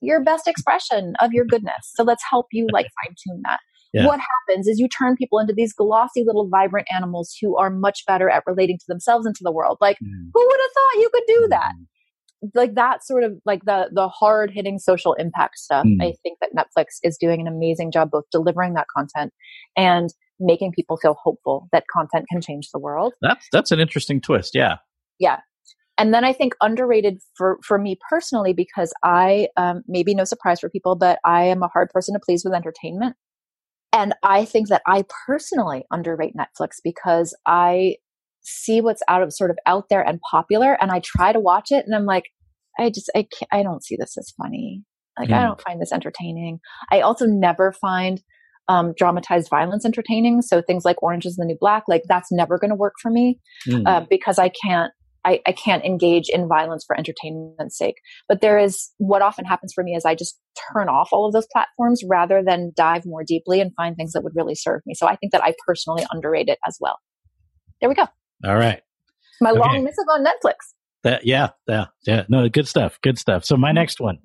your 0.00 0.22
best 0.22 0.48
expression 0.48 1.14
of 1.20 1.32
your 1.32 1.44
goodness. 1.44 1.92
So 1.94 2.02
let's 2.02 2.22
help 2.28 2.46
you 2.52 2.66
like 2.72 2.86
fine 3.06 3.14
tune 3.26 3.40
that. 3.44 3.60
Yeah. 3.94 4.06
What 4.06 4.20
happens 4.20 4.66
is 4.68 4.78
you 4.78 4.88
turn 4.88 5.16
people 5.16 5.38
into 5.38 5.52
these 5.52 5.72
glossy 5.74 6.24
little 6.26 6.48
vibrant 6.48 6.88
animals 6.96 7.36
who 7.40 7.56
are 7.58 7.68
much 7.70 8.04
better 8.06 8.30
at 8.30 8.42
relating 8.46 8.78
to 8.78 8.84
themselves 8.88 9.26
and 9.26 9.34
to 9.36 9.44
the 9.44 9.52
world. 9.52 9.78
Like 9.80 9.96
Mm. 10.02 10.30
who 10.32 10.46
would 10.46 10.60
have 10.60 10.70
thought 10.72 11.00
you 11.02 11.10
could 11.12 11.24
do 11.28 11.46
that? 11.50 11.72
Like 12.54 12.74
that 12.74 13.04
sort 13.04 13.24
of 13.24 13.32
like 13.46 13.64
the 13.64 13.88
the 13.92 14.08
hard 14.08 14.50
hitting 14.50 14.78
social 14.78 15.14
impact 15.14 15.58
stuff 15.58 15.84
Mm. 15.86 16.02
i 16.02 16.12
think 16.22 16.38
that 16.40 16.50
netflix 16.56 16.86
is 17.02 17.16
doing 17.20 17.40
an 17.40 17.46
amazing 17.46 17.90
job 17.92 18.10
both 18.10 18.24
delivering 18.32 18.74
that 18.74 18.86
content 18.96 19.32
and 19.76 20.10
making 20.40 20.72
people 20.72 20.96
feel 20.96 21.16
hopeful 21.22 21.68
that 21.72 21.84
content 21.92 22.26
can 22.30 22.40
change 22.40 22.68
the 22.72 22.78
world 22.80 23.12
That's 23.20 23.46
that's 23.52 23.70
an 23.70 23.78
interesting 23.80 24.20
twist. 24.20 24.52
Yeah. 24.54 24.76
yeah 25.20 25.38
and 25.98 26.12
then 26.12 26.24
i 26.24 26.32
think 26.32 26.54
underrated 26.60 27.18
for 27.36 27.58
for 27.64 27.78
me 27.78 27.96
personally 28.10 28.52
because 28.52 28.92
i 29.04 29.46
um, 29.56 29.82
maybe 29.86 30.14
no 30.14 30.24
surprise 30.24 30.58
for 30.60 30.68
people 30.70 30.96
but 30.96 31.18
i 31.24 31.44
am 31.44 31.62
a 31.62 31.68
hard 31.68 31.90
person 31.90 32.14
to 32.14 32.20
please 32.24 32.42
with 32.44 32.54
entertainment 32.54 33.14
and 33.92 34.14
i 34.22 34.44
think 34.44 34.68
that 34.68 34.82
i 34.86 35.04
personally 35.26 35.84
underrate 35.92 36.32
netflix 36.34 36.76
because 36.82 37.36
i 37.46 37.94
see 38.42 38.80
what's 38.80 39.02
out 39.08 39.22
of 39.22 39.32
sort 39.32 39.50
of 39.50 39.58
out 39.66 39.84
there 39.90 40.02
and 40.06 40.20
popular 40.30 40.76
and 40.80 40.90
i 40.90 41.00
try 41.04 41.32
to 41.32 41.40
watch 41.40 41.68
it 41.70 41.84
and 41.86 41.94
i'm 41.94 42.06
like 42.06 42.24
i 42.78 42.88
just 42.90 43.10
i 43.14 43.26
can't 43.38 43.48
i 43.52 43.62
don't 43.62 43.84
see 43.84 43.96
this 43.98 44.16
as 44.18 44.32
funny 44.40 44.82
like 45.18 45.30
i 45.30 45.38
Mm. 45.38 45.46
don't 45.48 45.60
find 45.62 45.80
this 45.80 45.92
entertaining 45.92 46.58
i 46.90 47.00
also 47.00 47.26
never 47.26 47.72
find 47.72 48.22
um, 48.68 48.94
dramatized 48.96 49.48
violence 49.50 49.84
entertaining 49.84 50.40
so 50.40 50.62
things 50.62 50.84
like 50.84 51.02
orange 51.02 51.26
is 51.26 51.36
the 51.36 51.44
new 51.44 51.56
black 51.60 51.82
like 51.88 52.02
that's 52.08 52.30
never 52.30 52.58
going 52.58 52.70
to 52.70 52.76
work 52.76 52.94
for 53.02 53.10
me 53.10 53.38
Mm. 53.66 53.86
uh, 53.86 54.06
because 54.08 54.38
I 54.38 54.50
can't 54.64 54.92
I, 55.24 55.40
I 55.46 55.52
can't 55.52 55.84
engage 55.84 56.28
in 56.28 56.48
violence 56.48 56.82
for 56.84 56.96
entertainment's 56.98 57.78
sake. 57.78 57.94
But 58.28 58.40
there 58.40 58.58
is 58.58 58.90
what 58.98 59.22
often 59.22 59.44
happens 59.44 59.72
for 59.72 59.84
me 59.84 59.94
is 59.94 60.04
I 60.04 60.16
just 60.16 60.36
turn 60.72 60.88
off 60.88 61.10
all 61.12 61.26
of 61.26 61.32
those 61.32 61.46
platforms 61.52 62.02
rather 62.08 62.42
than 62.44 62.72
dive 62.74 63.04
more 63.06 63.22
deeply 63.24 63.60
and 63.60 63.70
find 63.76 63.94
things 63.94 64.12
that 64.12 64.22
would 64.24 64.32
really 64.34 64.56
serve 64.56 64.80
me. 64.84 64.94
So 64.94 65.06
I 65.06 65.14
think 65.14 65.30
that 65.30 65.44
I 65.44 65.54
personally 65.64 66.04
underrate 66.10 66.48
it 66.48 66.58
as 66.66 66.76
well. 66.80 66.98
There 67.80 67.88
we 67.88 67.94
go. 67.94 68.06
All 68.44 68.56
right. 68.56 68.80
My 69.40 69.50
Okay. 69.50 69.58
long 69.60 69.84
missive 69.84 70.04
on 70.10 70.24
Netflix. 70.24 70.54
That 71.04 71.26
yeah, 71.26 71.50
yeah, 71.68 71.86
yeah. 72.06 72.24
No, 72.28 72.48
good 72.48 72.68
stuff. 72.68 72.98
Good 73.02 73.18
stuff. 73.18 73.44
So 73.44 73.56
my 73.56 73.72
next 73.72 74.00
one, 74.00 74.18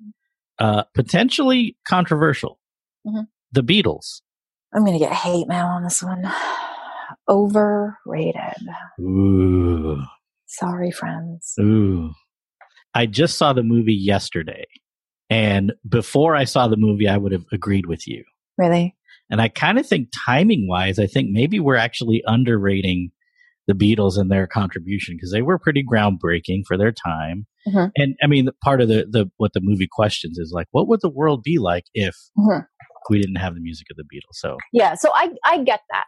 uh, 0.60 0.84
potentially 0.94 1.76
controversial. 1.88 2.60
Mhm. 3.06 3.26
The 3.52 3.62
Beatles. 3.62 4.20
I'm 4.74 4.84
gonna 4.84 4.98
get 4.98 5.12
hate 5.12 5.48
mail 5.48 5.66
on 5.66 5.82
this 5.82 6.02
one. 6.02 6.22
Overrated. 7.28 8.66
Ooh. 9.00 10.02
Sorry, 10.46 10.90
friends. 10.90 11.54
Ooh. 11.60 12.12
I 12.94 13.06
just 13.06 13.36
saw 13.36 13.52
the 13.52 13.62
movie 13.62 13.94
yesterday. 13.94 14.64
And 15.30 15.74
before 15.86 16.34
I 16.34 16.44
saw 16.44 16.68
the 16.68 16.76
movie, 16.78 17.06
I 17.08 17.18
would 17.18 17.32
have 17.32 17.44
agreed 17.52 17.86
with 17.86 18.08
you. 18.08 18.24
Really? 18.56 18.96
And 19.30 19.42
I 19.42 19.48
kind 19.48 19.78
of 19.78 19.86
think 19.86 20.08
timing 20.26 20.66
wise, 20.68 20.98
I 20.98 21.06
think 21.06 21.28
maybe 21.30 21.60
we're 21.60 21.76
actually 21.76 22.22
underrating 22.26 23.10
the 23.68 23.74
Beatles 23.74 24.18
and 24.18 24.30
their 24.30 24.48
contribution 24.48 25.14
because 25.16 25.30
they 25.30 25.42
were 25.42 25.58
pretty 25.58 25.84
groundbreaking 25.84 26.62
for 26.66 26.76
their 26.76 26.90
time. 26.90 27.46
Mhm. 27.68 27.92
And 27.96 28.16
I 28.22 28.26
mean, 28.26 28.48
part 28.64 28.80
of 28.80 28.88
the, 28.88 29.06
the 29.08 29.30
what 29.36 29.52
the 29.52 29.60
movie 29.62 29.86
questions 29.90 30.38
is 30.38 30.50
like, 30.52 30.66
what 30.72 30.88
would 30.88 31.00
the 31.02 31.08
world 31.10 31.42
be 31.44 31.58
like 31.58 31.84
if 31.94 32.16
Mhm. 32.36 32.66
we 33.10 33.20
didn't 33.20 33.36
have 33.36 33.54
the 33.54 33.60
music 33.60 33.86
of 33.90 33.96
the 33.96 34.02
Beatles? 34.04 34.34
So 34.34 34.56
Yeah. 34.72 34.94
So 34.94 35.10
I, 35.14 35.30
I 35.44 35.62
get 35.62 35.80
that. 35.92 36.06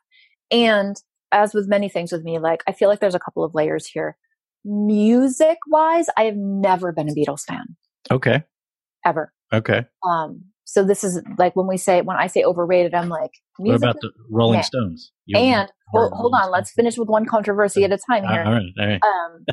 And 0.51 0.97
as 1.33 1.55
with 1.55 1.69
many 1.69 1.89
things 1.89 2.11
with 2.11 2.25
me, 2.25 2.39
like 2.41 2.63
I 2.67 2.73
feel 2.73 2.89
like 2.89 2.99
there's 3.01 3.15
a 3.15 3.21
couple 3.21 3.45
of 3.45 3.55
layers 3.55 3.87
here. 3.87 4.17
Music 4.65 5.59
wise, 5.69 6.07
I 6.17 6.25
have 6.25 6.37
never 6.37 6.93
been 6.93 7.09
a 7.09 7.13
Beatles 7.15 7.43
fan 7.47 7.77
okay, 8.11 8.43
ever. 9.07 9.33
okay. 9.53 9.85
Um, 10.09 10.45
so 10.73 10.85
this 10.85 11.03
is 11.03 11.21
like 11.37 11.57
when 11.57 11.67
we 11.67 11.77
say, 11.77 12.01
when 12.01 12.17
I 12.17 12.29
say 12.29 12.45
overrated, 12.45 12.95
I'm 12.95 13.09
like, 13.09 13.33
What 13.59 13.75
about 13.75 13.97
the 14.01 14.13
Rolling. 14.31 14.63
Stones? 14.63 15.11
You- 15.27 15.37
and 15.37 15.69
Or 15.93 16.03
hold, 16.03 16.13
hold 16.13 16.35
on, 16.35 16.41
Rolling 16.43 16.53
let's 16.53 16.71
finish 16.71 16.97
with 16.97 17.09
one 17.09 17.27
controversy 17.27 17.83
at 17.83 17.91
a 17.93 17.99
time 17.99 18.23
here. 18.23 18.45
all 18.45 18.53
right, 18.53 18.73
all 18.79 18.87
right. 18.87 19.01
Um, 19.03 19.45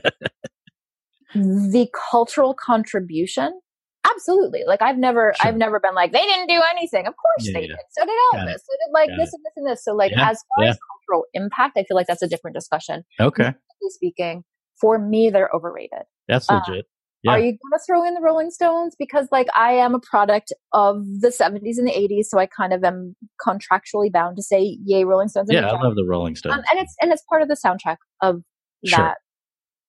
the 1.71 1.87
cultural 2.11 2.53
contribution, 2.53 3.59
absolutely. 4.05 4.63
Like 4.67 4.81
I've 4.83 4.97
never, 4.97 5.33
Sure. 5.39 5.47
I've 5.47 5.57
never 5.57 5.79
been 5.79 5.95
like 5.95 6.11
they 6.11 6.23
didn't 6.25 6.47
do 6.49 6.61
anything. 6.71 7.07
Of 7.07 7.15
course 7.15 7.47
Yeah, 7.47 7.53
they 7.53 7.61
yeah. 7.61 7.67
did. 7.67 7.77
So 7.91 8.05
did 8.05 8.11
Elvis. 8.33 8.53
So 8.53 8.73
did 8.85 8.93
like 8.93 9.09
Got 9.09 9.17
this 9.17 9.33
and 9.33 9.43
this 9.43 9.53
and 9.57 9.67
this. 9.67 9.83
So 9.83 9.93
like 9.95 10.11
Yeah, 10.11 10.29
as 10.29 10.43
far 10.55 10.65
as 10.65 10.77
cultural 10.91 11.25
impact, 11.33 11.77
I 11.77 11.83
feel 11.83 11.97
like 11.97 12.07
that's 12.07 12.21
a 12.21 12.27
different 12.27 12.55
discussion. 12.55 13.03
Okay, 13.19 13.53
Speaking, 13.89 14.43
for 14.79 14.99
me, 14.99 15.29
they're 15.31 15.49
overrated. 15.53 16.03
that's 16.27 16.49
Uh, 16.49 16.61
legit. 16.67 16.85
Yeah. 17.23 17.31
Are 17.31 17.39
you 17.39 17.45
going 17.51 17.71
to 17.73 17.79
throw 17.85 18.03
in 18.07 18.13
the 18.13 18.21
Rolling 18.21 18.51
Stones? 18.51 18.95
Because 18.97 19.27
like 19.31 19.47
I 19.55 19.71
am 19.73 19.95
a 19.95 19.99
product 19.99 20.53
of 20.73 21.03
the 21.19 21.29
70s 21.29 21.77
and 21.77 21.87
the 21.87 21.91
80s, 21.91 22.25
so 22.25 22.37
I 22.37 22.45
kind 22.45 22.73
of 22.73 22.83
am 22.83 23.15
contractually 23.45 24.11
bound 24.11 24.37
to 24.37 24.43
say, 24.43 24.77
"Yay, 24.85 25.03
Rolling 25.03 25.27
Stones!" 25.27 25.49
Yeah, 25.51 25.67
I 25.67 25.81
love 25.81 25.95
the 25.95 26.05
Rolling 26.07 26.35
Stones. 26.35 26.53
um, 26.55 26.61
and 26.71 26.79
it's 26.79 26.95
and 27.01 27.11
it's 27.11 27.23
part 27.29 27.41
of 27.41 27.47
the 27.47 27.55
soundtrack 27.55 27.97
of 28.21 28.41
Sure. 28.85 28.97
that 28.99 29.17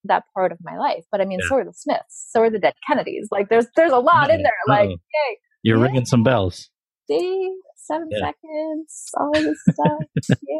that 0.05 0.23
part 0.35 0.53
of 0.53 0.59
my 0.63 0.79
life. 0.79 1.05
But 1.13 1.21
I 1.21 1.27
mean, 1.27 1.39
Yeah. 1.43 1.49
so 1.49 1.57
are 1.57 1.65
the 1.65 1.73
Smiths, 1.75 2.29
so 2.31 2.41
are 2.41 2.51
the 2.51 2.59
Dead 2.59 2.75
Kennedys. 2.89 3.29
Like 3.31 3.51
there's 3.51 3.67
there's 3.77 3.93
a 3.93 3.99
lot 3.99 4.31
in 4.31 4.43
there. 4.43 4.53
Like 4.67 4.89
yay, 4.89 5.39
You're 5.63 5.77
yeah. 5.77 5.83
ringing 5.85 6.07
some 6.07 6.23
bells. 6.23 6.71
see, 7.11 7.55
seven 7.77 8.09
seconds, 8.11 9.11
all 9.19 9.33
this 9.35 9.59
stuff. 9.71 9.99
yeah, 10.49 10.57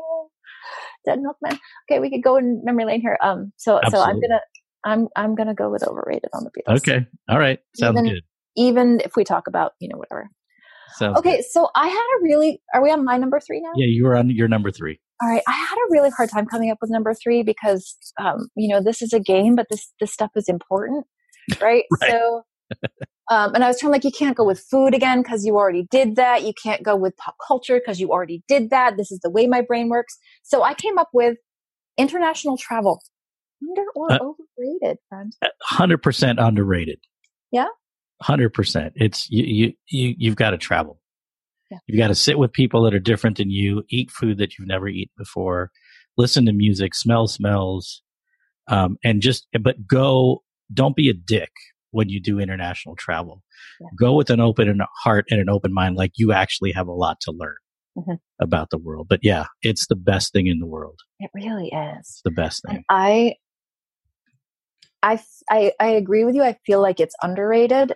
Dead 1.07 1.21
Milkman. 1.23 1.59
Okay, 1.91 1.99
we 2.01 2.11
could 2.11 2.23
go 2.23 2.37
in 2.37 2.61
memory 2.65 2.85
lane 2.85 3.01
here. 3.01 3.17
Um, 3.23 3.53
so 3.57 3.81
so 3.91 4.01
I'm 4.01 4.21
gonna 4.21 4.41
I'm 4.85 5.09
I'm 5.17 5.35
gonna 5.35 5.55
go 5.55 5.71
with 5.71 5.83
overrated 5.87 6.31
on 6.33 6.45
the 6.45 6.51
Beatles. 6.51 6.77
Okay, 6.79 7.07
all 7.29 7.39
right, 7.39 7.59
sounds 7.77 7.99
Even- 7.99 8.13
good. 8.15 8.23
even 8.57 9.01
if 9.05 9.17
we 9.17 9.25
talk 9.25 9.47
about 9.47 9.73
you 9.81 9.89
know 9.89 9.99
whatever. 9.99 10.31
Sounds 10.97 11.19
Okay, 11.19 11.37
good. 11.37 11.45
so 11.51 11.69
I 11.77 11.87
had 11.89 11.95
a 12.19 12.23
really. 12.23 12.61
Are 12.75 12.83
we 12.83 12.91
on 12.91 13.05
my 13.05 13.19
number 13.19 13.39
three 13.41 13.61
now? 13.61 13.73
Yeah, 13.77 13.87
you 13.89 14.05
were 14.05 14.17
on 14.17 14.31
your 14.31 14.49
number 14.49 14.71
three. 14.71 14.99
All 15.23 15.29
right, 15.29 15.43
I 15.47 15.53
had 15.53 15.75
a 15.77 15.91
really 15.91 16.11
hard 16.11 16.31
time 16.31 16.47
coming 16.47 16.71
up 16.71 16.79
with 16.81 16.91
number 16.91 17.13
three 17.13 17.43
because, 17.43 17.97
um, 18.21 18.49
you 18.57 18.69
know, 18.73 18.81
this 18.83 19.03
is 19.03 19.13
a 19.13 19.21
game, 19.21 19.55
but 19.57 19.67
this 19.71 19.93
this 20.01 20.13
stuff 20.13 20.31
is 20.37 20.49
important, 20.49 21.05
right? 21.61 21.85
Right. 22.01 22.11
So, 22.11 22.43
um, 23.31 23.55
and 23.55 23.65
I 23.65 23.67
was 23.69 23.79
trying 23.81 23.93
like 23.93 24.05
you 24.05 24.11
can't 24.13 24.37
go 24.37 24.45
with 24.47 24.61
food 24.71 24.95
again 24.95 25.23
because 25.23 25.45
you 25.45 25.57
already 25.57 25.87
did 25.91 26.17
that. 26.17 26.43
You 26.45 26.53
can't 26.63 26.83
go 26.83 26.97
with 26.97 27.17
pop 27.17 27.35
culture 27.47 27.79
because 27.79 28.01
you 28.01 28.11
already 28.11 28.43
did 28.49 28.71
that. 28.71 28.97
This 28.97 29.11
is 29.11 29.19
the 29.23 29.31
way 29.31 29.47
my 29.47 29.61
brain 29.61 29.89
works. 29.91 30.17
So 30.45 30.63
I 30.63 30.73
came 30.75 30.99
up 30.99 31.09
with 31.13 31.37
international 31.99 32.57
travel. 32.57 33.03
Under 33.63 33.85
or 33.95 34.13
Uh, 34.13 34.19
overrated, 34.21 34.99
friend? 35.09 35.33
Hundred 35.63 35.99
percent 36.03 36.39
underrated. 36.39 36.99
Yeah? 37.51 37.67
hundred 38.23 38.51
percent. 38.53 38.93
It's 38.97 39.29
you. 39.31 39.45
You 39.45 39.73
you 39.91 40.15
you've 40.19 40.37
got 40.37 40.51
to 40.51 40.59
travel. 40.59 41.01
Yeah. 41.71 41.79
You've 41.87 41.99
got 41.99 42.09
to 42.09 42.15
sit 42.15 42.39
with 42.39 42.53
people 42.53 42.83
that 42.85 42.95
are 42.95 42.99
different 42.99 43.37
than 43.37 43.51
you. 43.51 43.85
Eat 43.91 44.11
food 44.11 44.39
that 44.39 44.59
you've 44.59 44.67
never 44.69 44.89
eaten 44.89 45.13
before. 45.17 45.71
Listen 46.17 46.47
to 46.47 46.53
music. 46.53 46.95
Smell 46.95 47.27
smells. 47.29 48.03
Um, 48.69 48.97
and 49.05 49.21
just 49.23 49.47
but 49.61 49.87
go. 49.87 50.43
Don't 50.73 50.95
be 50.97 51.09
a 51.09 51.15
dick 51.15 51.51
when 51.93 52.09
you 52.11 52.21
do 52.21 52.39
international 52.39 52.95
travel. 52.97 53.43
Yeah. 53.81 53.87
Go 53.99 54.15
with 54.15 54.29
an 54.31 54.41
open 54.41 54.81
heart 55.03 55.25
and 55.31 55.41
an 55.41 55.49
open 55.49 55.73
mind, 55.73 55.97
like 55.97 56.13
you 56.17 56.33
actually 56.33 56.73
have 56.73 56.87
a 56.89 56.93
lot 56.93 57.19
to 57.23 57.33
learn 57.33 57.55
Mhm. 57.97 58.19
about 58.41 58.69
the 58.71 58.77
world. 58.79 59.07
But 59.09 59.21
yeah, 59.23 59.47
it's 59.63 59.87
the 59.87 59.97
best 59.97 60.33
thing 60.33 60.47
in 60.47 60.59
the 60.59 60.67
world. 60.67 60.99
It 61.21 61.31
really 61.35 61.69
is. 61.69 61.99
It's 62.01 62.21
the 62.23 62.31
best 62.31 62.63
thing. 62.67 62.77
And 62.77 62.85
I, 62.91 63.37
I, 65.03 65.21
I, 65.51 65.73
I 65.81 65.89
agree 65.89 66.25
with 66.25 66.35
you. 66.35 66.43
I 66.43 66.57
feel 66.67 66.81
like 66.83 67.01
it's 67.01 67.15
underrated. 67.23 67.93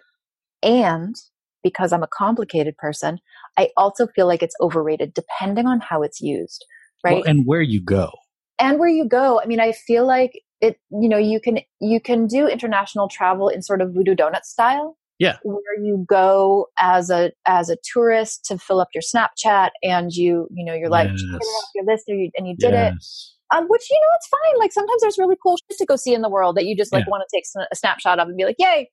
And 0.62 1.14
because 1.62 1.92
I'm 1.92 2.02
a 2.02 2.08
complicated 2.08 2.76
person, 2.76 3.18
I 3.58 3.70
also 3.76 4.06
feel 4.06 4.26
like 4.26 4.42
it's 4.42 4.54
overrated 4.60 5.14
depending 5.14 5.66
on 5.66 5.80
how 5.80 6.02
it's 6.02 6.20
used. 6.20 6.64
Right. 7.04 7.16
Well, 7.16 7.24
and 7.24 7.46
where 7.46 7.62
you 7.62 7.80
go. 7.80 8.10
and 8.58 8.78
where 8.78 8.88
you 8.88 9.08
go. 9.08 9.40
I 9.40 9.46
mean, 9.46 9.58
I 9.60 9.72
feel 9.72 10.06
like 10.06 10.40
it, 10.60 10.76
you 10.90 11.08
know, 11.08 11.18
you 11.18 11.40
can, 11.40 11.58
you 11.80 12.00
can 12.00 12.28
do 12.28 12.46
international 12.46 13.08
travel 13.08 13.48
in 13.48 13.62
sort 13.62 13.80
of 13.80 13.92
voodoo 13.92 14.14
donut 14.14 14.44
style. 14.44 14.96
Yeah. 15.18 15.36
Where 15.42 15.80
you 15.80 16.04
go 16.08 16.68
as 16.78 17.10
a, 17.10 17.32
as 17.46 17.68
a 17.68 17.76
tourist 17.92 18.44
to 18.46 18.58
fill 18.58 18.80
up 18.80 18.88
your 18.94 19.02
Snapchat 19.02 19.70
and 19.82 20.12
you, 20.12 20.48
you 20.52 20.64
know, 20.64 20.74
you're 20.74 20.88
like, 20.88 21.10
Yes. 21.10 21.22
it 21.22 21.42
your 21.74 21.84
list 21.84 22.04
and 22.08 22.20
you, 22.20 22.30
and 22.36 22.46
you 22.48 22.56
did 22.56 22.74
it 22.74 22.94
Yes. 22.94 23.34
Um, 23.54 23.66
which 23.68 23.82
you 23.90 23.98
know 24.00 24.16
it's 24.16 24.28
fine. 24.28 24.58
Like 24.58 24.72
sometimes 24.72 25.00
there's 25.02 25.18
really 25.18 25.36
cool 25.42 25.56
shit 25.56 25.78
to 25.78 25.86
go 25.86 25.96
see 25.96 26.14
in 26.14 26.22
the 26.22 26.30
world 26.30 26.56
that 26.56 26.64
you 26.66 26.76
just 26.76 26.92
like 26.92 27.04
Yeah. 27.06 27.10
want 27.10 27.24
to 27.28 27.36
take 27.36 27.44
a 27.70 27.76
snapshot 27.76 28.18
of 28.18 28.28
and 28.28 28.36
be 28.36 28.44
like, 28.44 28.56
yay! 28.58 28.88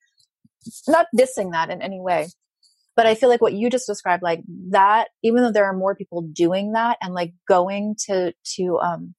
Not 0.87 1.07
dissing 1.17 1.51
that 1.53 1.69
in 1.69 1.81
any 1.81 1.99
way, 2.01 2.27
but 2.95 3.05
I 3.05 3.15
feel 3.15 3.29
like 3.29 3.41
what 3.41 3.53
you 3.53 3.69
just 3.69 3.87
described, 3.87 4.21
like 4.23 4.41
that, 4.71 5.07
even 5.23 5.41
though 5.43 5.51
there 5.51 5.65
are 5.65 5.75
more 5.75 5.95
people 5.95 6.21
doing 6.21 6.73
that 6.73 6.97
and 7.01 7.13
like 7.13 7.33
going 7.47 7.95
to 8.07 8.33
to 8.57 8.77
um 8.79 9.15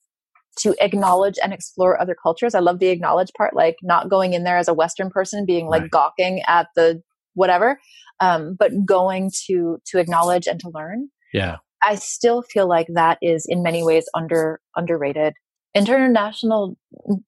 to 0.59 0.75
acknowledge 0.81 1.37
and 1.43 1.53
explore 1.55 1.99
other 2.01 2.15
cultures. 2.21 2.55
I 2.55 2.59
love 2.59 2.79
the 2.81 2.89
acknowledge 2.89 3.31
part, 3.39 3.55
like 3.55 3.77
not 3.83 4.11
going 4.11 4.35
in 4.35 4.45
there 4.45 4.59
as 4.59 4.69
a 4.69 4.75
Western 4.75 5.09
person, 5.09 5.47
being 5.47 5.67
like 5.69 5.83
Right. 5.83 5.91
gawking 5.91 6.43
at 6.47 6.67
the 6.77 7.01
whatever, 7.35 7.79
um, 8.21 8.57
but 8.59 8.73
going 8.85 9.31
to 9.47 9.79
to 9.87 9.99
acknowledge 9.99 10.47
and 10.47 10.61
to 10.61 10.71
learn. 10.75 11.09
Yeah. 11.33 11.57
I 11.85 11.97
still 11.97 12.43
feel 12.43 12.69
like 12.69 12.87
that 12.95 13.19
is 13.23 13.47
in 13.49 13.63
many 13.63 13.83
ways 13.85 14.07
under 14.15 14.61
underrated. 14.77 15.35
International 15.75 16.77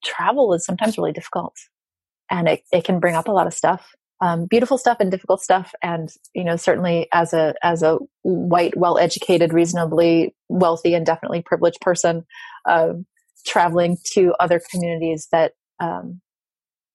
travel 0.03 0.53
is 0.53 0.65
sometimes 0.65 0.97
really 0.97 1.11
difficult, 1.13 1.55
and 2.29 2.47
it, 2.49 2.61
it 2.71 2.83
can 2.83 2.99
bring 2.99 3.15
up 3.15 3.27
a 3.27 3.31
lot 3.31 3.47
of 3.47 3.53
stuff, 3.53 3.91
um, 4.21 4.45
beautiful 4.47 4.77
stuff 4.77 4.97
and 4.99 5.11
difficult 5.11 5.41
stuff. 5.41 5.73
And 5.81 6.09
you 6.33 6.43
know, 6.43 6.55
certainly 6.57 7.07
as 7.13 7.33
a 7.33 7.55
as 7.63 7.83
a 7.83 7.97
white, 8.23 8.75
well 8.77 8.97
educated, 8.97 9.53
reasonably 9.53 10.35
wealthy, 10.49 10.93
and 10.93 11.05
definitely 11.05 11.41
privileged 11.41 11.81
person, 11.81 12.25
um, 12.69 13.05
traveling 13.45 13.97
to 14.13 14.33
other 14.39 14.61
communities 14.71 15.27
that 15.31 15.53
um, 15.79 16.21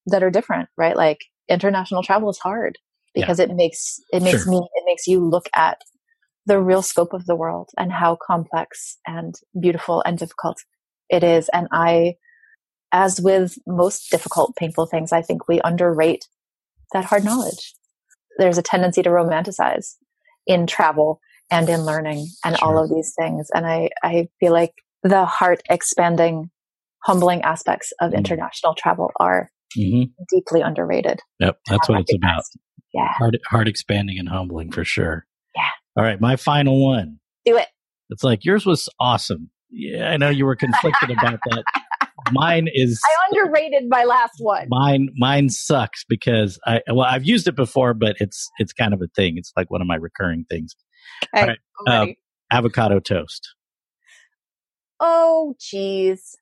that 0.06 0.22
are 0.22 0.30
different, 0.30 0.68
right? 0.76 0.96
Like 0.96 1.18
international 1.48 2.02
travel 2.02 2.30
is 2.30 2.38
hard 2.38 2.78
Yeah. 3.14 3.26
because 3.26 3.40
it 3.40 3.50
makes 3.54 4.00
it 4.12 4.22
makes 4.22 4.44
Sure. 4.44 4.52
me 4.52 4.58
it 4.58 4.84
makes 4.86 5.06
you 5.06 5.20
look 5.26 5.48
at 5.56 5.78
the 6.48 6.60
real 6.60 6.82
scope 6.82 7.12
of 7.12 7.26
the 7.26 7.36
world 7.36 7.68
and 7.76 7.92
how 7.92 8.16
complex 8.26 8.96
and 9.06 9.34
beautiful 9.60 10.02
and 10.06 10.18
difficult 10.18 10.56
it 11.10 11.22
is. 11.22 11.48
And 11.52 11.68
I, 11.70 12.14
as 12.90 13.20
with 13.20 13.58
most 13.66 14.10
difficult, 14.10 14.56
painful 14.56 14.86
things, 14.86 15.12
I 15.12 15.22
think 15.22 15.46
we 15.46 15.60
underrate 15.62 16.26
that 16.94 17.04
hard 17.04 17.22
knowledge. 17.24 17.74
There's 18.38 18.56
a 18.56 18.62
tendency 18.62 19.02
to 19.02 19.10
romanticize 19.10 19.96
in 20.46 20.66
travel 20.66 21.20
and 21.50 21.68
in 21.68 21.84
learning 21.84 22.26
and 22.44 22.56
all 22.56 22.82
of 22.82 22.88
these 22.88 23.12
things. 23.18 23.48
And 23.52 23.66
I, 23.66 23.90
I 24.02 24.28
feel 24.40 24.52
like 24.52 24.72
the 25.02 25.26
heart 25.26 25.60
expanding, 25.68 26.50
humbling 27.04 27.42
aspects 27.42 27.92
of 28.00 28.12
Mm. 28.12 28.18
international 28.18 28.74
travel 28.74 29.10
are 29.20 29.50
hmm 29.76 30.04
deeply 30.30 30.62
underrated. 30.62 31.20
Yep. 31.40 31.58
That's 31.68 31.88
what 31.88 32.00
it's 32.00 32.14
about. 32.14 32.42
Yeah. 32.94 33.12
Heart, 33.18 33.34
heart 33.50 33.68
expanding 33.68 34.18
and 34.18 34.28
humbling 34.28 34.72
for 34.72 34.84
sure. 34.84 35.26
All 35.98 36.04
right. 36.04 36.20
My 36.20 36.36
final 36.36 36.82
one. 36.84 37.18
Do 37.44 37.56
it. 37.56 37.66
It's 38.10 38.22
like 38.22 38.44
yours 38.44 38.64
was 38.64 38.88
awesome. 39.00 39.50
Yeah. 39.70 40.10
I 40.10 40.16
know 40.16 40.28
you 40.30 40.46
were 40.46 40.56
conflicted 40.56 41.10
about 41.10 41.40
that. 41.50 41.64
Mine 42.32 42.68
is. 42.72 43.00
I 43.04 43.28
underrated 43.30 43.84
my 43.88 44.04
last 44.04 44.34
one. 44.38 44.66
Mine, 44.68 45.08
mine 45.16 45.48
sucks 45.48 46.04
because 46.04 46.58
I 46.66 46.82
well 46.88 47.06
I've 47.06 47.24
used 47.24 47.48
it 47.48 47.56
before, 47.56 47.94
but 47.94 48.16
it's 48.18 48.50
it's 48.58 48.72
kind 48.72 48.92
of 48.92 49.00
a 49.00 49.06
thing. 49.16 49.38
It's 49.38 49.52
like 49.56 49.70
one 49.70 49.80
of 49.80 49.86
my 49.86 49.94
recurring 49.94 50.44
things. 50.50 50.74
Okay, 51.34 51.40
all 51.42 51.48
right, 51.48 51.58
ready. 51.86 52.10
Um, 52.10 52.14
avocado 52.50 53.00
toast. 53.00 53.54
Oh, 55.00 55.54
geez. 55.58 56.36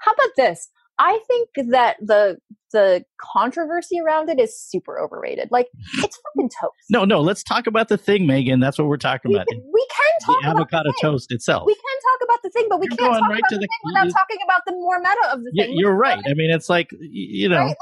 How 0.00 0.12
about 0.12 0.30
this? 0.36 0.68
I 0.98 1.20
think 1.28 1.48
that 1.70 1.96
the 2.00 2.38
the 2.72 3.04
controversy 3.20 4.00
around 4.00 4.28
it 4.28 4.40
is 4.40 4.58
super 4.58 4.98
overrated. 5.00 5.48
Like 5.52 5.68
it's 5.98 6.18
fucking 6.34 6.50
toast. 6.50 6.72
No, 6.90 7.04
no. 7.04 7.20
Let's 7.20 7.42
talk 7.44 7.66
about 7.68 7.88
the 7.88 7.96
thing, 7.96 8.26
Megan. 8.26 8.58
That's 8.60 8.78
what 8.78 8.88
we're 8.88 8.96
talking 8.96 9.30
we 9.30 9.36
about. 9.36 9.46
can, 9.48 9.58
we 9.72 9.86
can 9.90 10.12
The 10.20 10.24
talk 10.26 10.42
about 10.42 10.56
avocado 10.56 10.90
the 10.90 10.98
toast 11.00 11.32
itself. 11.32 11.64
We 11.66 11.74
can 11.74 11.82
talk 11.82 12.28
about 12.28 12.42
the 12.42 12.50
thing, 12.50 12.66
but 12.68 12.80
we 12.80 12.86
You're 12.90 12.96
can't 12.96 13.20
talk 13.20 13.28
right 13.30 13.38
about 13.38 13.48
to 13.50 13.54
the, 13.56 13.60
the- 13.60 13.66
thing 13.68 13.80
without 13.84 14.10
talking 14.18 14.38
about 14.44 14.62
the 14.66 14.72
more 14.72 14.98
meta 14.98 15.32
of 15.32 15.40
the 15.44 15.52
Y- 15.56 15.64
thing. 15.66 15.74
you're 15.78 15.94
right. 15.94 16.18
I 16.18 16.34
mean, 16.34 16.50
it's 16.50 16.68
like 16.68 16.90
you 17.00 17.48
know, 17.48 17.58
right? 17.58 17.66
Like, 17.68 17.76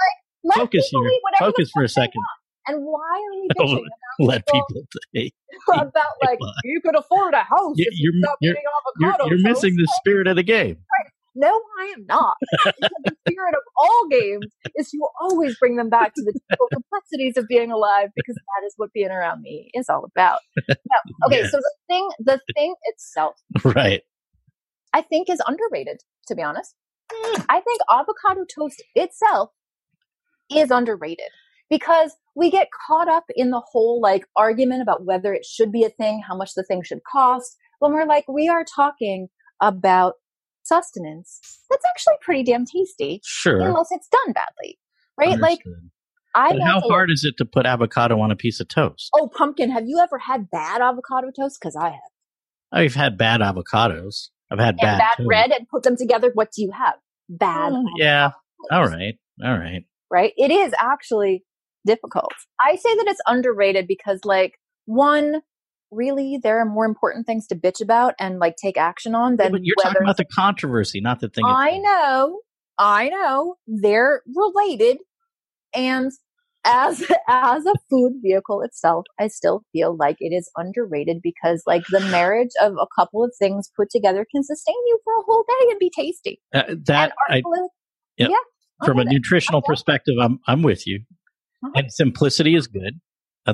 let 0.44 0.56
focus 0.58 0.88
here. 0.90 1.02
the 1.02 1.36
Focus 1.38 1.70
for 1.72 1.82
a 1.84 1.88
second. 1.88 2.22
And 2.68 2.84
why 2.84 3.00
are 3.00 3.30
we 3.40 3.48
bitching 3.58 3.84
let 4.20 4.46
people- 4.46 4.66
people. 4.68 4.82
Say, 5.14 5.30
about, 5.68 5.86
about 5.88 6.04
like 6.22 6.38
you 6.64 6.80
could 6.82 6.96
afford 6.96 7.34
a 7.34 7.42
house 7.44 7.74
You- 7.76 7.86
if 7.88 7.98
you 7.98 8.12
you're- 8.14 8.36
you're- 8.40 8.56
you're, 9.00 9.28
you're 9.28 9.38
missing 9.50 9.74
the 9.76 9.88
spirit 9.96 10.26
of 10.26 10.36
the 10.36 10.42
game. 10.42 10.76
No, 11.34 11.48
I 11.80 11.94
am 11.96 12.06
not. 12.06 12.36
The 12.64 13.16
spirit 13.28 13.54
of 13.54 13.62
all 13.76 14.08
games 14.10 14.46
is 14.76 14.90
to 14.90 14.98
always 15.20 15.56
bring 15.58 15.76
them 15.76 15.88
back 15.88 16.14
to 16.14 16.22
the 16.22 16.38
complexities 16.72 17.36
of 17.36 17.48
being 17.48 17.70
alive 17.72 18.10
because 18.14 18.36
that 18.36 18.66
is 18.66 18.74
what 18.76 18.92
being 18.92 19.10
around 19.10 19.42
me 19.42 19.70
is 19.74 19.88
all 19.88 20.04
about. 20.04 20.40
Now, 20.68 21.26
okay, 21.26 21.44
so 21.44 21.56
the 21.58 21.72
thing, 21.88 22.08
the 22.18 22.40
thing 22.54 22.74
itself, 22.84 23.36
Right. 23.64 24.02
I 24.92 25.02
think 25.02 25.30
is 25.30 25.42
underrated, 25.46 26.02
to 26.28 26.34
be 26.34 26.42
honest. 26.42 26.74
Hmm. 27.12 27.42
I 27.48 27.60
think 27.60 27.80
avocado 27.90 28.44
toast 28.44 28.82
itself 28.94 29.50
is 30.54 30.70
underrated 30.70 31.30
because 31.70 32.14
we 32.36 32.50
get 32.50 32.68
caught 32.86 33.08
up 33.08 33.24
in 33.34 33.50
the 33.50 33.62
whole 33.70 34.00
like 34.00 34.26
argument 34.36 34.82
about 34.82 35.04
whether 35.04 35.32
it 35.32 35.44
should 35.44 35.72
be 35.72 35.84
a 35.84 35.88
thing, 35.90 36.22
how 36.26 36.36
much 36.36 36.54
the 36.54 36.62
thing 36.62 36.82
should 36.82 37.00
cost, 37.10 37.56
when 37.78 37.92
we're 37.92 38.06
like, 38.06 38.26
we 38.28 38.48
are 38.48 38.64
talking 38.64 39.28
about 39.60 40.14
sustenance 40.72 41.40
that's 41.70 41.84
actually 41.90 42.14
pretty 42.20 42.42
damn 42.44 42.64
tasty 42.64 43.20
Sure. 43.24 43.60
unless 43.60 43.88
it's 43.90 44.08
done 44.08 44.32
badly. 44.32 44.78
Right? 45.18 45.38
Like 45.38 45.58
I 46.34 46.58
how 46.64 46.80
hard 46.80 47.10
is 47.10 47.24
it 47.24 47.34
to 47.38 47.44
put 47.44 47.66
avocado 47.66 48.18
on 48.20 48.30
a 48.30 48.36
piece 48.36 48.58
of 48.60 48.68
toast? 48.68 49.10
Oh, 49.14 49.28
pumpkin, 49.36 49.70
have 49.70 49.84
you 49.86 49.98
ever 49.98 50.18
had 50.18 50.50
bad 50.50 50.80
avocado 50.80 51.30
toast? 51.38 51.58
Because 51.60 51.76
I 51.76 51.90
have. 51.90 52.00
I've 52.72 52.94
had 52.94 53.18
bad 53.18 53.40
avocados. 53.42 54.28
I've 54.50 54.58
had 54.58 54.70
And 54.74 54.80
bad, 54.80 54.98
bad 54.98 55.14
toast. 55.18 55.26
bread 55.26 55.50
and 55.50 55.68
put 55.68 55.82
them 55.82 55.96
together. 55.96 56.30
What 56.32 56.50
do 56.52 56.62
you 56.62 56.70
have? 56.72 56.94
Bad. 57.28 57.72
Uh, 57.74 57.82
yeah. 57.96 58.30
avocado 58.30 58.36
All 58.72 58.82
toast. 58.84 58.94
right. 58.94 59.14
All 59.44 59.58
right. 59.58 59.84
right? 60.10 60.32
It 60.38 60.50
is 60.50 60.72
actually 60.80 61.44
difficult. 61.86 62.32
I 62.64 62.76
say 62.76 62.94
that 62.96 63.06
it's 63.08 63.20
underrated 63.26 63.86
because, 63.86 64.20
like, 64.24 64.54
one, 64.86 65.42
really, 65.92 66.38
there 66.42 66.58
are 66.60 66.64
more 66.64 66.84
important 66.86 67.26
things 67.26 67.46
to 67.48 67.54
bitch 67.54 67.80
about 67.80 68.14
and 68.18 68.38
like 68.38 68.56
take 68.56 68.76
action 68.76 69.14
on 69.14 69.32
Yeah, 69.32 69.44
than 69.44 69.52
but 69.52 69.60
you're 69.62 69.76
whether. 69.76 69.90
talking 69.90 70.06
about 70.06 70.16
the 70.16 70.24
controversy, 70.24 71.00
not 71.00 71.20
the 71.20 71.28
thing. 71.28 71.44
I 71.46 71.78
know, 71.78 72.40
I 72.78 73.08
know, 73.10 73.56
they're 73.66 74.22
related, 74.34 74.98
and 75.74 76.10
as 76.64 77.04
as 77.28 77.66
a 77.66 77.74
food 77.90 78.14
vehicle 78.22 78.62
itself, 78.62 79.04
I 79.18 79.28
still 79.28 79.62
feel 79.72 79.96
like 79.96 80.16
it 80.20 80.34
is 80.34 80.50
underrated 80.56 81.20
because, 81.22 81.62
like, 81.66 81.82
the 81.90 82.00
marriage 82.10 82.50
of 82.60 82.72
a 82.74 82.86
couple 82.96 83.22
of 83.24 83.32
things 83.38 83.70
put 83.76 83.90
together 83.90 84.26
can 84.30 84.42
sustain 84.42 84.76
you 84.86 84.98
for 85.04 85.12
a 85.14 85.22
whole 85.24 85.44
day 85.48 85.70
and 85.70 85.78
be 85.78 85.90
tasty. 85.94 86.40
Uh, 86.54 86.74
that 86.86 87.12
I, 87.28 87.42
yeah, 88.16 88.28
I'm 88.80 88.86
from 88.86 88.98
a 88.98 89.02
with 89.02 89.08
it. 89.08 89.14
nutritional 89.14 89.62
perspective, 89.62 90.14
I'm 90.20 90.40
I'm 90.46 90.62
with 90.62 90.86
you. 90.86 91.00
Uh-huh. 91.64 91.72
And 91.76 91.92
simplicity 91.92 92.56
is 92.56 92.66
good. 92.66 93.00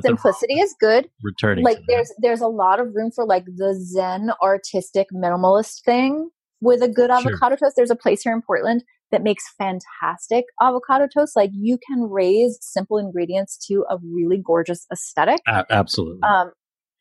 Simplicity 0.01 0.59
is 0.59 0.75
good. 0.79 1.09
returning. 1.23 1.63
like 1.65 1.79
there's 1.87 2.11
there's 2.19 2.41
a 2.41 2.47
lot 2.47 2.79
of 2.79 2.87
room 2.93 3.11
for 3.11 3.25
like 3.25 3.45
the 3.45 3.73
zen 3.81 4.31
artistic 4.41 5.07
minimalist 5.13 5.83
thing 5.83 6.29
with 6.61 6.81
a 6.81 6.87
good 6.87 7.09
Sure. 7.09 7.17
avocado 7.31 7.55
toast 7.55 7.75
there's 7.75 7.89
a 7.91 7.95
place 7.95 8.21
here 8.21 8.33
in 8.33 8.41
portland 8.41 8.83
that 9.11 9.23
makes 9.23 9.43
fantastic 9.57 10.45
avocado 10.61 11.07
toast 11.11 11.35
like 11.35 11.49
you 11.53 11.77
can 11.87 12.01
raise 12.03 12.57
simple 12.61 12.97
ingredients 12.97 13.57
to 13.67 13.83
a 13.89 13.97
really 14.13 14.37
gorgeous 14.45 14.85
aesthetic 14.91 15.39
A- 15.47 15.65
absolutely. 15.71 16.21
um 16.23 16.51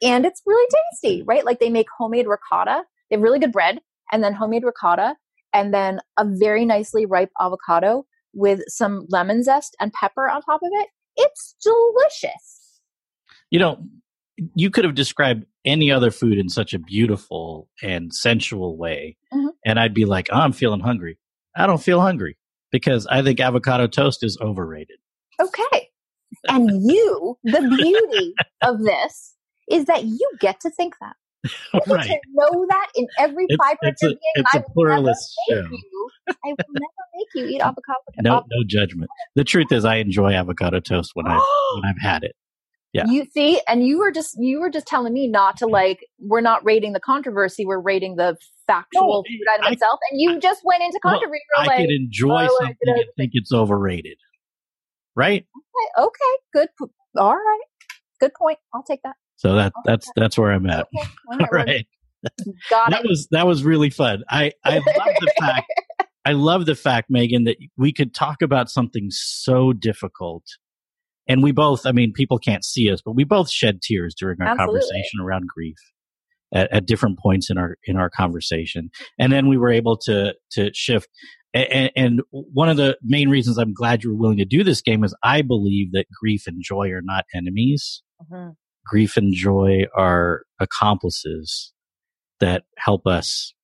and 0.01 0.24
it's 0.24 0.41
really 0.47 0.66
tasty 0.93 1.22
right 1.26 1.45
like 1.45 1.59
they 1.61 1.70
make 1.70 1.89
homemade 1.99 2.26
ricotta 2.26 2.84
they 3.11 3.16
have 3.16 3.22
really 3.22 3.39
good 3.39 3.53
bread 3.53 3.80
and 4.12 4.22
then 4.24 4.32
homemade 4.32 4.64
ricotta 4.64 5.14
and 5.53 5.74
then 5.74 6.01
a 6.18 6.24
very 6.26 6.64
nicely 6.64 7.05
ripe 7.05 7.30
avocado 7.41 8.07
with 8.32 8.61
some 8.68 9.05
lemon 9.11 9.43
zest 9.43 9.76
and 9.80 9.93
pepper 9.93 10.28
on 10.30 10.41
top 10.43 10.61
of 10.62 10.70
it 10.72 10.89
it's 11.16 11.57
delicious 11.62 12.57
you 13.51 13.59
know, 13.59 13.78
you 14.55 14.70
could 14.70 14.84
have 14.84 14.94
described 14.94 15.44
any 15.64 15.90
other 15.90 16.11
food 16.11 16.38
in 16.38 16.49
such 16.49 16.72
a 16.74 16.78
beautiful 16.78 17.68
and 17.82 18.14
sensual 18.14 18.76
way, 18.76 19.16
Mhm. 19.32 19.49
and 19.64 19.78
I'd 19.80 19.94
be 19.94 20.05
like, 20.05 20.28
oh, 20.32 20.38
I'm 20.38 20.53
feeling 20.53 20.80
hungry. 20.80 21.18
I 21.57 21.66
don't 21.66 21.82
feel 21.82 22.01
hungry 22.01 22.36
because 22.70 23.07
I 23.09 23.22
think 23.22 23.40
avocado 23.40 23.86
toast 23.88 24.22
is 24.22 24.38
overrated. 24.40 24.99
Okay. 25.40 25.88
And 26.49 26.68
you, 26.84 27.38
the 27.42 27.61
beauty 27.62 28.34
of 28.62 28.80
this 28.84 29.34
is 29.70 29.86
that 29.86 30.05
you 30.05 30.30
get 30.40 30.61
to 30.61 30.70
think 30.70 30.94
that. 31.01 31.16
You 31.72 31.80
get 31.86 31.88
right. 31.88 32.07
to 32.07 32.18
know 32.34 32.66
that 32.68 32.86
in 32.94 33.07
every 33.18 33.46
fiber 33.57 33.78
it's 33.82 34.03
of 34.03 34.09
a 34.09 34.11
your 34.12 34.18
being. 34.34 34.44
it's 34.46 34.55
a 34.55 34.72
pluralist 34.72 35.34
show. 35.49 35.57
you. 35.70 36.11
I 36.28 36.34
will 36.49 36.57
never 36.74 37.05
make 37.16 37.26
you 37.34 37.46
eat 37.46 37.61
avocado. 37.62 37.96
toast. 38.14 38.22
No, 38.22 38.44
no 38.51 38.62
judgment. 38.66 39.11
The 39.36 39.44
truth 39.44 39.72
is, 39.72 39.84
I 39.86 39.96
enjoy 39.96 40.32
avocado 40.34 40.80
toast 40.80 41.12
when 41.14 41.26
I 41.26 41.36
when 41.74 41.84
I've 41.86 42.01
had 42.01 42.24
it. 42.24 42.36
Yeah. 42.95 43.05
You 43.07 43.26
see, 43.34 43.61
and 43.68 43.86
you 43.86 43.99
were 43.99 44.11
just 44.11 44.36
you 44.39 44.61
were 44.61 44.70
just 44.70 44.86
telling 44.86 45.12
me 45.12 45.28
not 45.28 45.57
to 45.59 45.66
like. 45.66 46.07
We're 46.20 46.41
not 46.41 46.64
rating 46.64 46.95
the 46.95 47.01
controversy. 47.01 47.66
We're 47.66 47.80
rating 47.80 48.16
the 48.16 48.36
factual 48.66 49.24
No, 49.28 49.30
food 49.30 49.47
item 49.53 49.66
I- 49.66 49.72
itself. 49.72 50.01
And 50.11 50.20
you 50.20 50.41
just 50.41 50.62
went 50.64 50.82
into 50.82 50.99
Well, 51.05 51.14
controversy. 51.14 51.43
I 51.59 51.62
You're 51.62 51.66
like, 51.68 51.78
could 51.80 51.91
oh, 51.91 51.97
enjoy 51.97 52.30
oh, 52.30 52.45
I 52.45 52.47
something 52.66 52.76
and 52.86 53.05
think 53.16 53.32
it's 53.34 53.53
overrated. 53.53 54.16
Right. 55.14 55.45
okay, 55.99 56.07
okay, 56.07 56.39
good. 56.55 56.68
All 57.16 57.34
right, 57.34 57.61
good 58.20 58.32
point. 58.34 58.59
I'll 58.72 58.82
take 58.84 59.03
that. 59.03 59.16
So 59.36 59.55
that 59.55 59.72
that's 59.84 60.11
that's 60.16 60.39
where 60.39 60.51
I'm 60.53 60.68
at. 60.70 60.86
Okay, 60.97 61.09
all 61.30 61.34
All 61.41 61.47
right, 61.53 61.66
right. 61.66 61.86
got 62.70 62.91
that 62.91 63.05
it. 63.05 63.09
was 63.09 63.28
that 63.32 63.47
was 63.47 63.64
really 63.64 63.91
fun. 63.91 64.24
I 64.30 64.53
I 64.64 64.76
love 64.78 64.84
the 65.20 65.32
fact 65.39 65.66
I 66.24 66.32
love 66.32 66.66
the 66.66 66.74
fact, 66.74 67.09
Megan, 67.11 67.45
that 67.45 67.57
we 67.76 67.93
could 67.93 68.14
talk 68.14 68.43
about 68.43 68.70
something 68.70 69.09
so 69.11 69.72
difficult. 69.72 70.45
And 71.29 71.43
we 71.43 71.53
both, 71.53 71.85
I 71.87 71.93
mean, 71.93 72.12
people 72.12 72.39
can't 72.39 72.64
see 72.64 72.91
us, 72.91 73.01
but 73.05 73.12
we 73.12 73.24
both 73.24 73.51
shed 73.51 73.83
tears 73.83 74.14
during 74.18 74.41
our 74.41 74.49
Absolutely. 74.49 74.81
conversation 74.81 75.20
around 75.20 75.47
grief 75.47 75.76
at, 76.55 76.72
at 76.72 76.87
different 76.87 77.18
points 77.18 77.51
in 77.51 77.59
our 77.59 77.76
in 77.85 77.97
our 77.97 78.09
conversation. 78.11 78.91
And 79.18 79.33
then 79.33 79.47
we 79.49 79.57
were 79.59 79.70
able 79.70 79.97
to 80.05 80.35
to 80.53 80.70
shift. 80.74 81.09
And, 81.55 81.91
and 81.97 82.20
one 82.31 82.68
of 82.68 82.76
the 82.76 82.99
main 83.03 83.29
reasons 83.31 83.57
I'm 83.59 83.72
glad 83.72 84.05
you 84.05 84.11
were 84.11 84.16
willing 84.16 84.37
to 84.39 84.45
do 84.45 84.62
this 84.62 84.83
game 84.83 85.03
is 85.05 85.14
I 85.22 85.43
believe 85.43 85.93
that 85.93 86.07
grief 86.20 86.47
and 86.47 86.62
joy 86.62 86.91
are 86.91 87.03
not 87.03 87.24
enemies 87.35 88.03
Mhm. 88.31 88.55
grief 88.85 89.16
and 89.16 89.33
joy 89.33 89.85
are 89.97 90.43
accomplices 90.61 91.72
that 92.41 92.64
help 92.79 93.07
us 93.07 93.55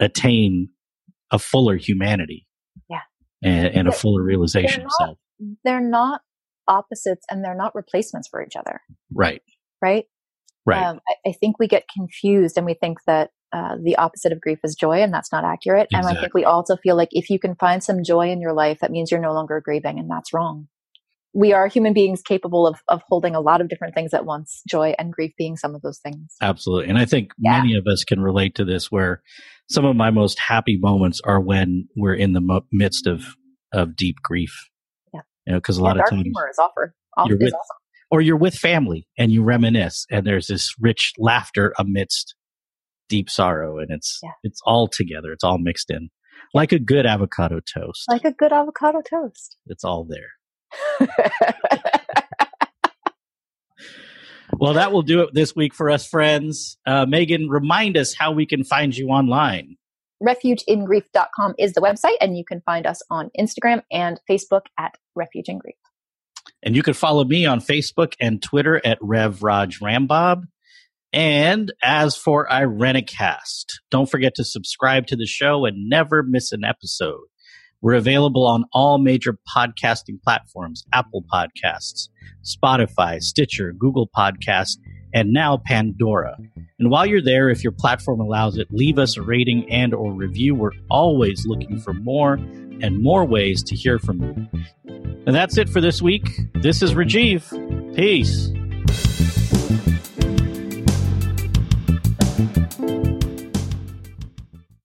attain 0.00 0.68
a 1.30 1.38
fuller 1.38 1.76
humanity. 1.76 2.46
Yeah. 2.90 3.00
And, 3.42 3.66
and 3.68 3.88
a 3.88 3.90
They're- 3.90 3.98
fuller 3.98 4.22
realization 4.22 4.82
of 4.82 4.90
not- 5.00 5.06
self. 5.06 5.18
they're 5.64 5.80
not 5.80 6.20
opposites 6.68 7.24
and 7.30 7.44
they're 7.44 7.56
not 7.56 7.74
replacements 7.74 8.28
for 8.28 8.42
each 8.42 8.56
other, 8.56 8.80
Right. 9.12 9.42
right? 9.82 10.04
Right. 10.66 10.82
Um, 10.82 11.00
I, 11.08 11.30
I 11.30 11.32
think 11.32 11.58
we 11.58 11.68
get 11.68 11.84
confused 11.94 12.56
and 12.56 12.64
we 12.64 12.74
think 12.74 12.98
that 13.06 13.30
uh, 13.52 13.76
the 13.82 13.96
opposite 13.96 14.32
of 14.32 14.40
grief 14.40 14.58
is 14.64 14.74
joy, 14.74 15.00
and 15.00 15.14
that's 15.14 15.30
not 15.30 15.44
accurate. 15.44 15.86
And 15.92 16.06
I 16.06 16.14
think 16.20 16.34
we 16.34 16.44
also 16.44 16.76
feel 16.76 16.96
like 16.96 17.10
if 17.12 17.30
you 17.30 17.38
can 17.38 17.54
find 17.54 17.84
some 17.84 18.02
joy 18.02 18.30
in 18.30 18.40
your 18.40 18.52
life, 18.52 18.78
that 18.80 18.90
means 18.90 19.12
you're 19.12 19.20
no 19.20 19.32
longer 19.32 19.60
grieving, 19.64 20.00
and 20.00 20.10
that's 20.10 20.32
wrong. 20.34 20.66
We 21.34 21.52
are 21.52 21.68
human 21.68 21.92
beings 21.92 22.20
capable 22.20 22.66
of, 22.66 22.80
of 22.88 23.02
holding 23.08 23.36
a 23.36 23.40
lot 23.40 23.60
of 23.60 23.68
different 23.68 23.94
things 23.94 24.12
at 24.12 24.24
once, 24.24 24.62
joy 24.68 24.94
and 24.98 25.12
grief 25.12 25.34
being 25.38 25.56
some 25.56 25.74
of 25.76 25.82
those 25.82 25.98
things. 26.00 26.34
Absolutely. 26.40 26.88
And 26.88 26.98
I 26.98 27.04
think 27.04 27.30
Yeah. 27.38 27.58
many 27.58 27.76
of 27.76 27.84
us 27.86 28.02
can 28.02 28.20
relate 28.20 28.54
to 28.56 28.64
this 28.64 28.90
where 28.90 29.22
some 29.70 29.84
of 29.84 29.94
my 29.94 30.10
most 30.10 30.38
happy 30.48 30.76
moments 30.80 31.20
are 31.24 31.40
when 31.40 31.86
we're 31.96 32.14
in 32.14 32.32
the 32.32 32.40
mo- 32.40 32.66
midst 32.72 33.06
of, 33.06 33.36
of 33.72 33.94
deep 33.96 34.16
grief. 34.22 34.68
You 35.46 35.52
know, 35.52 35.58
because 35.58 35.78
a 35.78 35.82
lot 35.82 35.98
of 35.98 36.08
times, 36.08 36.22
humor 36.22 36.48
is 36.50 36.58
offer. 36.58 36.94
off- 37.16 37.28
You're 37.28 37.38
with- 37.38 37.52
awesome. 37.54 37.76
or 38.10 38.20
you're 38.20 38.36
with 38.36 38.54
family 38.54 39.06
and 39.18 39.30
you 39.32 39.42
reminisce 39.42 40.06
and 40.10 40.26
there's 40.26 40.46
this 40.46 40.74
rich 40.80 41.12
laughter 41.18 41.72
amidst 41.78 42.34
deep 43.08 43.28
sorrow 43.28 43.78
and 43.78 43.90
it's 43.90 44.18
Yeah. 44.22 44.30
it's 44.42 44.60
all 44.64 44.88
together 44.88 45.32
it's 45.32 45.44
all 45.44 45.58
mixed 45.58 45.90
in 45.90 46.08
like 46.54 46.72
a 46.72 46.78
good 46.78 47.04
avocado 47.06 47.60
toast 47.60 48.04
Like 48.08 48.24
a 48.24 48.32
good 48.32 48.52
avocado 48.52 49.02
toast. 49.08 49.56
it's 49.66 49.84
all 49.84 50.04
there 50.08 50.30
well 54.58 54.74
that 54.74 54.92
will 54.92 55.02
do 55.02 55.20
it 55.22 55.30
this 55.34 55.54
week 55.56 55.74
for 55.74 55.90
us 55.90 56.06
friends 56.06 56.78
uh, 56.86 57.06
megan 57.06 57.48
remind 57.48 57.96
us 57.96 58.14
how 58.18 58.32
we 58.32 58.46
can 58.46 58.64
find 58.64 58.96
you 58.96 59.08
online 59.08 59.76
refugeingrief.com 60.22 61.54
is 61.58 61.72
the 61.72 61.80
website, 61.80 62.16
and 62.20 62.36
you 62.36 62.44
can 62.44 62.60
find 62.64 62.86
us 62.86 63.00
on 63.10 63.30
Instagram 63.38 63.82
and 63.90 64.20
Facebook 64.28 64.62
at 64.78 64.96
Refuge 65.14 65.48
in 65.48 65.58
Grief. 65.58 65.76
and 66.62 66.76
you 66.76 66.82
can 66.82 66.94
follow 66.94 67.24
me 67.24 67.46
on 67.46 67.60
facebook 67.60 68.14
and 68.20 68.42
twitter 68.42 68.80
at 68.84 68.98
rev 69.00 69.42
raj 69.42 69.80
rambob 69.80 70.44
and 71.12 71.72
as 71.80 72.16
for 72.16 72.48
Irenicast, 72.48 73.66
don't 73.88 74.10
forget 74.10 74.34
to 74.34 74.44
subscribe 74.44 75.06
to 75.06 75.14
the 75.16 75.26
show 75.26 75.64
and 75.64 75.88
never 75.88 76.24
miss 76.24 76.50
an 76.50 76.64
episode. 76.64 77.20
We're 77.80 77.94
available 77.94 78.44
on 78.48 78.64
all 78.72 78.98
major 78.98 79.38
podcasting 79.56 80.20
platforms 80.24 80.84
Apple 80.92 81.22
Podcasts, 81.32 82.08
Spotify, 82.42 83.22
Stitcher, 83.22 83.72
Google 83.72 84.10
Podcasts, 84.16 84.76
and 85.14 85.32
now 85.32 85.56
Pandora. 85.64 86.36
And 86.78 86.90
while 86.90 87.06
you're 87.06 87.22
there, 87.22 87.48
if 87.48 87.62
your 87.62 87.72
platform 87.72 88.20
allows 88.20 88.58
it, 88.58 88.66
leave 88.70 88.98
us 88.98 89.16
a 89.16 89.22
rating 89.22 89.70
and 89.70 89.94
or 89.94 90.12
review. 90.12 90.54
We're 90.54 90.72
always 90.90 91.46
looking 91.46 91.80
for 91.80 91.94
more 91.94 92.34
and 92.34 93.00
more 93.00 93.24
ways 93.24 93.62
to 93.62 93.76
hear 93.76 93.98
from 94.00 94.20
you. 94.20 94.48
And 95.26 95.34
that's 95.34 95.56
it 95.56 95.68
for 95.68 95.80
this 95.80 96.02
week. 96.02 96.28
This 96.54 96.82
is 96.82 96.92
Rajeev. 96.94 97.94
Peace. 97.94 98.50